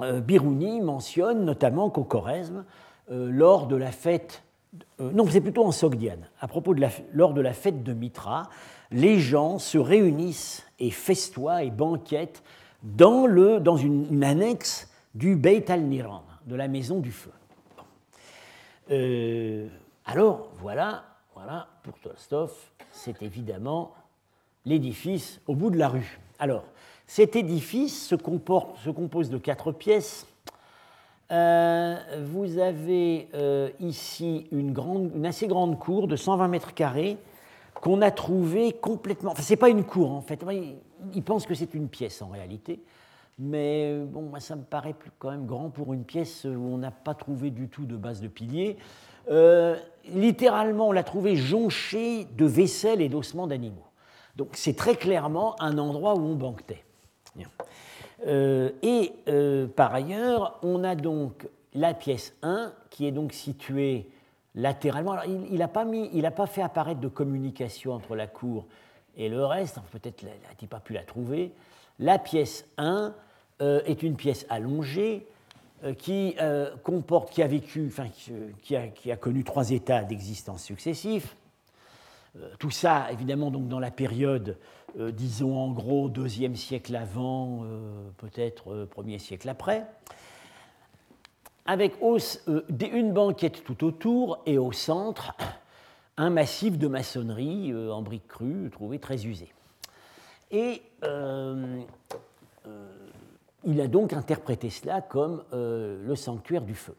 Biruni 0.00 0.80
mentionne 0.80 1.44
notamment 1.44 1.90
qu'au 1.90 2.04
Choresme, 2.04 2.64
euh, 3.10 3.30
lors 3.30 3.66
de 3.66 3.76
la 3.76 3.92
fête, 3.92 4.42
euh, 5.00 5.10
non, 5.12 5.26
c'est 5.28 5.40
plutôt 5.40 5.64
en 5.64 5.72
Sogdiane, 5.72 6.28
à 6.40 6.48
propos 6.48 6.74
de 6.74 6.80
la, 6.80 7.52
fête 7.52 7.82
de 7.82 7.92
Mitra, 7.92 8.50
les 8.90 9.18
gens 9.18 9.58
se 9.58 9.78
réunissent 9.78 10.66
et 10.78 10.90
festoient 10.90 11.62
et 11.62 11.70
banquettent 11.70 12.42
dans, 12.82 13.26
le, 13.26 13.62
une, 13.82 14.24
annexe 14.24 14.90
du 15.14 15.36
Beit 15.36 15.70
al-Niran, 15.70 16.24
de 16.46 16.56
la 16.56 16.68
maison 16.68 16.98
du 16.98 17.12
feu. 17.12 17.30
Euh, 18.90 19.68
alors, 20.04 20.50
voilà, 20.60 21.04
voilà, 21.34 21.68
pour 21.82 21.98
Tolstov, 22.00 22.52
c'est 22.90 23.22
évidemment 23.22 23.94
l'édifice 24.64 25.40
au 25.46 25.54
bout 25.54 25.70
de 25.70 25.78
la 25.78 25.88
rue. 25.88 26.18
Alors, 26.38 26.64
cet 27.06 27.36
édifice 27.36 28.08
se, 28.08 28.14
compose 28.16 29.30
de 29.30 29.38
quatre 29.38 29.72
pièces 29.72 30.26
euh, 31.32 31.96
vous 32.24 32.58
avez 32.58 33.28
euh, 33.34 33.68
ici 33.80 34.46
une, 34.52 34.72
assez 35.26 35.48
grande 35.48 35.76
cour 35.78 36.06
de 36.06 36.14
120 36.14 36.46
mètres 36.46 36.72
carrés 36.72 37.16
qu'on 37.74 38.00
a 38.00 38.12
trouvée 38.12 38.72
complètement. 38.72 39.32
Enfin, 39.32 39.42
c'est 39.42 39.56
pas 39.56 39.68
une 39.68 39.82
cour 39.82 40.12
en 40.12 40.20
fait. 40.20 40.44
il 41.14 41.22
pense 41.24 41.46
que 41.46 41.54
c'est 41.54 41.74
une 41.74 41.88
pièce 41.88 42.22
en 42.22 42.28
réalité, 42.28 42.80
mais 43.38 43.98
bon, 43.98 44.22
moi, 44.22 44.40
ça 44.40 44.56
me 44.56 44.62
paraît 44.62 44.94
plus, 44.94 45.10
quand 45.18 45.30
même 45.30 45.46
grand 45.46 45.68
pour 45.68 45.92
une 45.92 46.04
pièce 46.04 46.44
où 46.44 46.48
on 46.72 46.78
n'a 46.78 46.92
pas 46.92 47.14
trouvé 47.14 47.50
du 47.50 47.68
tout 47.68 47.84
de 47.84 47.96
base 47.96 48.20
de 48.20 48.28
piliers. 48.28 48.76
Euh, 49.28 49.76
littéralement, 50.14 50.88
on 50.88 50.92
l'a 50.92 51.02
trouvé 51.02 51.36
jonché 51.36 52.24
de 52.24 52.46
vaisselle 52.46 53.02
et 53.02 53.08
d'ossements 53.08 53.46
d'animaux. 53.46 53.86
Donc 54.36 54.50
c'est 54.52 54.76
très 54.76 54.94
clairement 54.94 55.60
un 55.60 55.76
endroit 55.78 56.14
où 56.14 56.20
on 56.20 56.34
banquetait. 56.34 56.85
Euh, 58.26 58.70
et 58.82 59.12
euh, 59.28 59.66
par 59.66 59.94
ailleurs, 59.94 60.58
on 60.62 60.84
a 60.84 60.94
donc 60.94 61.48
la 61.74 61.94
pièce 61.94 62.34
1 62.42 62.72
qui 62.90 63.06
est 63.06 63.12
donc 63.12 63.32
située 63.32 64.08
latéralement. 64.54 65.22
Il 65.22 65.58
n'a 65.58 65.68
pas, 65.68 65.84
pas, 66.34 66.46
fait 66.46 66.62
apparaître 66.62 67.00
de 67.00 67.08
communication 67.08 67.92
entre 67.92 68.16
la 68.16 68.26
cour 68.26 68.64
et 69.16 69.28
le 69.28 69.44
reste, 69.44 69.78
peut-être 69.92 70.22
n'a-t-il 70.22 70.68
pas 70.68 70.80
pu 70.80 70.94
la 70.94 71.02
trouver. 71.02 71.52
La 71.98 72.18
pièce 72.18 72.66
1 72.78 73.14
euh, 73.62 73.80
est 73.84 74.02
une 74.02 74.16
pièce 74.16 74.46
allongée 74.48 75.26
qui 75.98 76.34
comporte, 76.82 77.30
qui 77.30 77.42
a 77.42 77.46
vécu, 77.46 77.86
enfin, 77.88 78.06
qui 78.62 79.10
a 79.12 79.16
connu 79.16 79.44
trois 79.44 79.70
états 79.70 80.02
d'existence 80.02 80.64
successifs. 80.64 81.36
tout 82.58 82.70
ça, 82.70 83.12
évidemment, 83.12 83.50
donc 83.50 83.68
dans 83.68 83.78
la 83.78 83.90
période 83.90 84.56
euh, 84.98 85.10
disons 85.10 85.56
en 85.56 85.72
gros 85.72 86.08
deuxième 86.08 86.56
siècle 86.56 86.96
avant, 86.96 87.64
euh, 87.64 88.08
peut-être 88.16 88.72
euh, 88.72 88.86
premier 88.86 89.18
siècle 89.18 89.46
après, 89.48 89.84
avec 91.66 91.96
une 92.00 93.12
banquette 93.12 93.62
tout 93.64 93.84
autour 93.84 94.42
et 94.46 94.56
au 94.56 94.72
centre 94.72 95.34
un 96.16 96.30
massif 96.30 96.78
de 96.78 96.86
maçonnerie 96.86 97.74
en 97.90 98.00
briques 98.00 98.28
crues 98.28 98.70
trouvé 98.70 98.98
très 98.98 99.26
usé. 99.26 99.52
Et 100.50 100.80
il 103.64 103.80
a 103.80 103.88
donc 103.88 104.12
interprété 104.12 104.70
cela 104.70 105.02
comme 105.02 105.42
le 105.52 106.14
sanctuaire 106.14 106.62
du 106.62 106.76
feu. 106.76 106.94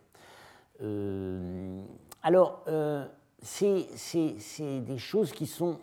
alors, 2.21 2.65
c'est 3.41 3.87
des 4.81 4.97
choses 4.97 5.31
qui 5.31 5.47
sont 5.47 5.79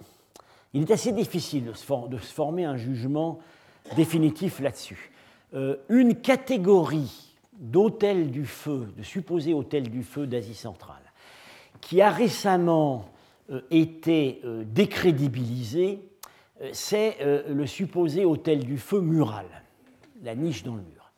il 0.75 0.83
est 0.83 0.91
assez 0.91 1.12
difficile 1.12 1.66
de 1.66 1.72
se, 1.72 2.33
former 2.33 2.64
un 2.64 2.77
jugement 2.77 3.39
définitif 3.97 4.61
là-dessus. 4.61 5.12
Euh, 5.55 5.77
une 5.89 6.16
catégorie 6.16 7.37
d'hôtels 7.53 8.33
du 8.33 8.45
feu, 8.45 8.89
de 8.97 9.05
supposés 9.05 9.55
hôtels 9.55 9.89
du 9.89 10.03
feu 10.03 10.27
d'Asie 10.27 10.55
centrale, 10.55 11.03
qui 11.81 12.03
a 12.03 12.11
récemment 12.11 13.09
euh, 13.51 13.61
été 13.70 14.41
euh, 14.45 14.64
décrédibilisée, 14.66 16.01
c'est 16.72 17.18
le 17.49 17.66
supposé 17.66 18.25
hôtel 18.25 18.64
du 18.64 18.79
feu 18.79 19.01
mural, 19.01 19.45
la 20.22 20.37
niche 20.37 20.62
dans 20.62 20.77
le 20.77 20.83
mur. 20.83 21.11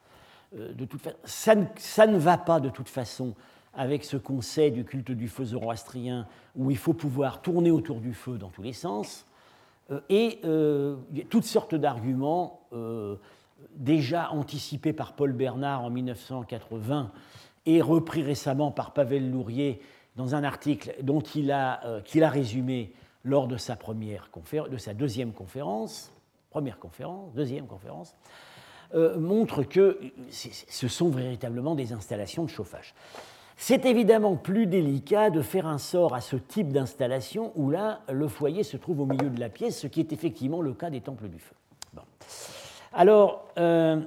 De 0.75 0.87
toute 0.87 1.07
ça, 1.25 1.55
ça, 1.77 2.07
ne 2.07 2.17
va 2.17 2.39
pas 2.39 2.59
de 2.59 2.71
toute 2.71 2.89
façon 2.89 3.35
avec 3.75 4.03
ce 4.03 4.17
qu'on 4.17 4.41
sait 4.41 4.71
du 4.71 4.85
culte 4.85 5.11
du 5.11 5.29
feu 5.29 5.45
zoroastrien, 5.45 6.27
où 6.57 6.71
il 6.71 6.79
faut 6.79 6.95
pouvoir 6.95 7.43
tourner 7.43 7.71
autour 7.71 8.01
du 8.01 8.15
feu 8.15 8.39
dans 8.39 8.49
tous 8.49 8.63
les 8.63 8.73
sens. 8.73 9.26
Euh, 9.91 10.01
et 10.09 10.41
euh, 10.45 10.97
toutes 11.31 11.45
sortes 11.45 11.75
d'arguments 11.75 12.61
euh, 12.73 13.17
déjà 13.77 14.31
anticipés 14.31 14.93
par 14.93 15.15
Paul 15.15 15.33
Bernard 15.33 15.85
en 15.85 15.91
1980 15.91 17.11
et 17.67 17.81
repris 17.81 18.23
récemment 18.23 18.71
par 18.71 18.93
Pavel 18.93 19.31
Lourier 19.31 19.81
dans 20.17 20.35
un 20.35 20.45
article 20.45 20.95
dont 21.03 21.21
il 21.21 21.53
a, 21.53 22.01
qu'il 22.05 22.25
a 22.25 22.31
résumé 22.31 22.93
lors 23.23 23.49
de 23.49 23.57
sa, 23.57 23.77
première 23.77 24.31
de 24.71 24.77
sa 24.79 24.95
deuxième 24.95 25.33
conférence, 25.33 26.13
première 26.49 26.79
conférence, 26.79 27.35
deuxième 27.35 27.67
conférence, 27.67 28.15
montre 28.95 29.63
que 29.65 29.99
ce 30.31 30.89
sont 30.89 31.11
véritablement 31.11 31.75
des 31.75 31.93
installations 31.93 32.45
de 32.45 32.49
chauffage. 32.49 32.95
C'est 33.57 33.87
évidemment 33.87 34.37
plus 34.37 34.67
délicat 34.67 35.31
de 35.31 35.41
faire 35.41 35.67
un 35.67 35.79
sort 35.79 36.15
à 36.15 36.21
ce 36.21 36.37
type 36.37 36.73
d'installation 36.73 37.53
où 37.57 37.71
là, 37.71 38.01
le 38.13 38.29
foyer 38.29 38.63
se 38.63 38.77
trouve 38.77 39.01
au 39.01 39.07
milieu 39.07 39.31
de 39.31 39.41
la 39.41 39.49
pièce, 39.49 39.81
ce 39.81 39.87
qui 39.87 40.01
est 40.01 40.13
effectivement 40.13 40.61
le 40.61 40.75
cas 40.75 40.91
des 40.91 41.01
temples 41.01 41.29
du 41.29 41.39
feu. 41.39 41.55
Alors, 42.93 43.47
euh, 43.59 44.01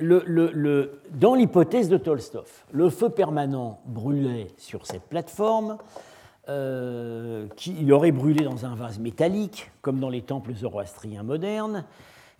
dans 0.00 1.34
l'hypothèse 1.34 1.88
de 1.88 1.96
Tolstov, 1.96 2.64
le 2.72 2.90
feu 2.90 3.10
permanent 3.10 3.80
brûlait 3.86 4.48
sur 4.56 4.86
cette 4.86 5.02
plateforme, 5.02 5.78
euh, 6.48 7.46
il 7.66 7.92
aurait 7.92 8.12
brûlé 8.12 8.44
dans 8.44 8.66
un 8.66 8.74
vase 8.74 8.98
métallique, 8.98 9.70
comme 9.82 10.00
dans 10.00 10.08
les 10.08 10.22
temples 10.22 10.54
zoroastriens 10.54 11.22
modernes. 11.22 11.84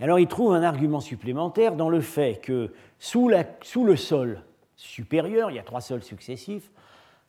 Alors 0.01 0.19
il 0.19 0.27
trouve 0.27 0.55
un 0.55 0.63
argument 0.63 1.01
supplémentaire 1.01 1.77
dans 1.77 1.91
le 1.91 2.01
fait 2.01 2.41
que 2.41 2.73
sous 2.99 3.29
le 3.29 3.97
sol 3.97 4.43
supérieur, 4.81 5.51
il 5.51 5.57
y 5.57 5.59
a 5.59 5.63
trois 5.63 5.81
sols 5.81 6.03
successifs, 6.03 6.71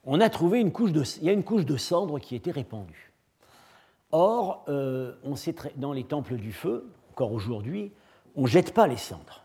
on 0.03 0.19
a 0.19 0.29
trouvé 0.29 0.59
une 0.59 0.71
couche 0.71 0.91
de, 0.91 1.03
il 1.19 1.25
y 1.25 1.29
a 1.29 1.33
une 1.33 1.43
couche 1.43 1.65
de 1.65 1.77
cendre 1.77 2.19
qui 2.19 2.35
était 2.35 2.51
répandue. 2.51 3.11
Or, 4.11 4.65
euh, 4.67 5.13
on 5.23 5.35
dans 5.77 5.93
les 5.93 6.03
temples 6.03 6.35
du 6.35 6.51
feu, 6.51 6.89
encore 7.11 7.31
aujourd'hui, 7.31 7.91
on 8.35 8.43
ne 8.43 8.47
jette 8.47 8.73
pas 8.73 8.87
les 8.87 8.97
cendres, 8.97 9.43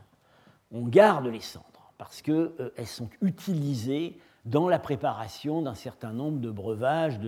on 0.73 0.83
garde 0.83 1.27
les 1.27 1.41
cendres 1.41 1.65
parce 1.99 2.23
qu'elles 2.23 2.51
euh, 2.61 2.85
sont 2.85 3.09
utilisées 3.23 4.19
dans 4.45 4.69
la 4.69 4.79
préparation 4.79 5.63
d'un 5.63 5.75
certain 5.75 6.13
nombre 6.13 6.39
de 6.39 6.51
breuvages, 6.51 7.19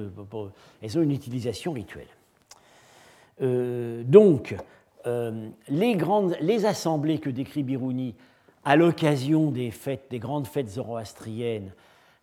elles 0.83 0.99
ont 0.99 1.03
une 1.03 1.11
utilisation 1.11 1.73
rituelle. 1.73 2.07
Euh, 3.43 4.05
donc, 4.05 4.57
les, 5.69 5.97
grandes, 5.97 6.37
les 6.43 6.67
assemblées 6.67 7.19
que 7.19 7.31
décrit 7.31 7.63
Biruni 7.63 8.15
à 8.69 8.77
l'occasion 8.77 9.51
des 9.51 9.73
grandes 10.19 10.47
fêtes 10.47 10.69
zoroastriennes, 10.69 11.73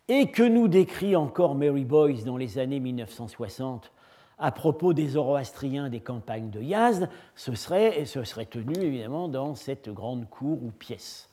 et 0.07 0.29
que 0.29 0.43
nous 0.43 0.67
décrit 0.67 1.15
encore 1.15 1.55
Mary 1.55 1.85
Boyce 1.85 2.23
dans 2.23 2.37
les 2.37 2.59
années 2.59 2.79
1960 2.79 3.91
à 4.37 4.51
propos 4.51 4.93
des 4.93 5.07
zoroastriens 5.07 5.89
des 5.89 6.01
campagnes 6.01 6.51
de 6.51 6.61
Yazd, 6.61 7.09
ce 7.33 7.55
serait, 7.55 8.05
ce 8.05 8.23
serait 8.23 8.45
tenu 8.45 8.75
évidemment 8.77 9.27
dans 9.27 9.55
cette 9.55 9.89
grande 9.89 10.29
cour 10.29 10.63
ou 10.63 10.69
pièce. 10.69 11.31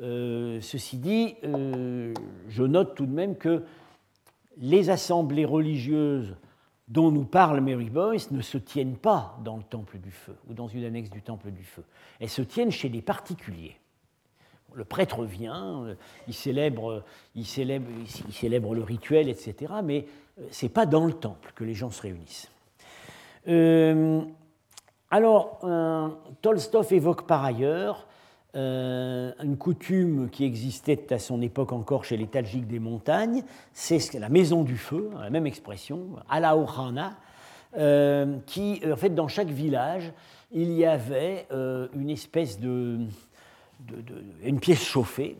Euh, 0.00 0.62
ceci 0.62 0.96
dit, 0.96 1.34
euh, 1.44 2.14
je 2.48 2.62
note 2.62 2.94
tout 2.94 3.04
de 3.04 3.12
même 3.12 3.36
que 3.36 3.64
les 4.56 4.88
assemblées 4.88 5.44
religieuses 5.44 6.36
dont 6.88 7.10
nous 7.10 7.26
parle 7.26 7.60
Mary 7.60 7.90
Boyce 7.90 8.30
ne 8.30 8.40
se 8.40 8.56
tiennent 8.56 8.96
pas 8.96 9.38
dans 9.44 9.58
le 9.58 9.62
temple 9.62 9.98
du 9.98 10.10
feu 10.10 10.36
ou 10.48 10.54
dans 10.54 10.68
une 10.68 10.84
annexe 10.84 11.10
du 11.10 11.20
temple 11.20 11.50
du 11.50 11.64
feu. 11.64 11.84
Elles 12.18 12.30
se 12.30 12.40
tiennent 12.40 12.72
chez 12.72 12.88
des 12.88 13.02
particuliers 13.02 13.76
le 14.74 14.84
prêtre 14.84 15.24
vient, 15.24 15.84
euh, 15.84 15.94
il 16.28 16.34
célèbre, 16.34 17.02
il 17.34 17.46
célèbre, 17.46 17.86
il 18.26 18.32
célèbre 18.32 18.74
le 18.74 18.82
rituel, 18.82 19.28
etc. 19.28 19.72
Mais 19.82 20.06
euh, 20.38 20.46
ce 20.50 20.66
n'est 20.66 20.70
pas 20.70 20.86
dans 20.86 21.06
le 21.06 21.12
temple 21.12 21.52
que 21.54 21.64
les 21.64 21.74
gens 21.74 21.90
se 21.90 22.02
réunissent. 22.02 22.50
Euh, 23.48 24.22
alors, 25.10 25.60
Tolstov 26.42 26.92
évoque 26.92 27.26
par 27.26 27.44
ailleurs 27.44 28.08
une 28.56 29.56
coutume 29.58 30.28
qui 30.28 30.44
existait 30.44 31.12
à 31.12 31.20
son 31.20 31.40
époque 31.40 31.72
encore 31.72 32.04
chez 32.04 32.16
les 32.16 32.26
Talgiques 32.26 32.66
des 32.66 32.80
montagnes, 32.80 33.44
c'est 33.72 34.14
la 34.14 34.28
maison 34.28 34.64
du 34.64 34.76
feu, 34.76 35.10
la 35.20 35.30
même 35.30 35.46
expression, 35.46 36.16
Alaohana, 36.28 37.14
qui, 38.46 38.80
en 38.84 38.96
fait, 38.96 39.10
dans 39.10 39.28
chaque 39.28 39.48
village, 39.48 40.12
il 40.50 40.72
y 40.72 40.84
avait 40.84 41.46
une 41.94 42.10
espèce 42.10 42.58
de, 42.58 43.06
une 44.42 44.60
pièce 44.60 44.82
chauffée 44.82 45.36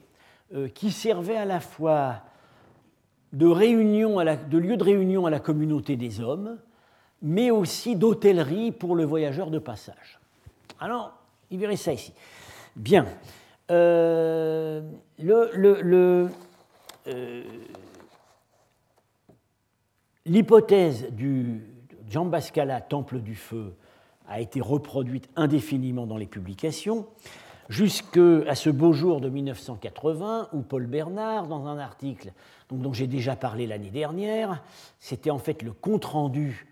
euh, 0.55 0.69
qui 0.69 0.91
servait 0.91 1.37
à 1.37 1.45
la 1.45 1.61
fois 1.61 2.21
de, 3.33 3.47
réunion 3.47 4.17
de 4.17 4.59
lieu 4.59 4.77
de 4.77 4.85
réunion 4.85 5.27
à 5.27 5.31
la 5.31 5.41
communauté 5.41 5.97
des 5.97 6.21
hommes, 6.21 6.59
mais 7.23 7.51
aussi 7.51 7.97
d'hôtellerie 7.97 8.71
pour 8.71 8.95
le 8.95 9.05
voyageur 9.05 9.51
de 9.51 9.59
passage. 9.59 10.21
Alors, 10.79 11.13
il 11.51 11.59
verrait 11.59 11.77
ça 11.77 11.93
ici. 11.93 12.13
Bien. 12.77 13.07
Euh, 13.71 14.83
euh, 17.07 17.43
l'hypothèse 20.27 21.11
du 21.13 21.63
Jean 22.09 22.27
Bascala, 22.27 22.81
Temple 22.81 23.21
du 23.21 23.35
Feu, 23.35 23.75
a 24.29 24.41
été 24.41 24.61
reproduite 24.61 25.29
indéfiniment 25.37 26.07
dans 26.07 26.17
les 26.17 26.27
publications 26.27 27.07
jusqu'à 27.69 28.55
ce 28.55 28.71
beau 28.71 28.93
jour 28.93 29.21
de 29.21 29.29
1980 29.29 30.49
où 30.53 30.61
Paul 30.61 30.87
Bernard, 30.87 31.47
dans 31.47 31.67
un 31.67 31.79
article 31.79 32.33
dont 32.71 32.93
j'ai 32.93 33.07
déjà 33.07 33.37
parlé 33.37 33.67
l'année 33.67 33.91
dernière, 33.91 34.63
c'était 34.99 35.31
en 35.31 35.39
fait 35.39 35.63
le 35.63 35.73
compte-rendu 35.73 36.67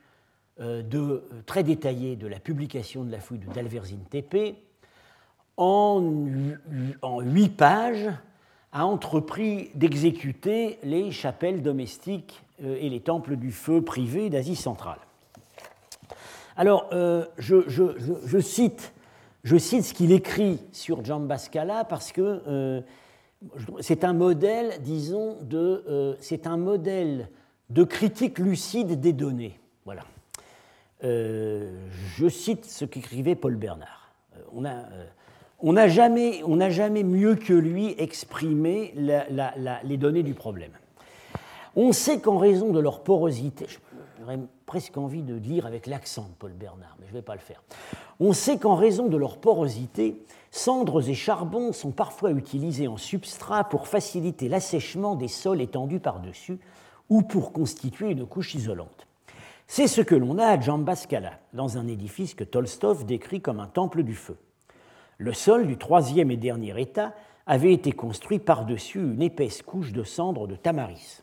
euh, 0.60 0.82
de, 0.82 1.24
très 1.46 1.62
détaillé 1.62 2.16
de 2.16 2.26
la 2.26 2.38
publication 2.38 3.04
de 3.04 3.10
la 3.10 3.20
fouille 3.20 3.38
de 3.38 3.52
Dalverzine 3.52 4.04
TP, 4.10 4.56
en, 5.56 6.00
huit 7.20 7.50
pages, 7.50 8.10
a 8.72 8.86
entrepris 8.86 9.70
d'exécuter 9.74 10.78
les 10.82 11.10
chapelles 11.10 11.62
domestiques 11.62 12.42
euh, 12.62 12.76
et 12.80 12.88
les 12.88 13.00
temples 13.00 13.36
du 13.36 13.52
feu 13.52 13.82
privés 13.82 14.30
d'Asie 14.30 14.56
centrale. 14.56 14.98
Alors, 16.56 16.90
je, 17.38 18.40
cite, 18.40 18.92
je 19.42 19.56
cite 19.56 19.84
ce 19.84 19.94
qu'il 19.94 20.12
écrit 20.12 20.58
sur 20.72 21.04
Giambascala 21.04 21.84
parce 21.84 22.12
que 22.12 22.82
c'est 23.80 24.04
un 24.04 24.12
modèle, 24.12 24.80
disons, 24.82 25.36
de, 25.42 26.16
c'est 26.20 26.46
un 26.46 26.56
modèle 26.56 27.28
de 27.70 27.84
critique 27.84 28.38
lucide 28.38 29.00
des 29.00 29.12
données. 29.12 29.58
Voilà. 29.84 30.04
je 31.02 32.28
cite 32.28 32.64
ce 32.64 32.84
qu'écrivait 32.84 33.34
Paul 33.34 33.56
Bernard. 33.56 34.12
on 34.52 34.64
a 34.64 34.84
on 35.62 35.72
n'a 35.72 35.88
jamais, 35.88 36.42
jamais, 36.70 37.04
mieux 37.04 37.36
que 37.36 37.52
lui 37.52 37.94
exprimé 37.98 38.94
les 38.96 39.96
données 39.96 40.24
du 40.24 40.34
problème. 40.34 40.72
On 41.76 41.92
sait 41.92 42.20
qu'en 42.20 42.36
raison 42.36 42.72
de 42.72 42.80
leur 42.80 43.02
porosité, 43.02 43.66
j'aurais 44.20 44.40
presque 44.66 44.98
envie 44.98 45.22
de 45.22 45.34
lire 45.34 45.64
avec 45.64 45.86
l'accent 45.86 46.24
de 46.24 46.34
Paul 46.38 46.52
Bernard, 46.52 46.96
mais 46.98 47.06
je 47.06 47.12
ne 47.12 47.18
vais 47.18 47.22
pas 47.22 47.34
le 47.34 47.40
faire. 47.40 47.62
On 48.24 48.32
sait 48.32 48.56
qu'en 48.56 48.76
raison 48.76 49.08
de 49.08 49.16
leur 49.16 49.38
porosité, 49.38 50.22
cendres 50.52 51.08
et 51.08 51.14
charbons 51.14 51.72
sont 51.72 51.90
parfois 51.90 52.30
utilisés 52.30 52.86
en 52.86 52.96
substrat 52.96 53.64
pour 53.64 53.88
faciliter 53.88 54.48
l'assèchement 54.48 55.16
des 55.16 55.26
sols 55.26 55.60
étendus 55.60 55.98
par-dessus 55.98 56.60
ou 57.08 57.22
pour 57.22 57.52
constituer 57.52 58.10
une 58.10 58.24
couche 58.24 58.54
isolante. 58.54 59.08
C'est 59.66 59.88
ce 59.88 60.02
que 60.02 60.14
l'on 60.14 60.38
a 60.38 60.46
à 60.46 60.60
Jambaskala, 60.60 61.32
dans 61.52 61.78
un 61.78 61.88
édifice 61.88 62.34
que 62.34 62.44
Tolstov 62.44 63.04
décrit 63.06 63.40
comme 63.40 63.58
un 63.58 63.66
temple 63.66 64.04
du 64.04 64.14
feu. 64.14 64.36
Le 65.18 65.32
sol 65.32 65.66
du 65.66 65.76
troisième 65.76 66.30
et 66.30 66.36
dernier 66.36 66.80
état 66.80 67.14
avait 67.48 67.72
été 67.72 67.90
construit 67.90 68.38
par-dessus 68.38 69.00
une 69.00 69.22
épaisse 69.22 69.62
couche 69.62 69.90
de 69.90 70.04
cendres 70.04 70.46
de 70.46 70.54
tamaris. 70.54 71.22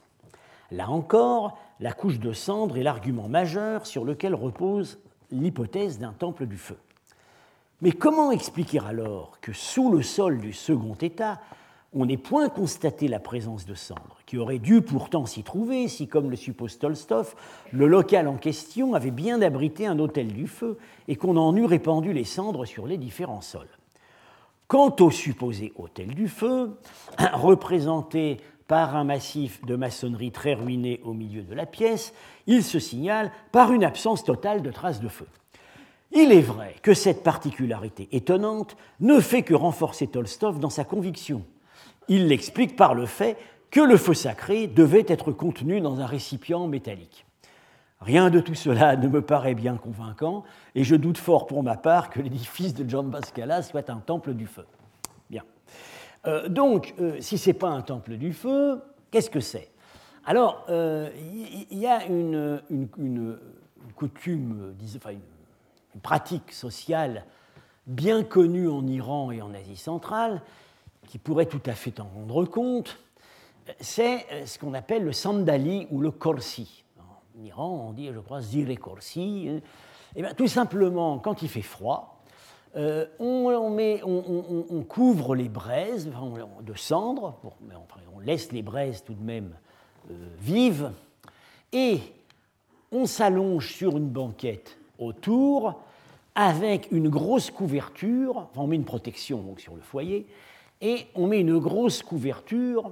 Là 0.70 0.90
encore, 0.90 1.58
la 1.80 1.94
couche 1.94 2.20
de 2.20 2.34
cendres 2.34 2.78
est 2.78 2.84
l'argument 2.84 3.30
majeur 3.30 3.86
sur 3.86 4.04
lequel 4.04 4.36
repose 4.36 5.00
l'hypothèse 5.32 5.98
d'un 5.98 6.12
temple 6.12 6.46
du 6.46 6.58
feu. 6.58 6.76
Mais 7.82 7.92
comment 7.92 8.32
expliquer 8.32 8.80
alors 8.80 9.40
que 9.40 9.54
sous 9.54 9.90
le 9.92 10.02
sol 10.02 10.40
du 10.40 10.52
second 10.52 10.96
état, 10.96 11.40
on 11.94 12.06
n'ait 12.06 12.18
point 12.18 12.50
constaté 12.50 13.08
la 13.08 13.20
présence 13.20 13.66
de 13.66 13.74
cendres, 13.74 14.20
qui 14.26 14.38
aurait 14.38 14.60
dû 14.60 14.82
pourtant 14.82 15.26
s'y 15.26 15.44
trouver 15.44 15.88
si, 15.88 16.08
comme 16.08 16.30
le 16.30 16.36
suppose 16.36 16.78
Tolstov, 16.78 17.36
le 17.72 17.88
local 17.88 18.28
en 18.28 18.36
question 18.36 18.94
avait 18.94 19.12
bien 19.12 19.42
abrité 19.42 19.88
un 19.88 19.98
hôtel 19.98 20.28
du 20.28 20.48
feu 20.48 20.78
et 21.08 21.16
qu'on 21.16 21.38
en 21.38 21.56
eût 21.56 21.66
répandu 21.66 22.14
les 22.14 22.26
cendres 22.26 22.66
sur 22.66 22.86
les 22.86 22.98
différents 22.98 23.42
sols? 23.42 23.70
Quant 24.68 24.96
au 25.00 25.10
supposé 25.10 25.74
hôtel 25.78 26.14
du 26.14 26.28
feu, 26.28 26.78
représenté 27.34 28.38
par 28.68 28.96
un 28.96 29.06
massif 29.06 29.66
de 29.66 29.76
maçonnerie 29.76 30.32
très 30.32 30.54
ruiné 30.54 31.00
au 31.04 31.14
milieu 31.14 31.42
de 31.42 31.56
la 31.56 31.66
pièce, 31.66 32.14
il 32.46 32.64
se 32.64 32.78
signale 32.78 33.32
par 33.52 33.72
une 33.72 33.84
absence 33.84 34.24
totale 34.24 34.62
de 34.62 34.70
traces 34.70 35.00
de 35.00 35.08
feu. 35.08 35.26
Il 36.12 36.32
est 36.32 36.42
vrai 36.42 36.76
que 36.82 36.94
cette 36.94 37.24
particularité 37.24 38.10
étonnante 38.12 38.76
ne 39.00 39.20
fait 39.20 39.44
que 39.44 39.54
renforcer 39.54 40.08
Tolstov 40.08 40.60
dans 40.60 40.70
sa 40.70 40.84
conviction. 40.84 41.44
Il 42.08 42.28
l'explique 42.28 42.76
par 42.76 42.96
le 42.96 43.06
fait 43.06 43.38
que 43.70 43.82
le 43.82 43.98
feu 43.98 44.16
sacré 44.16 44.68
devait 44.68 45.06
être 45.08 45.32
contenu 45.32 45.80
dans 45.82 46.00
un 46.00 46.06
récipient 46.06 46.68
métallique. 46.68 47.26
Rien 48.02 48.30
de 48.30 48.40
tout 48.40 48.56
cela 48.56 48.96
ne 48.96 49.08
me 49.08 49.22
paraît 49.22 49.56
bien 49.56 49.76
convaincant, 49.76 50.44
et 50.74 50.84
je 50.84 50.96
doute 50.96 51.18
fort 51.18 51.46
pour 51.46 51.64
ma 51.64 51.76
part 51.76 52.10
que 52.10 52.22
l'édifice 52.22 52.74
de 52.74 52.90
John 52.90 53.10
Bascala 53.10 53.62
soit 53.62 53.90
un 53.90 53.98
temple 53.98 54.34
du 54.34 54.48
feu. 54.48 54.66
Bien. 55.30 55.44
Euh, 56.26 56.48
donc, 56.48 56.96
euh, 57.00 57.18
si 57.20 57.38
ce 57.38 57.50
n'est 57.50 57.54
pas 57.54 57.70
un 57.70 57.82
temple 57.82 58.16
du 58.16 58.34
feu, 58.34 58.82
qu'est-ce 59.12 59.30
que 59.30 59.42
c'est? 59.42 59.70
Alors, 60.26 60.64
il 60.68 60.74
euh, 60.74 61.10
y, 61.72 61.86
a 61.88 62.06
une, 62.06 62.62
coutume, 63.96 64.74
enfin 64.96 65.12
une, 65.12 65.20
pratique 66.02 66.52
sociale 66.52 67.26
bien 67.88 68.24
connue 68.24 68.70
en 68.70 68.86
Iran 68.88 69.32
et 69.32 69.42
en 69.42 69.54
Asie 69.54 69.78
centrale, 69.78 70.42
qui 71.08 71.18
pourrait 71.18 71.48
tout 71.48 71.62
à 71.66 71.74
fait 71.74 72.00
en 72.00 72.08
rendre 72.08 72.46
compte, 72.46 73.00
c'est 73.80 74.46
ce 74.46 74.60
qu'on 74.60 74.74
appelle 74.74 75.04
le 75.04 75.14
sandali 75.14 75.88
ou 75.92 76.00
le 76.00 76.12
korsi 76.12 76.84
en 77.00 77.44
Iran, 77.44 77.88
on 77.90 77.94
dit, 77.94 78.12
je 78.14 78.20
crois, 78.20 78.42
zire 78.42 78.80
corsi. 78.80 79.48
Et 79.48 79.62
eh 80.16 80.22
bien, 80.22 80.34
tout 80.34 80.48
simplement, 80.48 81.20
quand 81.20 81.42
il 81.42 81.50
fait 81.50 81.62
froid, 81.62 82.20
euh, 82.76 83.06
on, 83.20 84.84
couvre 84.88 85.36
les 85.36 85.50
braises 85.50 86.10
de 86.62 86.74
cendres, 86.76 87.40
mais 87.62 87.74
on 88.16 88.20
laisse 88.20 88.52
les 88.52 88.62
braises 88.62 89.04
tout 89.04 89.14
de 89.16 89.24
même 89.24 89.56
euh, 90.12 90.14
vives, 90.40 90.92
et 91.72 92.00
on 92.92 93.06
s'allonge 93.06 93.74
sur 93.74 93.98
une 93.98 94.10
banquette 94.10 94.79
autour 95.00 95.82
avec 96.36 96.92
une 96.92 97.10
grosse 97.10 97.50
couverture, 97.50 98.38
enfin 98.38 98.62
on 98.62 98.68
met 98.68 98.76
une 98.76 98.86
protection 98.86 99.44
sur 99.58 99.76
le 99.76 99.82
foyer, 99.82 100.28
et 100.82 101.08
on 101.16 101.28
met 101.28 101.40
une 101.40 101.58
grosse 101.58 102.04
couverture 102.04 102.92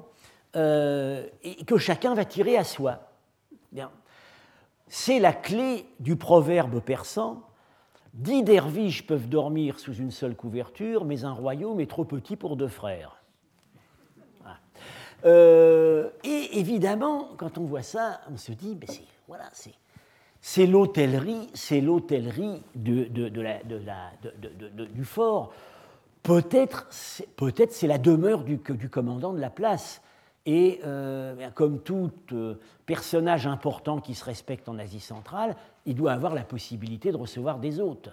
euh, 0.55 1.26
que 1.66 1.78
chacun 1.78 2.16
va 2.16 2.26
tirer 2.26 2.58
à 2.58 2.64
soi. 2.64 2.99
Bien 3.72 3.91
c'est 4.89 5.20
la 5.20 5.34
clé 5.34 5.86
du 5.99 6.16
proverbe 6.16 6.80
persan 6.80 7.43
Dix 8.14 8.41
derviches 8.41 9.05
peuvent 9.05 9.30
dormir 9.30 9.80
sous 9.80 9.93
une 9.93 10.10
seule 10.10 10.36
couverture, 10.36 11.05
mais 11.05 11.24
un 11.24 11.34
royaume 11.34 11.80
est 11.80 11.89
trop 11.89 12.03
petit 12.03 12.36
pour 12.36 12.55
deux 12.55 12.68
frères. 12.68 13.22
Euh, 15.26 16.10
et 16.24 16.60
évidemment, 16.60 17.30
quand 17.38 17.60
on 17.60 17.66
voit 17.66 17.84
ça, 17.84 18.22
on 18.32 18.38
se 18.38 18.51
dit, 18.53 18.76
c'est 18.88 19.03
voilà, 19.28 19.49
c'est 19.51 19.74
l'hôtellerie, 20.65 21.49
c'est 21.53 21.81
l'hôtellerie 21.81 22.61
du 22.75 23.05
fort. 25.03 25.53
Peut-être, 26.23 26.87
peut-être 27.35 27.73
c'est 27.73 27.87
la 27.87 27.97
demeure 27.97 28.43
du, 28.43 28.57
du 28.57 28.89
commandant 28.89 29.33
de 29.33 29.39
la 29.39 29.49
place. 29.49 30.01
Et 30.45 30.79
euh, 30.85 31.49
comme 31.55 31.81
tout 31.81 32.11
euh, 32.31 32.55
personnage 32.85 33.47
important 33.47 33.99
qui 33.99 34.15
se 34.15 34.23
respecte 34.23 34.69
en 34.69 34.79
Asie 34.79 35.01
centrale, 35.01 35.57
il 35.85 35.95
doit 35.95 36.13
avoir 36.13 36.33
la 36.33 36.43
possibilité 36.43 37.11
de 37.11 37.17
recevoir 37.17 37.59
des 37.59 37.81
hôtes. 37.81 38.09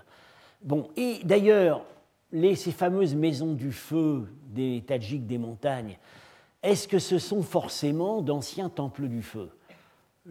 Bon, 0.60 0.88
et 0.96 1.20
d'ailleurs, 1.22 1.84
ces 2.32 2.72
fameuses 2.72 3.14
maisons 3.14 3.54
du 3.54 3.70
feu 3.70 4.26
des 4.48 4.82
Tadjiks 4.84 5.26
des 5.26 5.38
montagnes, 5.38 5.96
est-ce 6.60 6.88
que 6.88 6.98
ce 6.98 7.20
sont 7.20 7.42
forcément 7.42 8.20
d'anciens 8.20 8.68
temples 8.68 9.06
du 9.06 9.22
feu? 9.22 9.50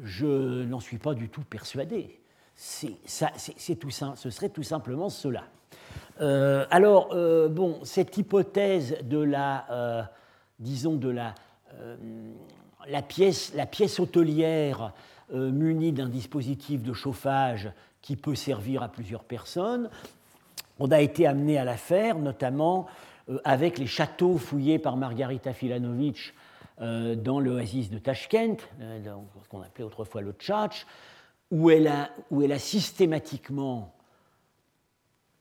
Je 0.01 0.63
n'en 0.63 0.79
suis 0.79 0.97
pas 0.97 1.13
du 1.13 1.29
tout 1.29 1.43
persuadé. 1.43 2.19
tout, 3.79 3.91
ce 3.91 4.29
serait 4.29 4.49
tout 4.49 4.63
simplement 4.63 5.09
cela. 5.09 5.43
Euh, 6.21 6.65
alors, 6.71 7.09
bon, 7.49 7.79
cette 7.83 8.17
hypothèse 8.17 8.97
de 9.03 9.19
la, 9.19 10.09
disons, 10.59 10.95
de 10.95 11.09
la 11.09 11.35
euh, 11.81 11.95
la, 12.87 13.01
pièce, 13.01 13.53
la 13.55 13.65
pièce 13.65 13.99
hôtelière 13.99 14.91
euh, 15.33 15.51
munie 15.51 15.93
d'un 15.93 16.09
dispositif 16.09 16.83
de 16.83 16.93
chauffage 16.93 17.71
qui 18.01 18.15
peut 18.15 18.35
servir 18.35 18.83
à 18.83 18.89
plusieurs 18.89 19.23
personnes. 19.23 19.89
On 20.79 20.91
a 20.91 20.99
été 20.99 21.25
amené 21.25 21.57
à 21.57 21.63
la 21.63 21.77
faire, 21.77 22.19
notamment 22.19 22.87
euh, 23.29 23.39
avec 23.45 23.77
les 23.77 23.87
châteaux 23.87 24.37
fouillés 24.37 24.79
par 24.79 24.97
Margarita 24.97 25.53
Filanovic 25.53 26.33
dans 26.79 27.39
l'oasis 27.39 27.89
de 27.89 27.99
Tashkent, 27.99 28.57
ce 28.79 29.49
qu'on 29.49 29.61
appelait 29.61 29.83
autrefois 29.83 30.21
le 30.21 30.31
Tchatch, 30.31 30.85
où 31.53 31.69
elle 31.69 31.87
a, 31.87 32.59
systématiquement, 32.59 33.93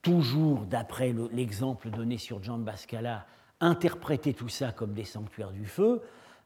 toujours 0.02 0.60
d'après 0.66 1.14
l'exemple 1.32 1.88
donné 1.88 2.18
sur 2.18 2.42
Jean 2.42 2.58
Bascala, 2.58 3.26
interprété 3.60 4.34
tout 4.34 4.48
ça 4.48 4.72
comme 4.72 4.92
des 4.92 5.04
sanctuaires 5.04 5.52
du 5.52 5.64
feu, 5.64 6.02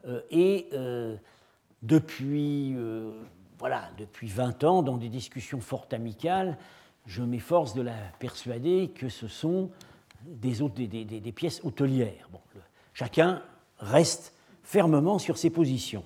euh, 0.06 0.20
et 0.30 0.68
euh, 0.72 1.16
depuis, 1.82 2.74
euh, 2.76 3.10
voilà, 3.58 3.90
depuis 3.98 4.28
20 4.28 4.62
ans, 4.64 4.82
dans 4.82 4.98
des 4.98 5.08
discussions 5.08 5.60
fort 5.60 5.88
amicales, 5.90 6.58
je 7.06 7.22
m'efforce 7.22 7.74
de 7.74 7.82
la 7.82 7.96
persuader 8.18 8.92
que 8.94 9.08
ce 9.08 9.26
sont 9.26 9.70
des, 10.26 10.60
des, 10.86 11.32
pièces 11.32 11.64
hôtelières. 11.64 12.28
Bon, 12.32 12.40
chacun 12.94 13.42
reste 13.78 14.32
fermement 14.66 15.18
sur 15.18 15.38
ses 15.38 15.48
positions. 15.48 16.02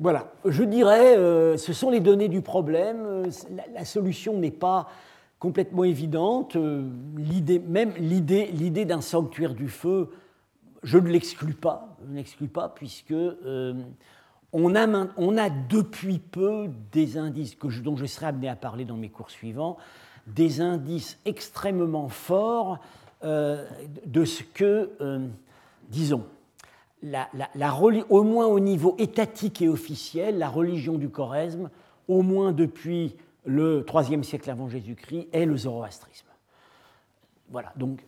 voilà, 0.00 0.32
je 0.44 0.64
dirais, 0.64 1.14
ce 1.56 1.72
sont 1.72 1.90
les 1.90 2.00
données 2.00 2.28
du 2.28 2.42
problème. 2.42 3.28
La, 3.72 3.84
solution 3.84 4.36
n'est 4.38 4.50
pas 4.50 4.88
complètement 5.38 5.84
évidente. 5.84 6.56
l'idée, 7.16 7.60
même 7.60 7.92
l'idée 7.98 8.84
d'un 8.84 9.00
sanctuaire 9.00 9.54
du 9.54 9.68
feu 9.68 10.10
je 10.82 10.98
ne 10.98 11.08
l'exclus 11.08 11.54
pas, 11.54 11.96
je 12.04 12.10
ne 12.10 12.16
l'exclus 12.16 12.48
pas 12.48 12.68
puisque 12.68 13.12
euh, 13.12 13.74
on, 14.52 14.74
a, 14.74 14.86
on, 15.16 15.36
a, 15.36 15.50
depuis 15.50 16.18
peu 16.18 16.68
des 16.92 17.18
indices 17.18 17.56
dont 17.82 17.96
je 17.96 18.06
serai 18.06 18.26
amené 18.26 18.48
à 18.48 18.56
parler 18.56 18.84
dans 18.84 18.96
mes 18.96 19.10
cours 19.10 19.30
suivants, 19.30 19.76
des 20.26 20.60
indices 20.60 21.18
extrêmement 21.24 22.08
forts 22.08 22.78
euh, 23.24 23.66
de 24.06 24.24
ce 24.24 24.42
que, 24.42 24.90
euh, 25.00 25.26
disons, 25.88 26.24
la, 27.02 27.28
au 28.08 28.22
moins 28.22 28.46
au 28.46 28.60
niveau 28.60 28.94
étatique 28.98 29.62
et 29.62 29.68
officiel, 29.68 30.38
la 30.38 30.48
religion 30.48 30.98
du 30.98 31.08
Choresme, 31.08 31.70
au 32.08 32.22
moins 32.22 32.52
depuis 32.52 33.16
le 33.44 33.84
IIIe 33.92 34.24
siècle 34.24 34.50
avant 34.50 34.68
Jésus-Christ 34.68 35.28
est 35.32 35.46
le 35.46 35.56
zoroastrisme. 35.56 36.26
Voilà, 37.50 37.72
donc 37.76 38.04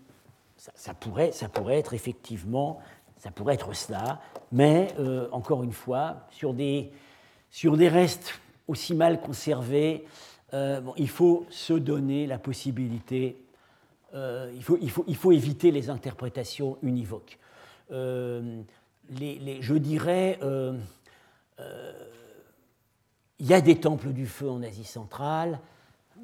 ça, 0.56 0.94
pourrait, 0.94 1.32
ça 1.32 1.48
pourrait 1.48 1.78
être 1.78 1.94
effectivement, 1.94 2.80
ça 3.18 3.30
pourrait 3.30 3.54
être 3.54 3.74
cela, 3.74 4.20
mais 4.52 4.88
euh, 4.98 5.28
encore 5.32 5.62
une 5.62 5.72
fois, 5.72 6.26
sur 6.30 6.54
des, 6.54 6.92
sur 7.50 7.76
des 7.76 7.88
restes 7.88 8.40
aussi 8.68 8.94
mal 8.94 9.20
conservés, 9.20 10.04
euh, 10.54 10.80
il 10.96 11.08
faut 11.08 11.46
se 11.50 11.72
donner 11.72 12.26
la 12.26 12.38
possibilité, 12.38 13.36
euh, 14.14 14.52
il, 14.54 14.62
faut, 14.62 14.78
il, 14.80 14.90
faut, 14.90 15.04
il, 15.08 15.16
faut, 15.16 15.32
éviter 15.32 15.70
les 15.70 15.90
interprétations 15.90 16.76
univoques. 16.82 17.38
Je 19.10 19.74
dirais, 19.74 20.38
il 23.38 23.46
y 23.46 23.54
a 23.54 23.60
des 23.60 23.80
temples 23.80 24.12
du 24.12 24.26
feu 24.26 24.48
en 24.48 24.62
Asie 24.62 24.84
centrale, 24.84 25.58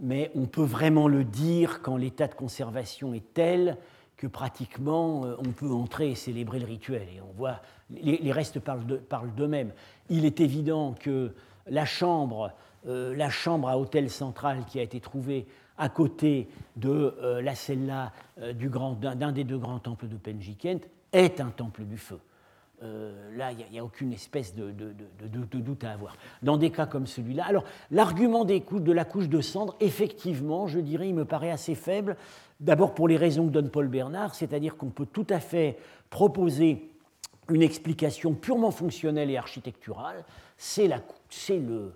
mais 0.01 0.31
on 0.35 0.47
peut 0.47 0.63
vraiment 0.63 1.09
le 1.09 1.25
dire 1.25 1.83
quand 1.83 1.97
l'état 1.97 2.29
de 2.29 2.35
conservation 2.35 3.15
est 3.15 3.35
tel 3.35 3.77
que 4.17 4.27
pratiquement 4.27 5.25
euh, 5.25 5.37
on 5.39 5.51
peut 5.53 5.71
entrer 5.71 6.11
et 6.11 6.15
célébrer 6.15 6.59
le 6.59 6.67
rituel. 6.67 7.07
Et 7.15 7.21
on 7.21 7.33
voit, 7.33 7.61
les, 7.91 8.33
restes 8.33 8.61
parlent 8.61 9.35
d'eux-mêmes. 9.35 9.73
Il 10.11 10.25
est 10.25 10.41
évident 10.41 10.95
que 10.99 11.33
la 11.69 11.85
chambre, 11.85 12.53
euh, 12.87 13.17
la 13.17 13.31
chambre 13.31 13.69
à 13.69 13.79
hôtel 13.79 14.11
central 14.11 14.65
qui 14.67 14.81
a 14.81 14.83
été 14.83 15.01
trouvée 15.01 15.47
à 15.79 15.89
côté 15.89 16.49
de 16.77 17.17
euh, 17.23 17.41
la 17.41 17.55
cella 17.55 18.13
d'un 18.37 19.33
des 19.33 19.45
deux 19.45 19.59
grands 19.59 19.79
temples 19.79 20.09
de 20.09 20.17
Penjikent 20.17 20.81
est 21.13 21.41
un 21.41 21.51
temple 21.51 21.85
du 21.85 21.97
feu. 21.97 22.19
Là, 22.83 23.53
il 23.53 23.65
n'y 23.71 23.79
a, 23.79 23.85
aucune 23.85 24.13
espèce 24.13 24.55
de, 24.55 24.71
doute 24.71 25.85
à 25.85 25.93
avoir. 25.93 26.17
Dans 26.43 26.57
des 26.57 26.71
cas 26.71 26.87
comme 26.87 27.07
celui-là, 27.07 27.45
alors 27.47 27.65
l'argument 27.91 28.45
de 28.45 28.93
la 28.93 29.05
couche 29.05 29.29
de 29.29 29.41
cendre, 29.41 29.77
effectivement, 29.81 30.67
je 30.67 30.81
dirais, 30.81 31.09
il 31.09 31.15
me 31.15 31.25
paraît 31.25 31.51
assez 31.51 31.75
faible. 31.75 32.17
D'abord 32.61 32.95
pour 32.95 33.09
les 33.09 33.17
raisons 33.17 33.47
que 33.47 33.53
donne 33.53 33.71
Paul 33.71 33.89
Bernard, 33.89 34.35
c'est-à-dire 34.35 34.77
qu'on 34.77 34.91
peut 34.91 35.07
tout 35.07 35.27
à 35.31 35.41
fait 35.41 35.79
proposer 36.11 36.91
une 37.51 37.63
explication 37.63 38.35
purement 38.35 38.71
fonctionnelle 38.71 39.31
et 39.31 39.37
architecturale, 39.37 40.25
c'est 40.57 40.89
le, 40.89 41.93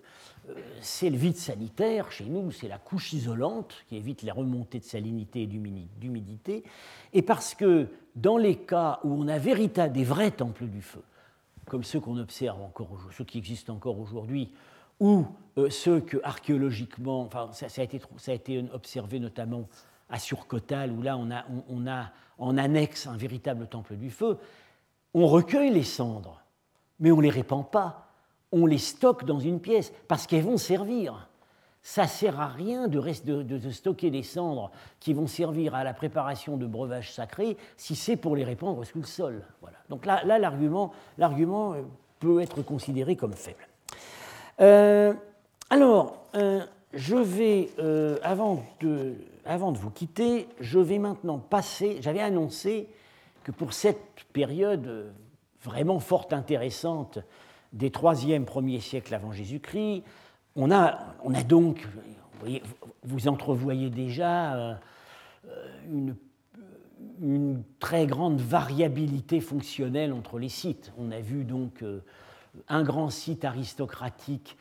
euh, 0.48 0.54
le 1.02 1.16
vide 1.16 1.36
sanitaire 1.36 2.10
chez 2.10 2.24
nous, 2.24 2.50
c'est 2.50 2.68
la 2.68 2.78
couche 2.78 3.12
isolante 3.12 3.84
qui 3.88 3.96
évite 3.96 4.22
la 4.22 4.34
remontée 4.34 4.80
de 4.80 4.84
salinité 4.84 5.42
et 5.42 5.46
d'humidité, 5.46 6.64
et 7.12 7.22
parce 7.22 7.54
que 7.54 7.88
dans 8.16 8.36
les 8.36 8.56
cas 8.56 9.00
où 9.04 9.12
on 9.12 9.28
a 9.28 9.38
véritablement 9.38 9.94
des 9.94 10.04
vrais 10.04 10.30
temples 10.30 10.66
du 10.66 10.82
feu, 10.82 11.02
comme 11.66 11.84
ceux 11.84 12.00
qu'on 12.00 12.18
observe 12.18 12.60
encore, 12.60 12.98
ceux 13.16 13.24
qui 13.24 13.38
existent 13.38 13.74
encore 13.74 13.98
aujourd'hui, 13.98 14.52
ou 15.00 15.26
euh, 15.58 15.70
ceux 15.70 16.00
que 16.00 16.18
archéologiquement, 16.22 17.28
ça, 17.52 17.66
a 17.66 18.32
été, 18.32 18.64
observé 18.72 19.18
notamment 19.18 19.68
à 20.08 20.18
Surcotal, 20.18 20.92
où 20.92 21.02
là 21.02 21.16
on 21.16 21.30
a, 21.30 21.44
on, 21.68 21.86
a 21.86 22.10
en 22.38 22.58
annexe 22.58 23.06
un 23.06 23.16
véritable 23.16 23.66
temple 23.66 23.96
du 23.96 24.10
feu, 24.10 24.38
on 25.14 25.26
recueille 25.26 25.72
les 25.72 25.82
cendres, 25.82 26.42
mais 27.00 27.10
on 27.10 27.16
ne 27.16 27.22
les 27.22 27.30
répand 27.30 27.68
pas. 27.68 28.11
On 28.52 28.66
les 28.66 28.78
stocke 28.78 29.24
dans 29.24 29.40
une 29.40 29.60
pièce 29.60 29.92
parce 30.08 30.26
qu'elles 30.26 30.44
vont 30.44 30.58
servir. 30.58 31.28
Ça 31.82 32.06
sert 32.06 32.38
à 32.38 32.46
rien 32.46 32.86
de, 32.86 33.70
stocker 33.70 34.10
des 34.10 34.22
cendres 34.22 34.70
qui 35.00 35.14
vont 35.14 35.26
servir 35.26 35.74
à 35.74 35.82
la 35.82 35.94
préparation 35.94 36.56
de 36.56 36.66
breuvages 36.66 37.12
sacrés 37.12 37.56
si 37.76 37.96
c'est 37.96 38.16
pour 38.16 38.36
les 38.36 38.44
répandre 38.44 38.84
sous 38.86 38.98
le 38.98 39.06
sol. 39.06 39.42
Voilà. 39.60 39.78
Donc 39.88 40.06
là, 40.06 40.22
l'argument 40.38 40.92
euh, 41.74 41.82
peut 42.20 42.40
être 42.40 42.62
considéré 42.62 43.16
comme 43.16 43.32
faible. 43.32 43.66
Euh, 44.60 45.12
alors, 45.70 46.26
euh, 46.36 46.64
je 46.92 47.16
vais, 47.16 47.70
avant 48.22 48.62
de 48.80 49.16
avant 49.44 49.72
de 49.72 49.78
vous 49.78 49.90
quitter, 49.90 50.48
je 50.60 50.78
vais 50.78 50.98
maintenant 50.98 51.38
passer. 51.38 51.98
J'avais 52.00 52.20
annoncé 52.20 52.88
que 53.42 53.50
pour 53.50 53.72
cette 53.72 54.24
période 54.32 55.12
vraiment 55.62 55.98
fort 55.98 56.28
intéressante 56.30 57.18
des 57.72 57.90
3e, 57.90 58.44
1er 58.44 58.80
siècles 58.80 59.14
avant 59.14 59.32
Jésus-Christ, 59.32 60.02
on 60.56 60.70
a, 60.70 60.98
on 61.24 61.34
a 61.34 61.42
donc, 61.42 61.86
vous, 63.04 63.28
entrevoyez 63.28 63.88
déjà 63.88 64.54
euh, 64.54 64.74
une, 65.90 66.16
une, 67.20 67.62
très 67.78 68.06
grande 68.06 68.40
variabilité 68.40 69.40
fonctionnelle 69.40 70.12
entre 70.12 70.38
les 70.38 70.48
sites. 70.48 70.92
On 70.98 71.10
a 71.10 71.20
vu 71.20 71.44
donc 71.44 71.82
euh, 71.82 72.00
un 72.68 72.82
grand 72.82 73.10
site 73.10 73.44
aristocratique, 73.44 74.56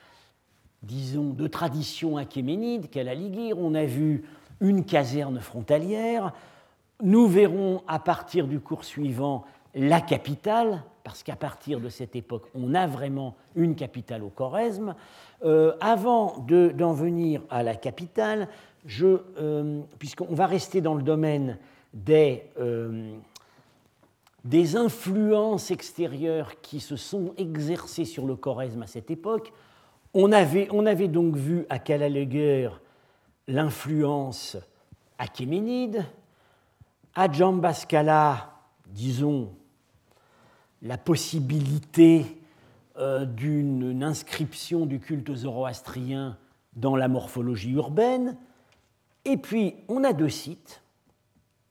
disons, 0.84 1.32
de 1.32 1.48
tradition 1.48 2.18
achéménide, 2.18 2.90
qu'est 2.90 3.04
la 3.04 3.16
Ligure. 3.16 3.58
On 3.60 3.74
a 3.76 3.86
vu 3.86 4.24
une 4.62 4.86
caserne 4.86 5.40
frontalière. 5.40 6.34
Nous 7.04 7.28
verrons 7.28 7.84
à 7.88 8.00
partir 8.00 8.48
du 8.48 8.60
cours 8.60 8.86
suivant 8.86 9.44
la 9.74 10.02
capitale, 10.02 10.84
parce 11.04 11.24
qu'à 11.24 11.36
partir 11.36 11.80
de 11.80 11.90
cette 11.90 12.16
époque, 12.16 12.48
on 12.56 12.74
a 12.74 12.88
vraiment 12.88 13.36
une 13.56 13.76
capitale 13.76 14.24
au 14.24 14.30
Choresme. 14.30 14.96
Euh, 15.44 15.74
avant 15.80 16.46
d'en 16.48 16.94
venir 16.94 17.42
à 17.50 17.64
la 17.64 17.76
capitale, 17.76 18.48
euh, 19.02 19.82
puisqu'on 20.00 20.34
va 20.36 20.46
rester 20.46 20.82
dans 20.82 20.96
le 20.96 21.04
domaine 21.04 21.58
des, 21.94 22.44
euh, 22.60 23.16
des 24.44 24.76
influences 24.76 25.72
extérieures 25.72 26.62
qui 26.62 26.80
se 26.80 26.96
sont 26.96 27.34
exercées 27.38 28.06
sur 28.06 28.26
le 28.26 28.36
Choresme 28.36 28.84
à 28.84 28.88
cette 28.88 29.12
époque, 29.12 29.52
on 30.14 30.32
avait, 30.32 30.68
on 30.72 30.86
avait 30.86 31.08
donc 31.08 31.36
vu 31.36 31.66
à 31.70 31.80
Calaléguer 31.80 32.70
l'influence 33.48 34.58
achéménide, 35.18 36.06
à 37.16 37.32
Jambascala, 37.32 38.52
disons, 38.88 39.50
la 40.82 40.98
possibilité 40.98 42.42
euh, 42.98 43.26
d'une 43.26 44.04
inscription 44.04 44.86
du 44.86 45.00
culte 45.00 45.34
zoroastrien 45.34 46.38
dans 46.74 46.96
la 46.96 47.08
morphologie 47.08 47.72
urbaine. 47.72 48.38
Et 49.26 49.38
puis, 49.38 49.76
on 49.88 50.04
a 50.04 50.14
deux 50.14 50.30
sites 50.30 50.82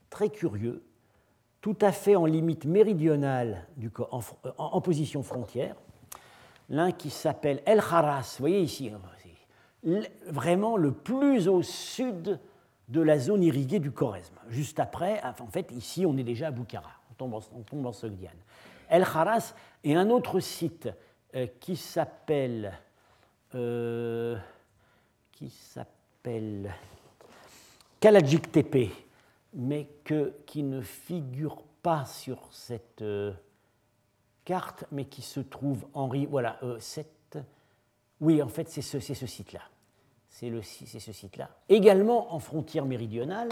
très 0.09 0.29
curieux, 0.29 0.83
tout 1.61 1.77
à 1.81 1.93
fait 1.93 2.17
en 2.17 2.27
limite 2.27 2.65
méridionale, 2.65 3.67
du, 3.77 3.91
en, 4.11 4.21
en, 4.59 4.81
position 4.81 5.23
frontière. 5.23 5.77
L'un 6.69 6.93
qui 6.93 7.11
s'appelle 7.11 7.63
El 7.67 7.79
Haras, 7.79 8.37
vous 8.39 8.43
voyez 8.43 8.61
ici, 8.61 8.91
hein, 8.91 9.01
vraiment 10.29 10.77
le 10.77 10.93
plus 10.93 11.49
au 11.49 11.63
sud 11.63 12.39
de 12.89 13.01
la 13.01 13.19
zone 13.19 13.43
irriguée 13.43 13.79
du 13.79 13.93
Choresme. 13.93 14.35
Juste 14.49 14.81
après, 14.81 15.21
en 15.41 15.47
fait, 15.47 15.71
ici, 15.73 16.05
on 16.07 16.17
est 16.17 16.25
déjà 16.25 16.49
à 16.49 16.51
Boukhara, 16.51 16.91
on 17.11 17.15
tombe 17.15 17.35
on 17.35 17.63
tombe 17.63 17.87
en 17.87 17.93
Sogdiane. 17.93 18.37
El 18.91 19.05
Haras 19.05 19.55
est 19.85 19.95
un 19.95 20.11
autre 20.11 20.41
site 20.41 20.89
euh, 21.35 21.47
qui 21.61 21.77
s'appelle. 21.77 22.73
Euh, 23.55 24.37
qui 25.33 25.53
mais 29.55 29.89
qui 30.47 30.63
ne 30.63 30.81
figure 30.81 31.63
pas 31.83 32.05
sur 32.05 32.39
cette 32.51 33.03
euh, 33.03 33.33
carte, 34.45 34.85
mais 34.93 35.07
qui 35.07 35.23
se 35.23 35.41
trouve 35.41 35.87
en. 35.95 36.09
Voilà, 36.29 36.61
cette, 36.79 37.39
oui, 38.21 38.43
en 38.43 38.49
fait, 38.49 38.69
c'est 38.69 38.83
ce, 38.83 39.01
ce 39.01 39.27
site-là. 39.27 39.63
C'est 40.29 40.51
ce 40.63 41.13
site-là. 41.13 41.51
Également 41.69 42.35
en 42.35 42.39
frontière 42.39 42.85
méridionale, 42.85 43.49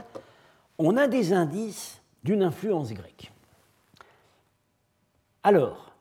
on 0.78 0.96
a 0.96 1.08
des 1.08 1.32
indices 1.32 2.00
d'une 2.22 2.42
influence 2.42 2.92
grecque. 2.92 3.32
Alors, 5.48 5.94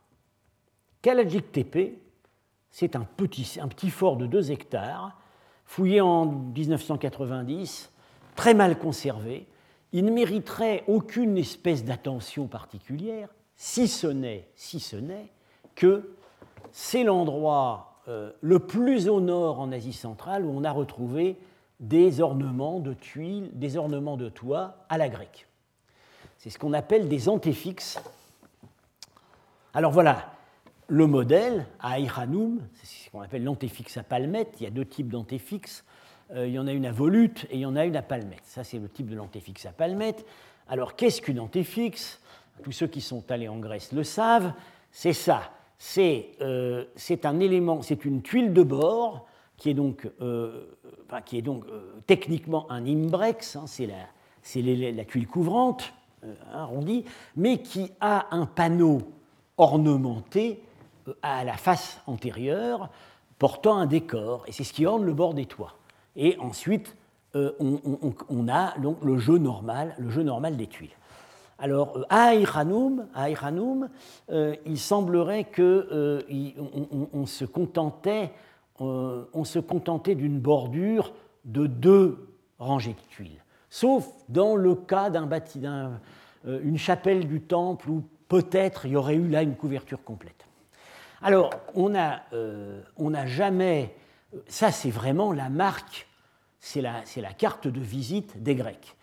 Kalajik 1.02 1.54
Tepe, 1.54 2.02
c'est 2.70 2.98
un 2.98 3.06
petit, 3.06 3.90
fort 3.90 4.18
de 4.18 4.28
2 4.28 4.52
hectares, 4.52 5.18
fouillé 5.64 6.02
en 6.02 6.26
1990, 6.26 7.90
très 8.36 8.54
mal 8.54 8.78
conservé. 8.78 9.48
Il 9.94 10.04
ne 10.04 10.12
mériterait 10.12 10.84
aucune 10.88 11.38
espèce 11.38 11.86
d'attention 11.86 12.48
particulière, 12.48 13.30
si 13.56 13.88
ce 13.88 14.08
n'est 14.08 14.50
si 14.56 14.82
ce 14.82 14.98
n'est 14.98 15.32
que 15.76 16.14
c'est 16.74 17.06
l'endroit 17.06 18.02
euh, 18.10 18.34
le 18.42 18.60
plus 18.60 19.08
au 19.08 19.22
nord 19.22 19.62
en 19.62 19.72
Asie 19.72 19.94
centrale 19.94 20.44
où 20.44 20.50
on 20.50 20.66
a 20.66 20.74
retrouvé 20.74 21.38
des 21.80 22.20
ornements 22.20 22.82
de 22.82 22.92
tuiles, 22.94 23.50
des 23.54 23.78
ornements 23.78 24.18
de 24.18 24.28
toit 24.28 24.84
à 24.90 24.98
la 24.98 25.08
grecque. 25.08 25.48
C'est 26.38 26.50
ce 26.50 26.60
qu'on 26.60 26.74
appelle 26.74 27.08
des 27.08 27.30
antéfixes. 27.30 27.98
Alors 29.78 29.92
voilà, 29.92 30.32
le 30.88 31.06
modèle 31.06 31.68
à 31.80 31.92
Aïranoum, 31.92 32.62
c'est 32.74 32.88
ce 32.88 33.12
qu'on 33.12 33.22
appelle 33.22 33.44
l'antéfixe 33.44 33.96
à 33.98 34.02
palmette. 34.02 34.56
Il 34.60 34.64
y 34.64 34.66
a 34.66 34.72
deux 34.72 34.86
types 34.86 35.10
d'antéfixes. 35.10 35.86
Euh, 36.34 36.48
il 36.48 36.54
y 36.56 36.58
en 36.58 36.66
a 36.66 36.72
une 36.72 36.88
à 36.88 36.92
volute 36.92 37.46
et 37.52 37.58
il 37.58 37.60
y 37.60 37.66
en 37.68 37.76
a 37.76 37.86
une 37.86 37.96
à 37.96 38.02
palmette. 38.02 38.42
Ça, 38.42 38.64
c'est 38.64 38.80
le 38.80 38.90
type 38.90 39.08
de 39.08 39.16
l'antéfixe 39.16 39.68
à 39.68 39.72
palmette. 39.72 40.26
Alors, 40.68 40.96
qu'est-ce 40.96 41.22
qu'une 41.22 41.40
antéfixe? 41.40 42.20
Tous 42.64 42.72
ceux 42.72 42.88
qui 42.88 43.02
sont 43.02 43.32
allés 43.32 43.48
en 43.48 43.60
Grèce 43.60 43.92
le 43.92 44.04
savent. 44.04 44.52
C'est 44.90 45.14
ça. 45.14 45.52
Euh, 46.00 46.86
c'est 46.96 47.28
un 47.28 47.40
élément, 47.40 47.84
c'est 47.84 48.04
une 48.04 48.24
tuile 48.24 48.54
de 48.54 48.64
bord 48.64 49.28
qui 49.58 49.70
est 49.70 49.76
donc, 49.76 50.10
qui 51.26 51.38
est 51.38 51.44
donc 51.44 51.66
techniquement 52.08 52.66
un 52.72 52.84
imbrex, 52.84 53.56
hein, 53.56 53.66
c'est 53.68 53.86
la, 53.86 54.92
la, 54.92 55.06
tuile 55.06 55.28
couvrante, 55.28 55.94
arrondie, 56.52 57.06
mais 57.36 57.60
qui 57.60 57.92
a 58.02 58.36
un 58.36 58.48
panneau 58.48 59.17
ornementé 59.58 60.62
à 61.22 61.44
la 61.44 61.54
face 61.54 62.02
antérieure 62.08 62.90
portant 63.40 63.78
un 63.78 63.86
décor, 63.86 64.44
et 64.48 64.52
c'est 64.52 64.64
ce 64.64 64.74
qui 64.74 64.86
orne 64.86 65.06
le 65.06 65.14
bord 65.14 65.34
des 65.34 65.46
toits. 65.46 65.76
Et 66.16 66.38
ensuite, 66.40 66.96
euh, 67.36 67.52
on, 68.30 68.48
a 68.48 68.78
donc 68.80 69.04
le 69.04 69.18
jeu 69.18 69.38
normal, 69.38 69.94
le 70.00 70.10
jeu 70.10 70.24
normal 70.24 70.58
des 70.58 70.68
tuiles. 70.68 70.96
Alors, 71.60 71.98
euh, 71.98 72.04
à 72.10 72.30
Aïranoum, 72.30 73.90
euh, 74.30 74.56
il 74.66 74.80
semblerait 74.80 75.44
qu'on 75.44 76.22
on, 77.14 77.26
se 77.26 77.46
contentait, 77.46 78.32
on 78.80 79.44
se 79.44 79.60
contentait 79.60 80.16
d'une 80.16 80.40
bordure 80.40 81.14
de 81.46 81.68
deux 81.68 82.30
rangées 82.60 82.94
de 82.94 83.10
tuiles, 83.10 83.44
sauf 83.70 84.10
dans 84.30 84.56
le 84.56 84.74
cas 84.74 85.10
d'un 85.10 85.26
bâtiment, 85.28 85.92
une 86.46 86.78
chapelle 86.78 87.28
du 87.28 87.42
temple 87.42 87.90
où 87.90 88.04
peut-être 88.28 88.86
il 88.86 88.92
y 88.92 88.96
aurait 88.96 89.16
eu 89.16 89.28
là 89.28 89.44
une 89.44 89.56
couverture 89.56 90.04
complète. 90.04 90.46
Alors, 91.22 91.50
on 91.74 91.90
n'a 91.90 93.26
jamais, 93.26 93.96
ça 94.48 94.72
c'est 94.72 94.92
vraiment 94.92 95.34
la 95.34 95.50
marque 95.50 96.08
c'est 96.60 96.82
la, 96.82 97.34
carte 97.34 97.68
de 97.68 97.80
visite 97.80 98.42
des 98.42 98.56
Grecs. 98.56 98.96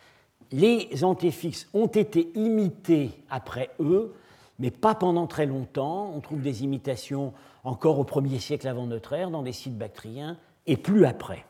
Les 0.53 1.03
antéfixes 1.03 1.69
ont 1.73 1.87
été 1.87 2.31
imités 2.35 3.11
après 3.31 3.71
eux, 3.81 4.15
mais 4.59 4.71
pas 4.71 4.95
pendant 4.95 5.27
très 5.27 5.47
longtemps. 5.47 6.13
On 6.15 6.21
trouve 6.21 6.43
des 6.43 6.63
imitations 6.63 7.33
encore 7.65 7.99
au 7.99 8.05
1er 8.05 8.39
siècle 8.39 8.69
avant 8.69 8.87
notre 8.87 9.15
ère 9.15 9.31
dans 9.31 9.43
des 9.43 9.53
sites 9.53 9.79
bactriens, 9.79 10.37
et 10.67 10.77
plus 10.77 11.07
après. 11.07 11.45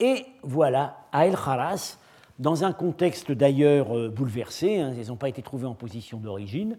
Et 0.00 0.24
voilà, 0.42 1.06
à 1.12 1.26
El 1.26 1.34
Kharas, 1.34 1.98
dans 2.38 2.64
un 2.64 2.72
contexte 2.72 3.30
d'ailleurs 3.30 3.96
euh, 3.96 4.08
bouleversé, 4.08 4.80
hein, 4.80 4.94
ils 4.96 5.08
n'ont 5.08 5.16
pas 5.16 5.28
été 5.28 5.42
trouvés 5.42 5.66
en 5.66 5.74
position 5.74 6.18
d'origine, 6.18 6.76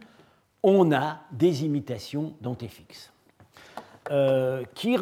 on 0.63 0.91
a 0.93 1.19
des 1.31 1.65
imitations 1.65 2.33
d'antéfixes. 2.41 3.11
Euh, 4.11 4.63
qui 4.73 4.97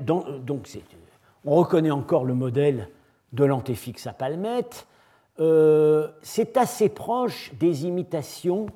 donc 0.00 0.26
on 1.44 1.56
reconnaît 1.56 1.90
encore 1.90 2.24
le 2.24 2.34
modèle 2.34 2.88
de 3.32 3.44
l'antéfixe 3.44 4.06
à 4.06 4.12
palmette. 4.12 4.86
Euh, 5.40 6.08
c'est 6.22 6.56
assez 6.56 6.88
proche 6.88 7.52
des 7.58 7.86
imitations 7.86 8.66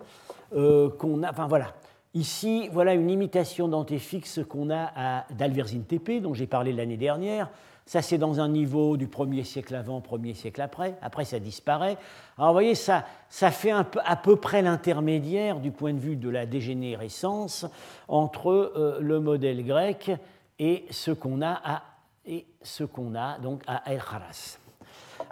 euh, 0.54 0.90
qu'on 0.90 1.22
a. 1.22 1.30
Enfin 1.30 1.46
voilà, 1.46 1.74
ici, 2.12 2.68
voilà 2.72 2.94
une 2.94 3.08
imitation 3.08 3.68
d'antéfixe 3.68 4.40
qu'on 4.48 4.70
a 4.70 5.24
d'Alverzine 5.30 5.84
TP, 5.84 6.20
dont 6.20 6.34
j'ai 6.34 6.48
parlé 6.48 6.72
l'année 6.72 6.96
dernière. 6.96 7.48
Ça, 7.88 8.02
c'est 8.02 8.18
dans 8.18 8.38
un 8.38 8.50
niveau 8.50 8.98
du 8.98 9.06
1er 9.06 9.44
siècle 9.44 9.74
avant, 9.74 10.00
1er 10.00 10.34
siècle 10.34 10.60
après. 10.60 10.98
Après, 11.00 11.24
ça 11.24 11.38
disparaît. 11.38 11.96
Alors, 12.36 12.50
vous 12.50 12.52
voyez, 12.52 12.74
ça, 12.74 13.06
ça 13.30 13.50
fait 13.50 13.70
à 13.70 14.16
peu 14.16 14.36
près 14.36 14.60
l'intermédiaire 14.60 15.58
du 15.58 15.70
point 15.70 15.94
de 15.94 15.98
vue 15.98 16.16
de 16.16 16.28
la 16.28 16.44
dégénérescence 16.44 17.64
entre 18.06 18.50
euh, 18.50 18.98
le 19.00 19.20
modèle 19.20 19.64
grec 19.64 20.10
et 20.58 20.84
ce 20.90 21.12
qu'on 21.12 21.40
a 21.40 21.58
à 21.64 21.82
et 22.26 22.44
ce 22.60 22.84
qu'on 22.84 23.14
a 23.14 23.38
donc 23.38 23.62
à 23.66 23.90
El 23.90 24.02
Kharas. 24.02 24.58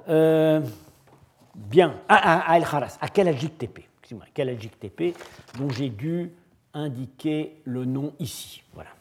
Euh, 0.08 0.62
bien, 1.54 2.00
à, 2.08 2.56
El 2.56 2.64
Kharas, 2.64 2.96
à 3.02 3.08
Kalajik 3.08 3.58
Tepe, 3.58 3.80
excusez-moi, 3.98 4.24
Kalajik 4.32 4.80
Tepe, 4.80 5.14
dont 5.58 5.68
j'ai 5.68 5.90
dû 5.90 6.32
indiquer 6.72 7.60
le 7.64 7.84
nom 7.84 8.14
ici. 8.18 8.62
Voilà. 8.72 8.95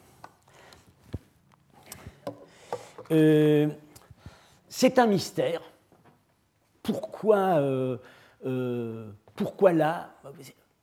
Euh, 3.10 3.68
c'est 4.68 4.98
un 4.98 5.06
mystère. 5.06 5.62
Pourquoi, 6.82 7.58
euh, 7.58 7.98
pourquoi 9.34 9.72
là 9.72 10.14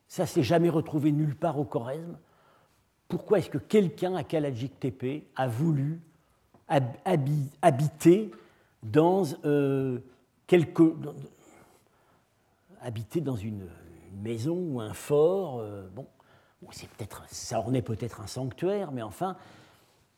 Ça 0.08 0.26
s'est 0.26 0.42
jamais 0.42 0.70
retrouvé 0.70 1.12
nulle 1.12 1.36
part 1.36 1.58
au 1.58 1.64
Choresme. 1.64 2.18
Pourquoi 3.08 3.38
est-ce 3.38 3.50
que 3.50 3.58
quelqu'un 3.58 4.14
à 4.14 4.24
Kalajik 4.24 4.80
Tepe 4.80 5.24
a 5.36 5.48
voulu 5.48 6.00
habiter 6.66 8.30
dans 8.82 9.24
euh, 9.44 9.98
quelque, 10.46 10.94
habiter 12.80 13.20
dans 13.20 13.36
une, 13.36 13.68
maison 14.22 14.56
ou 14.56 14.80
un 14.80 14.94
fort. 14.94 15.58
Euh, 15.58 15.88
bon, 15.94 16.06
c'est 16.70 16.88
ça 17.28 17.58
ornait 17.58 17.82
peut-être 17.82 18.20
un 18.20 18.26
sanctuaire, 18.26 18.92
mais 18.92 19.02
enfin, 19.02 19.36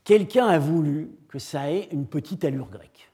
quelqu'un 0.07 0.47
a 0.47 0.59
voulu 0.59 1.11
que 1.29 1.39
ça 1.39 1.71
ait 1.71 1.89
une 1.93 2.07
petite 2.07 2.43
allure 2.45 2.71
grecque, 2.71 3.13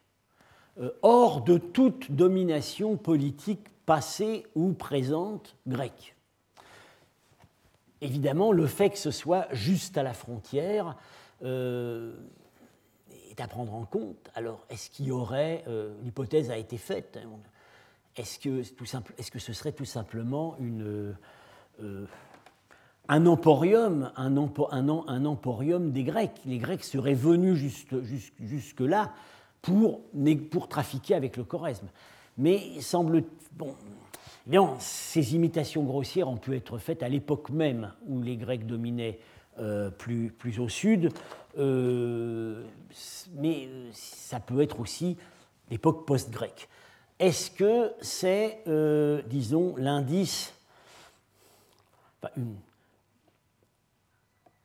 euh, 0.78 0.92
hors 1.02 1.42
de 1.42 1.58
toute 1.58 2.12
domination 2.12 2.96
politique 2.96 3.66
passée 3.84 4.46
ou 4.54 4.72
présente 4.72 5.56
grecque. 5.66 6.14
Évidemment, 8.00 8.52
le 8.52 8.68
fait 8.68 8.90
que 8.90 8.98
ce 8.98 9.10
soit 9.10 9.48
juste 9.52 9.98
à 9.98 10.04
la 10.04 10.12
frontière 10.12 10.96
est 13.32 13.40
à 13.40 13.48
prendre 13.48 13.74
en 13.74 13.84
compte. 13.84 14.30
Alors, 14.34 14.64
est-ce 14.70 14.90
qu'il 14.90 15.06
y 15.06 15.10
aurait, 15.10 15.64
euh, 15.66 15.92
l'hypothèse 16.02 16.50
a 16.50 16.56
été 16.56 16.78
faite, 16.78 17.18
hein, 17.20 17.28
est-ce 18.16 18.38
que, 18.38 18.62
ce 19.38 19.52
serait 19.52 19.72
tout 19.72 19.86
simplement 19.86 20.56
une, 20.58 21.16
euh, 21.82 22.06
un 23.08 23.26
emporium, 23.26 24.12
un, 24.16 24.36
emporium 24.36 25.90
des 25.92 26.04
Grecs 26.04 26.40
Les 26.46 26.58
Grecs 26.58 26.84
seraient 26.84 27.14
venus 27.14 27.86
jusque-là 28.40 29.12
pour, 29.60 30.00
trafiquer 30.68 31.14
avec 31.14 31.36
le 31.36 31.44
choresme. 31.44 31.88
Mais 32.38 32.80
semble. 32.80 33.24
Bon, 33.52 33.74
bien, 34.46 34.74
ces 34.78 35.34
imitations 35.34 35.82
grossières 35.82 36.28
ont 36.28 36.36
pu 36.36 36.56
être 36.56 36.78
faites 36.78 37.02
à 37.02 37.08
l'époque 37.08 37.50
même 37.50 37.92
où 38.06 38.22
les 38.22 38.36
Grecs 38.36 38.66
dominaient 38.66 39.18
euh, 39.58 39.90
plus, 39.90 40.32
au 40.58 40.68
sud. 40.68 41.12
Euh, 41.58 42.64
mais 43.34 43.66
euh, 43.68 43.90
ça 43.92 44.40
peut 44.40 44.62
être 44.62 44.80
aussi 44.80 45.18
l'époque 45.70 46.06
post-grecque. 46.06 46.68
Est-ce 47.18 47.50
que 47.50 47.92
c'est, 48.00 48.64
disons, 49.28 49.76
l'indice, 49.76 50.54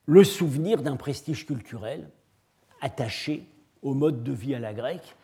le 0.08 0.24
souvenir 0.24 0.82
d'un 0.82 0.96
prestige 0.96 1.46
culturel 1.46 2.10
attaché 2.82 3.44
au 3.84 3.94
mode 3.94 4.24
de 4.24 4.32
vie 4.32 4.56
à 4.56 4.60
la 4.60 4.74
grecque 4.74 5.16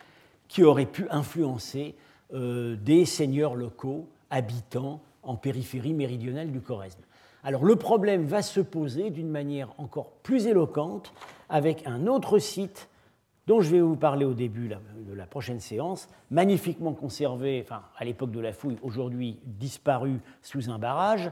qui 0.48 0.64
aurait 0.64 0.86
pu 0.86 1.08
influencer 1.10 1.96
des 2.32 3.06
seigneurs 3.06 3.56
locaux 3.56 4.08
habitant 4.30 5.02
en 5.24 5.36
périphérie 5.36 5.94
méridionale 5.94 6.52
du 6.52 6.60
Choresme. 6.60 7.02
Alors 7.44 7.64
le 7.64 7.76
problème 7.76 8.26
va 8.26 8.42
se 8.42 8.60
poser 8.60 9.10
d'une 9.10 9.30
manière 9.30 9.70
encore 9.78 10.12
plus 10.22 10.48
éloquente 10.48 11.14
avec 11.50 11.86
un 11.86 12.08
autre 12.08 12.40
site 12.40 12.90
dont 13.48 13.62
je 13.62 13.70
vais 13.70 13.82
vous 13.82 13.96
parler 13.98 14.26
au 14.26 14.34
début 14.34 14.70
de 14.70 15.14
la 15.14 15.26
prochaine 15.26 15.60
séance, 15.60 16.08
magnifiquement 16.32 16.94
conservé, 16.94 17.62
enfin 17.64 17.84
à 17.98 18.06
l'époque 18.06 18.32
de 18.32 18.40
la 18.40 18.54
fouille, 18.54 18.78
aujourd'hui 18.82 19.40
disparu 19.46 20.20
sous 20.42 20.70
un 20.70 20.80
barrage, 20.80 21.30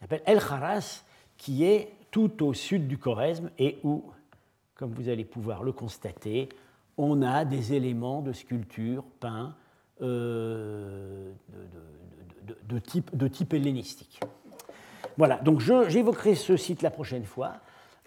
s'appelle 0.00 0.22
El 0.26 0.38
Kharas, 0.38 1.04
qui 1.38 1.64
est 1.64 1.90
tout 2.16 2.42
au 2.46 2.54
sud 2.54 2.88
du 2.88 2.96
Choresme 2.96 3.50
et 3.58 3.78
où, 3.84 4.02
comme 4.74 4.94
vous 4.94 5.10
allez 5.10 5.26
pouvoir 5.26 5.62
le 5.62 5.72
constater, 5.72 6.48
on 6.96 7.20
a 7.20 7.44
des 7.44 7.74
éléments 7.74 8.22
de 8.22 8.32
sculpture 8.32 9.04
peints 9.20 9.54
euh, 10.00 11.30
de, 12.62 12.78
type, 13.28 13.52
hellénistique. 13.52 14.18
Voilà, 15.18 15.36
donc 15.40 15.60
j'évoquerai 15.60 16.36
ce 16.36 16.56
site 16.56 16.80
la 16.80 16.90
prochaine 16.90 17.26
fois. 17.26 17.56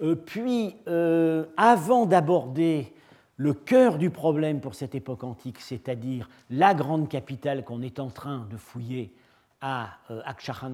Euh, 0.01 0.15
puis, 0.15 0.75
euh, 0.87 1.45
avant 1.55 2.07
d'aborder 2.07 2.91
le 3.37 3.53
cœur 3.53 3.99
du 3.99 4.09
problème 4.09 4.59
pour 4.59 4.73
cette 4.73 4.95
époque 4.95 5.23
antique, 5.23 5.59
c'est-à-dire 5.59 6.27
la 6.49 6.73
grande 6.73 7.09
capitale 7.09 7.63
qu'on 7.63 7.83
est 7.83 7.99
en 7.99 8.09
train 8.09 8.47
de 8.49 8.57
fouiller 8.57 9.13
à 9.61 9.99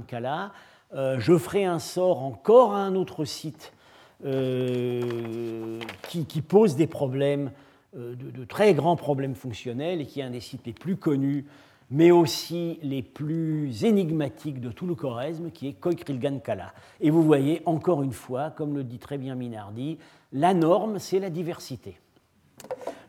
Kala, 0.08 0.46
euh, 0.46 0.50
je 0.94 1.38
ferai 1.38 1.66
un 1.66 1.80
sort 1.80 2.24
encore 2.24 2.74
à 2.74 2.80
un 2.80 2.96
autre 2.96 3.26
site 3.26 3.74
qui, 4.22 6.42
pose 6.42 6.76
des 6.76 6.88
problèmes, 6.88 7.52
de, 7.94 8.14
de, 8.14 8.46
très 8.46 8.74
grands 8.74 8.96
problèmes 8.96 9.36
fonctionnels 9.36 10.02
et 10.02 10.06
qui 10.06 10.20
est 10.20 10.24
un 10.24 10.30
des 10.30 10.40
sites 10.40 10.66
les 10.66 10.74
plus 10.74 10.96
connus 10.96 11.46
mais 11.92 12.12
aussi 12.12 12.80
les 12.82 13.02
plus 13.02 13.84
énigmatiques 13.84 14.60
de 14.60 14.72
tout 14.72 14.88
le 14.88 14.96
choresme, 14.96 15.52
qui 15.52 15.68
est 15.68 15.74
Koikrilgan 15.74 16.40
Kala. 16.40 16.74
Et 17.00 17.10
vous 17.10 17.24
voyez, 17.24 17.62
encore 17.66 18.04
une 18.04 18.14
fois, 18.14 18.52
comme 18.52 18.76
le 18.76 18.84
dit 18.84 18.98
très 18.98 19.18
bien 19.18 19.36
Minardi, 19.36 19.98
la 20.34 20.54
norme, 20.54 21.00
c'est 21.00 21.20
la 21.20 21.30
diversité. 21.30 21.98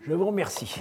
Je 0.06 0.12
vous 0.12 0.26
remercie. 0.26 0.80